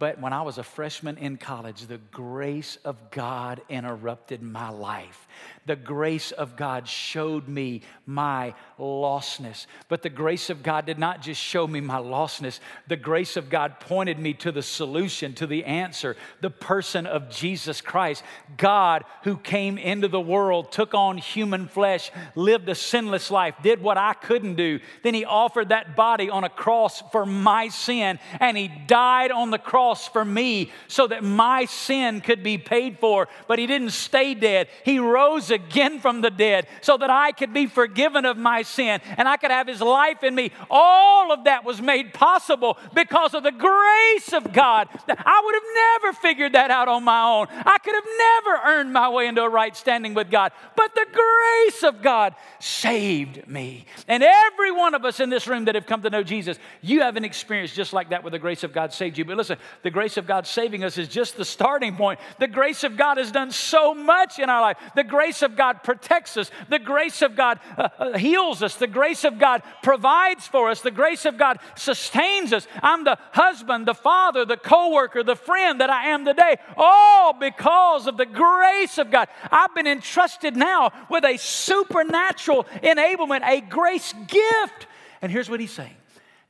But 0.00 0.20
when 0.20 0.32
I 0.32 0.42
was 0.42 0.58
a 0.58 0.64
freshman 0.64 1.18
in 1.18 1.36
college, 1.36 1.86
the 1.86 1.98
grace 2.10 2.78
of 2.84 3.12
God 3.12 3.62
interrupted 3.68 4.42
my 4.42 4.68
life. 4.68 5.28
The 5.66 5.76
grace 5.76 6.32
of 6.32 6.56
God 6.56 6.88
showed 6.88 7.48
me 7.48 7.82
my 8.04 8.54
lostness. 8.78 9.66
But 9.88 10.02
the 10.02 10.10
grace 10.10 10.50
of 10.50 10.62
God 10.62 10.84
did 10.84 10.98
not 10.98 11.22
just 11.22 11.40
show 11.40 11.66
me 11.66 11.80
my 11.80 11.98
lostness, 11.98 12.58
the 12.88 12.96
grace 12.96 13.36
of 13.36 13.48
God 13.48 13.78
pointed 13.80 14.18
me 14.18 14.34
to 14.34 14.50
the 14.50 14.62
solution, 14.62 15.32
to 15.34 15.46
the 15.46 15.64
answer, 15.64 16.16
the 16.40 16.50
person 16.50 17.06
of 17.06 17.30
Jesus 17.30 17.80
Christ. 17.80 18.24
God, 18.56 19.04
who 19.22 19.36
came 19.36 19.78
into 19.78 20.08
the 20.08 20.20
world, 20.20 20.72
took 20.72 20.92
on 20.92 21.18
human 21.18 21.68
flesh, 21.68 22.10
lived 22.34 22.68
a 22.68 22.74
sinless 22.74 23.30
life, 23.30 23.54
did 23.62 23.80
what 23.80 23.96
I 23.96 24.12
couldn't 24.14 24.56
do. 24.56 24.80
Then 25.02 25.14
He 25.14 25.24
offered 25.24 25.68
that 25.68 25.94
body 25.94 26.28
on 26.30 26.42
a 26.42 26.50
cross 26.50 27.02
for 27.12 27.24
my 27.24 27.68
sin, 27.68 28.18
and 28.40 28.56
He 28.56 28.68
died 28.68 29.30
on 29.30 29.50
the 29.50 29.58
cross 29.58 29.84
cross 29.94 30.08
for 30.08 30.24
me 30.24 30.72
so 30.88 31.06
that 31.06 31.22
my 31.22 31.64
sin 31.66 32.20
could 32.20 32.42
be 32.42 32.58
paid 32.58 32.98
for. 32.98 33.28
But 33.46 33.58
he 33.58 33.66
didn't 33.66 33.90
stay 33.90 34.34
dead. 34.34 34.68
He 34.84 34.98
rose 34.98 35.50
again 35.50 36.00
from 36.00 36.20
the 36.20 36.30
dead 36.30 36.66
so 36.82 36.96
that 36.96 37.10
I 37.10 37.32
could 37.32 37.52
be 37.52 37.66
forgiven 37.66 38.24
of 38.24 38.36
my 38.36 38.62
sin 38.62 39.00
and 39.16 39.28
I 39.28 39.36
could 39.36 39.50
have 39.50 39.68
his 39.68 39.80
life 39.80 40.22
in 40.22 40.34
me. 40.34 40.50
All 40.70 41.32
of 41.32 41.44
that 41.44 41.64
was 41.64 41.80
made 41.80 42.12
possible 42.12 42.76
because 42.94 43.34
of 43.34 43.42
the 43.42 43.52
grace 43.52 44.32
of 44.32 44.52
God. 44.52 44.88
I 45.08 45.42
would 45.44 45.54
have 45.54 46.02
never 46.02 46.12
figured 46.20 46.54
that 46.54 46.70
out 46.70 46.88
on 46.88 47.04
my 47.04 47.22
own. 47.22 47.46
I 47.50 47.78
could 47.78 47.94
have 47.94 48.04
never 48.18 48.78
earned 48.78 48.92
my 48.92 49.08
way 49.08 49.28
into 49.28 49.42
a 49.42 49.48
right 49.48 49.76
standing 49.76 50.14
with 50.14 50.30
God. 50.30 50.52
But 50.76 50.94
the 50.94 51.06
grace 51.12 51.82
of 51.82 52.02
God 52.02 52.34
saved 52.58 53.46
me. 53.46 53.86
And 54.08 54.22
every 54.22 54.72
one 54.72 54.94
of 54.94 55.04
us 55.04 55.20
in 55.20 55.30
this 55.30 55.46
room 55.46 55.66
that 55.66 55.74
have 55.74 55.86
come 55.86 56.02
to 56.02 56.10
know 56.10 56.22
Jesus, 56.22 56.58
you 56.82 57.02
have 57.02 57.16
an 57.16 57.24
experience 57.24 57.72
just 57.72 57.92
like 57.92 58.10
that 58.10 58.24
where 58.24 58.30
the 58.30 58.38
grace 58.38 58.64
of 58.64 58.72
God 58.72 58.92
saved 58.92 59.18
you. 59.18 59.24
But 59.24 59.36
listen, 59.36 59.58
the 59.82 59.90
grace 59.90 60.16
of 60.16 60.26
God 60.26 60.46
saving 60.46 60.84
us 60.84 60.98
is 60.98 61.08
just 61.08 61.36
the 61.36 61.44
starting 61.44 61.96
point. 61.96 62.20
The 62.38 62.48
grace 62.48 62.84
of 62.84 62.96
God 62.96 63.18
has 63.18 63.32
done 63.32 63.50
so 63.50 63.94
much 63.94 64.38
in 64.38 64.48
our 64.48 64.60
life. 64.60 64.76
The 64.94 65.04
grace 65.04 65.42
of 65.42 65.56
God 65.56 65.82
protects 65.82 66.36
us. 66.36 66.50
The 66.68 66.78
grace 66.78 67.22
of 67.22 67.36
God 67.36 67.60
uh, 67.76 67.88
uh, 67.98 68.18
heals 68.18 68.62
us. 68.62 68.76
The 68.76 68.86
grace 68.86 69.24
of 69.24 69.38
God 69.38 69.62
provides 69.82 70.46
for 70.46 70.70
us. 70.70 70.80
The 70.80 70.90
grace 70.90 71.24
of 71.24 71.36
God 71.36 71.58
sustains 71.76 72.52
us. 72.52 72.66
I'm 72.82 73.04
the 73.04 73.18
husband, 73.32 73.86
the 73.86 73.94
father, 73.94 74.44
the 74.44 74.56
co-worker, 74.56 75.22
the 75.22 75.36
friend 75.36 75.80
that 75.80 75.90
I 75.90 76.08
am 76.08 76.24
today, 76.24 76.56
all 76.76 77.32
because 77.32 78.06
of 78.06 78.16
the 78.16 78.26
grace 78.26 78.98
of 78.98 79.10
God. 79.10 79.28
I've 79.50 79.74
been 79.74 79.86
entrusted 79.86 80.56
now 80.56 80.92
with 81.10 81.24
a 81.24 81.36
supernatural 81.36 82.64
enablement, 82.82 83.46
a 83.46 83.60
grace 83.60 84.12
gift. 84.26 84.86
And 85.22 85.32
here's 85.32 85.48
what 85.48 85.60
he's 85.60 85.72
saying. 85.72 85.96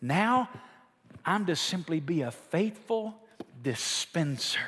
Now 0.01 0.49
I'm 1.25 1.47
to 1.47 1.57
simply 1.57 2.01
be 2.01 2.22
a 2.22 2.31
faithful 2.31 3.14
dispenser 3.62 4.61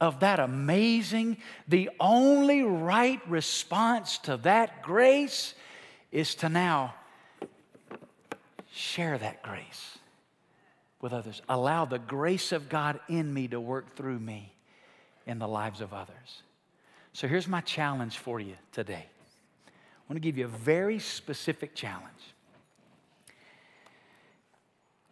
of 0.00 0.20
that 0.20 0.40
amazing, 0.40 1.36
the 1.68 1.90
only 2.00 2.62
right 2.62 3.20
response 3.28 4.18
to 4.18 4.38
that 4.38 4.82
grace 4.82 5.54
is 6.10 6.34
to 6.36 6.48
now 6.48 6.94
share 8.72 9.18
that 9.18 9.42
grace 9.42 9.98
with 11.00 11.12
others. 11.12 11.42
Allow 11.48 11.84
the 11.84 11.98
grace 11.98 12.52
of 12.52 12.68
God 12.68 12.98
in 13.08 13.32
me 13.32 13.48
to 13.48 13.60
work 13.60 13.94
through 13.94 14.18
me 14.18 14.54
in 15.26 15.38
the 15.38 15.48
lives 15.48 15.80
of 15.80 15.92
others. 15.92 16.42
So 17.12 17.28
here's 17.28 17.48
my 17.48 17.60
challenge 17.60 18.16
for 18.16 18.40
you 18.40 18.54
today. 18.72 19.06
I 19.66 20.02
want 20.08 20.16
to 20.16 20.20
give 20.20 20.38
you 20.38 20.46
a 20.46 20.48
very 20.48 20.98
specific 20.98 21.74
challenge 21.74 22.34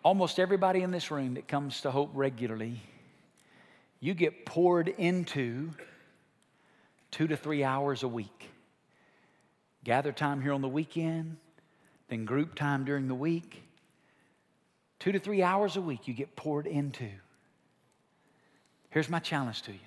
almost 0.02 0.38
everybody 0.38 0.82
in 0.82 0.90
this 0.90 1.10
room 1.10 1.34
that 1.34 1.48
comes 1.48 1.80
to 1.82 1.90
Hope 1.90 2.10
regularly, 2.14 2.80
you 4.00 4.14
get 4.14 4.46
poured 4.46 4.88
into 4.88 5.70
two 7.10 7.26
to 7.26 7.36
three 7.36 7.64
hours 7.64 8.02
a 8.02 8.08
week. 8.08 8.50
Gather 9.84 10.12
time 10.12 10.40
here 10.40 10.52
on 10.52 10.62
the 10.62 10.68
weekend, 10.68 11.36
then 12.08 12.24
group 12.24 12.54
time 12.54 12.84
during 12.84 13.08
the 13.08 13.14
week. 13.14 13.62
Two 14.98 15.12
to 15.12 15.18
three 15.18 15.42
hours 15.42 15.76
a 15.76 15.80
week 15.80 16.08
you 16.08 16.14
get 16.14 16.36
poured 16.36 16.66
into. 16.66 17.08
Here's 18.90 19.08
my 19.08 19.18
challenge 19.18 19.62
to 19.62 19.72
you 19.72 19.78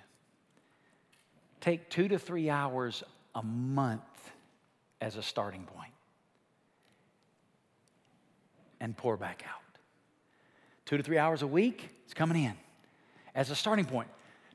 take 1.60 1.90
two 1.90 2.08
to 2.08 2.18
three 2.18 2.50
hours 2.50 3.04
a 3.36 3.44
month 3.44 4.02
as 5.00 5.16
a 5.16 5.22
starting 5.22 5.64
point 5.64 5.94
and 8.80 8.98
pour 8.98 9.16
back 9.16 9.44
out 9.48 9.61
two 10.92 10.98
to 10.98 11.04
three 11.04 11.18
hours 11.18 11.42
a 11.42 11.48
week, 11.48 11.88
it's 12.04 12.14
coming 12.14 12.44
in 12.44 12.52
as 13.34 13.50
a 13.50 13.56
starting 13.56 13.86
point. 13.86 14.10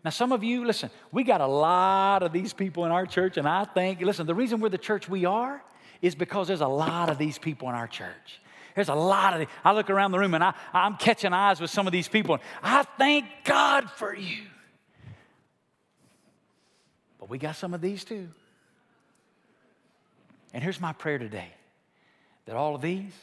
Now, 0.04 0.10
some 0.10 0.32
of 0.32 0.44
you, 0.44 0.66
listen, 0.66 0.90
we 1.10 1.24
got 1.24 1.40
a 1.40 1.46
lot 1.46 2.22
of 2.22 2.30
these 2.30 2.52
people 2.52 2.84
in 2.84 2.92
our 2.92 3.06
church, 3.06 3.38
and 3.38 3.48
I 3.48 3.64
think, 3.64 4.02
listen, 4.02 4.26
the 4.26 4.34
reason 4.34 4.60
we're 4.60 4.68
the 4.68 4.76
church 4.76 5.08
we 5.08 5.24
are 5.24 5.64
is 6.02 6.14
because 6.14 6.46
there's 6.46 6.60
a 6.60 6.68
lot 6.68 7.08
of 7.08 7.16
these 7.16 7.38
people 7.38 7.70
in 7.70 7.74
our 7.74 7.86
church. 7.86 8.42
There's 8.74 8.90
a 8.90 8.94
lot 8.94 9.40
of, 9.40 9.48
I 9.64 9.72
look 9.72 9.88
around 9.88 10.12
the 10.12 10.18
room 10.18 10.34
and 10.34 10.44
I, 10.44 10.52
I'm 10.74 10.96
catching 10.98 11.32
eyes 11.32 11.58
with 11.58 11.70
some 11.70 11.86
of 11.86 11.92
these 11.94 12.06
people. 12.06 12.38
I 12.62 12.82
thank 12.98 13.24
God 13.44 13.90
for 13.92 14.14
you. 14.14 14.42
But 17.18 17.30
we 17.30 17.38
got 17.38 17.56
some 17.56 17.72
of 17.72 17.80
these 17.80 18.04
too. 18.04 18.28
And 20.52 20.62
here's 20.62 20.82
my 20.82 20.92
prayer 20.92 21.16
today 21.16 21.48
that 22.44 22.56
all 22.56 22.74
of 22.74 22.82
these, 22.82 23.14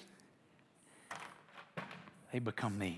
they 2.33 2.39
become 2.39 2.79
these. 2.79 2.97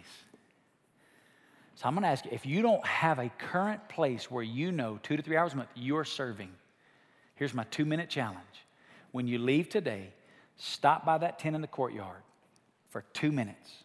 So 1.76 1.88
I'm 1.88 1.94
going 1.94 2.04
to 2.04 2.08
ask 2.08 2.24
you 2.24 2.32
if 2.34 2.46
you 2.46 2.62
don't 2.62 2.86
have 2.88 3.20
a 3.20 3.30
current 3.38 3.88
place 3.90 4.32
where 4.32 4.42
you 4.44 4.72
know 4.72 4.98
two 5.04 5.18
to 5.18 5.22
three 5.22 5.36
hours 5.36 5.54
a 5.54 5.58
month 5.58 5.70
you're 5.76 6.06
serving, 6.06 6.50
here's 7.36 7.54
my 7.54 7.66
two 7.66 7.84
minute 7.84 8.10
challenge. 8.10 8.40
When 9.12 9.28
you 9.28 9.38
leave 9.38 9.68
today, 9.68 10.14
stop 10.56 11.06
by 11.06 11.18
that 11.18 11.38
tent 11.38 11.54
in 11.54 11.62
the 11.62 11.68
courtyard 11.68 12.22
for 12.90 13.04
two 13.12 13.32
minutes. 13.32 13.84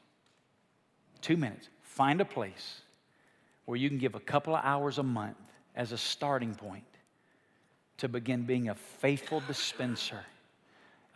Two 1.20 1.36
minutes. 1.36 1.68
Find 1.82 2.20
a 2.20 2.24
place 2.24 2.82
where 3.64 3.76
you 3.76 3.88
can 3.88 3.98
give 3.98 4.14
a 4.14 4.20
couple 4.20 4.54
of 4.54 4.64
hours 4.64 4.98
a 4.98 5.02
month 5.02 5.36
as 5.74 5.90
a 5.90 5.98
starting 5.98 6.54
point 6.54 6.84
to 7.98 8.08
begin 8.08 8.44
being 8.44 8.68
a 8.68 8.74
faithful 8.76 9.42
dispenser 9.48 10.24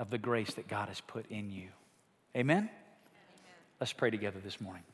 of 0.01 0.11
the 0.11 0.18
grace 0.18 0.55
that 0.55 0.66
God 0.66 0.89
has 0.89 1.01
put 1.01 1.30
in 1.30 1.53
you. 1.53 1.68
Amen? 2.37 2.68
Let's 3.81 3.93
pray 3.93 4.11
together 4.11 4.39
this 4.43 4.61
morning. 4.61 4.85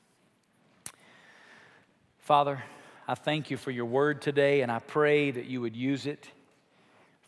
Father, 2.20 2.62
I 3.06 3.14
thank 3.14 3.50
you 3.50 3.56
for 3.56 3.70
your 3.70 3.84
word 3.84 4.22
today, 4.22 4.62
and 4.62 4.72
I 4.72 4.78
pray 4.78 5.30
that 5.30 5.44
you 5.44 5.60
would 5.60 5.76
use 5.76 6.06
it 6.06 6.28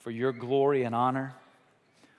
for 0.01 0.11
your 0.11 0.33
glory 0.33 0.85
and 0.85 0.95
honor. 0.95 1.35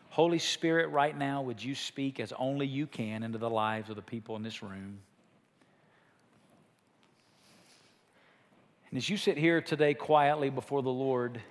Holy 0.09 0.37
Spirit, 0.37 0.89
right 0.89 1.17
now, 1.17 1.41
would 1.41 1.63
you 1.63 1.73
speak 1.73 2.19
as 2.19 2.31
only 2.33 2.67
you 2.67 2.85
can 2.85 3.23
into 3.23 3.39
the 3.39 3.49
lives 3.49 3.89
of 3.89 3.95
the 3.95 4.03
people 4.03 4.35
in 4.35 4.43
this 4.43 4.61
room? 4.61 4.99
And 8.91 8.97
as 8.97 9.09
you 9.09 9.17
sit 9.17 9.37
here 9.37 9.59
today 9.59 9.95
quietly 9.95 10.51
before 10.51 10.83
the 10.83 10.91
Lord, 10.91 11.41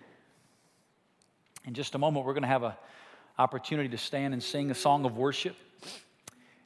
in 1.66 1.74
just 1.74 1.96
a 1.96 1.98
moment, 1.98 2.24
we're 2.24 2.34
going 2.34 2.42
to 2.42 2.48
have 2.48 2.62
an 2.62 2.74
opportunity 3.38 3.88
to 3.88 3.98
stand 3.98 4.32
and 4.32 4.40
sing 4.40 4.70
a 4.70 4.74
song 4.76 5.04
of 5.04 5.16
worship. 5.16 5.56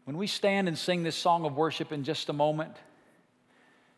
When 0.07 0.17
we 0.17 0.29
stand 0.29 0.69
and 0.69 0.79
sing 0.79 1.03
this 1.03 1.17
song 1.17 1.45
of 1.45 1.57
worship 1.57 1.91
in 1.91 2.05
just 2.05 2.29
a 2.29 2.33
moment, 2.33 2.77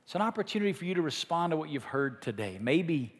it's 0.04 0.14
an 0.14 0.22
opportunity 0.22 0.72
for 0.72 0.86
you 0.86 0.94
to 0.94 1.02
respond 1.02 1.50
to 1.50 1.58
what 1.58 1.68
you've 1.68 1.84
heard 1.84 2.22
today. 2.22 2.56
Maybe, 2.58 3.14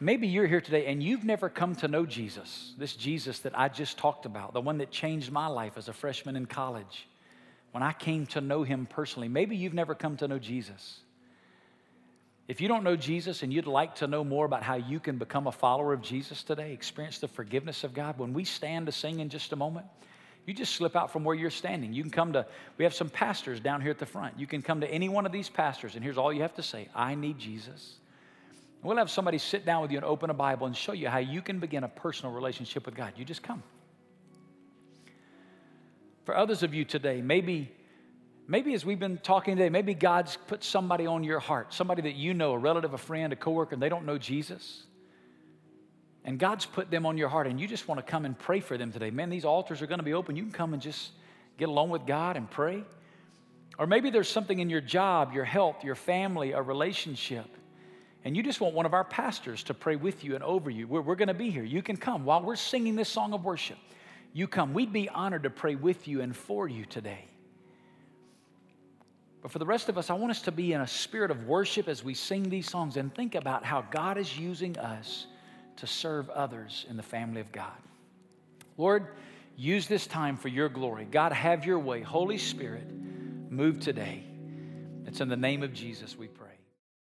maybe 0.00 0.26
you're 0.26 0.46
here 0.46 0.62
today 0.62 0.86
and 0.86 1.02
you've 1.02 1.22
never 1.22 1.50
come 1.50 1.74
to 1.76 1.88
know 1.88 2.06
Jesus, 2.06 2.72
this 2.78 2.96
Jesus 2.96 3.40
that 3.40 3.56
I 3.58 3.68
just 3.68 3.98
talked 3.98 4.24
about, 4.24 4.54
the 4.54 4.62
one 4.62 4.78
that 4.78 4.90
changed 4.90 5.30
my 5.30 5.48
life 5.48 5.74
as 5.76 5.88
a 5.88 5.92
freshman 5.92 6.34
in 6.34 6.46
college. 6.46 7.06
When 7.72 7.82
I 7.82 7.92
came 7.92 8.24
to 8.28 8.40
know 8.40 8.62
him 8.62 8.86
personally, 8.86 9.28
maybe 9.28 9.54
you've 9.54 9.74
never 9.74 9.94
come 9.94 10.16
to 10.16 10.28
know 10.28 10.38
Jesus. 10.38 11.00
If 12.48 12.62
you 12.62 12.68
don't 12.68 12.84
know 12.84 12.96
Jesus 12.96 13.42
and 13.42 13.52
you'd 13.52 13.66
like 13.66 13.96
to 13.96 14.06
know 14.06 14.24
more 14.24 14.46
about 14.46 14.62
how 14.62 14.76
you 14.76 14.98
can 14.98 15.18
become 15.18 15.46
a 15.46 15.52
follower 15.52 15.92
of 15.92 16.00
Jesus 16.00 16.42
today, 16.42 16.72
experience 16.72 17.18
the 17.18 17.28
forgiveness 17.28 17.84
of 17.84 17.92
God, 17.92 18.18
when 18.18 18.32
we 18.32 18.44
stand 18.44 18.86
to 18.86 18.92
sing 18.92 19.20
in 19.20 19.28
just 19.28 19.52
a 19.52 19.56
moment, 19.56 19.84
you 20.46 20.54
just 20.54 20.74
slip 20.74 20.96
out 20.96 21.12
from 21.12 21.24
where 21.24 21.34
you're 21.34 21.50
standing. 21.50 21.92
You 21.92 22.02
can 22.02 22.10
come 22.10 22.32
to, 22.32 22.46
we 22.76 22.84
have 22.84 22.94
some 22.94 23.08
pastors 23.08 23.60
down 23.60 23.80
here 23.80 23.90
at 23.90 23.98
the 23.98 24.06
front. 24.06 24.38
You 24.38 24.46
can 24.46 24.62
come 24.62 24.80
to 24.80 24.90
any 24.90 25.08
one 25.08 25.24
of 25.26 25.32
these 25.32 25.48
pastors, 25.48 25.94
and 25.94 26.02
here's 26.02 26.18
all 26.18 26.32
you 26.32 26.42
have 26.42 26.54
to 26.54 26.62
say 26.62 26.88
I 26.94 27.14
need 27.14 27.38
Jesus. 27.38 27.96
We'll 28.82 28.96
have 28.96 29.10
somebody 29.10 29.38
sit 29.38 29.64
down 29.64 29.82
with 29.82 29.92
you 29.92 29.98
and 29.98 30.04
open 30.04 30.30
a 30.30 30.34
Bible 30.34 30.66
and 30.66 30.76
show 30.76 30.92
you 30.92 31.08
how 31.08 31.18
you 31.18 31.40
can 31.40 31.60
begin 31.60 31.84
a 31.84 31.88
personal 31.88 32.32
relationship 32.32 32.84
with 32.84 32.96
God. 32.96 33.12
You 33.16 33.24
just 33.24 33.42
come. 33.42 33.62
For 36.24 36.36
others 36.36 36.64
of 36.64 36.74
you 36.74 36.84
today, 36.84 37.20
maybe 37.20 37.72
Maybe 38.48 38.74
as 38.74 38.84
we've 38.84 38.98
been 38.98 39.18
talking 39.18 39.56
today, 39.56 39.68
maybe 39.68 39.94
God's 39.94 40.36
put 40.48 40.64
somebody 40.64 41.06
on 41.06 41.22
your 41.22 41.38
heart, 41.38 41.72
somebody 41.72 42.02
that 42.02 42.16
you 42.16 42.34
know, 42.34 42.52
a 42.52 42.58
relative, 42.58 42.92
a 42.92 42.98
friend, 42.98 43.32
a 43.32 43.36
coworker, 43.36 43.74
and 43.74 43.82
they 43.82 43.88
don't 43.88 44.04
know 44.04 44.18
Jesus. 44.18 44.82
And 46.24 46.38
God's 46.38 46.66
put 46.66 46.90
them 46.90 47.04
on 47.04 47.18
your 47.18 47.28
heart, 47.28 47.46
and 47.48 47.60
you 47.60 47.66
just 47.66 47.88
want 47.88 47.98
to 47.98 48.08
come 48.08 48.24
and 48.24 48.38
pray 48.38 48.60
for 48.60 48.78
them 48.78 48.92
today. 48.92 49.10
Man, 49.10 49.28
these 49.28 49.44
altars 49.44 49.82
are 49.82 49.86
going 49.86 49.98
to 49.98 50.04
be 50.04 50.14
open. 50.14 50.36
You 50.36 50.44
can 50.44 50.52
come 50.52 50.72
and 50.72 50.80
just 50.80 51.10
get 51.58 51.68
along 51.68 51.90
with 51.90 52.06
God 52.06 52.36
and 52.36 52.48
pray. 52.48 52.84
Or 53.78 53.86
maybe 53.86 54.10
there's 54.10 54.28
something 54.28 54.58
in 54.58 54.70
your 54.70 54.80
job, 54.80 55.32
your 55.32 55.44
health, 55.44 55.82
your 55.82 55.94
family, 55.94 56.52
a 56.52 56.62
relationship, 56.62 57.46
and 58.24 58.36
you 58.36 58.42
just 58.42 58.60
want 58.60 58.74
one 58.74 58.86
of 58.86 58.94
our 58.94 59.02
pastors 59.02 59.64
to 59.64 59.74
pray 59.74 59.96
with 59.96 60.22
you 60.22 60.36
and 60.36 60.44
over 60.44 60.70
you. 60.70 60.86
We're, 60.86 61.00
we're 61.00 61.16
going 61.16 61.28
to 61.28 61.34
be 61.34 61.50
here. 61.50 61.64
You 61.64 61.82
can 61.82 61.96
come 61.96 62.24
while 62.24 62.40
we're 62.40 62.54
singing 62.54 62.94
this 62.94 63.08
song 63.08 63.32
of 63.32 63.44
worship. 63.44 63.78
You 64.32 64.46
come. 64.46 64.74
We'd 64.74 64.92
be 64.92 65.08
honored 65.08 65.42
to 65.42 65.50
pray 65.50 65.74
with 65.74 66.06
you 66.06 66.20
and 66.20 66.36
for 66.36 66.68
you 66.68 66.84
today. 66.84 67.24
But 69.42 69.50
for 69.50 69.58
the 69.58 69.66
rest 69.66 69.88
of 69.88 69.98
us, 69.98 70.08
I 70.08 70.14
want 70.14 70.30
us 70.30 70.42
to 70.42 70.52
be 70.52 70.72
in 70.72 70.80
a 70.80 70.86
spirit 70.86 71.32
of 71.32 71.48
worship 71.48 71.88
as 71.88 72.04
we 72.04 72.14
sing 72.14 72.48
these 72.48 72.70
songs 72.70 72.96
and 72.96 73.12
think 73.12 73.34
about 73.34 73.64
how 73.64 73.82
God 73.90 74.16
is 74.16 74.38
using 74.38 74.78
us 74.78 75.26
to 75.82 75.86
serve 75.88 76.30
others 76.30 76.86
in 76.88 76.96
the 76.96 77.02
family 77.02 77.40
of 77.40 77.50
God. 77.50 77.72
Lord, 78.78 79.08
use 79.56 79.88
this 79.88 80.06
time 80.06 80.36
for 80.36 80.46
your 80.46 80.68
glory. 80.68 81.08
God, 81.10 81.32
have 81.32 81.64
your 81.64 81.80
way. 81.80 82.02
Holy 82.02 82.38
Spirit, 82.38 82.86
move 83.50 83.80
today. 83.80 84.22
It's 85.06 85.20
in 85.20 85.28
the 85.28 85.36
name 85.36 85.64
of 85.64 85.74
Jesus 85.74 86.16
we 86.16 86.28
pray. 86.28 86.41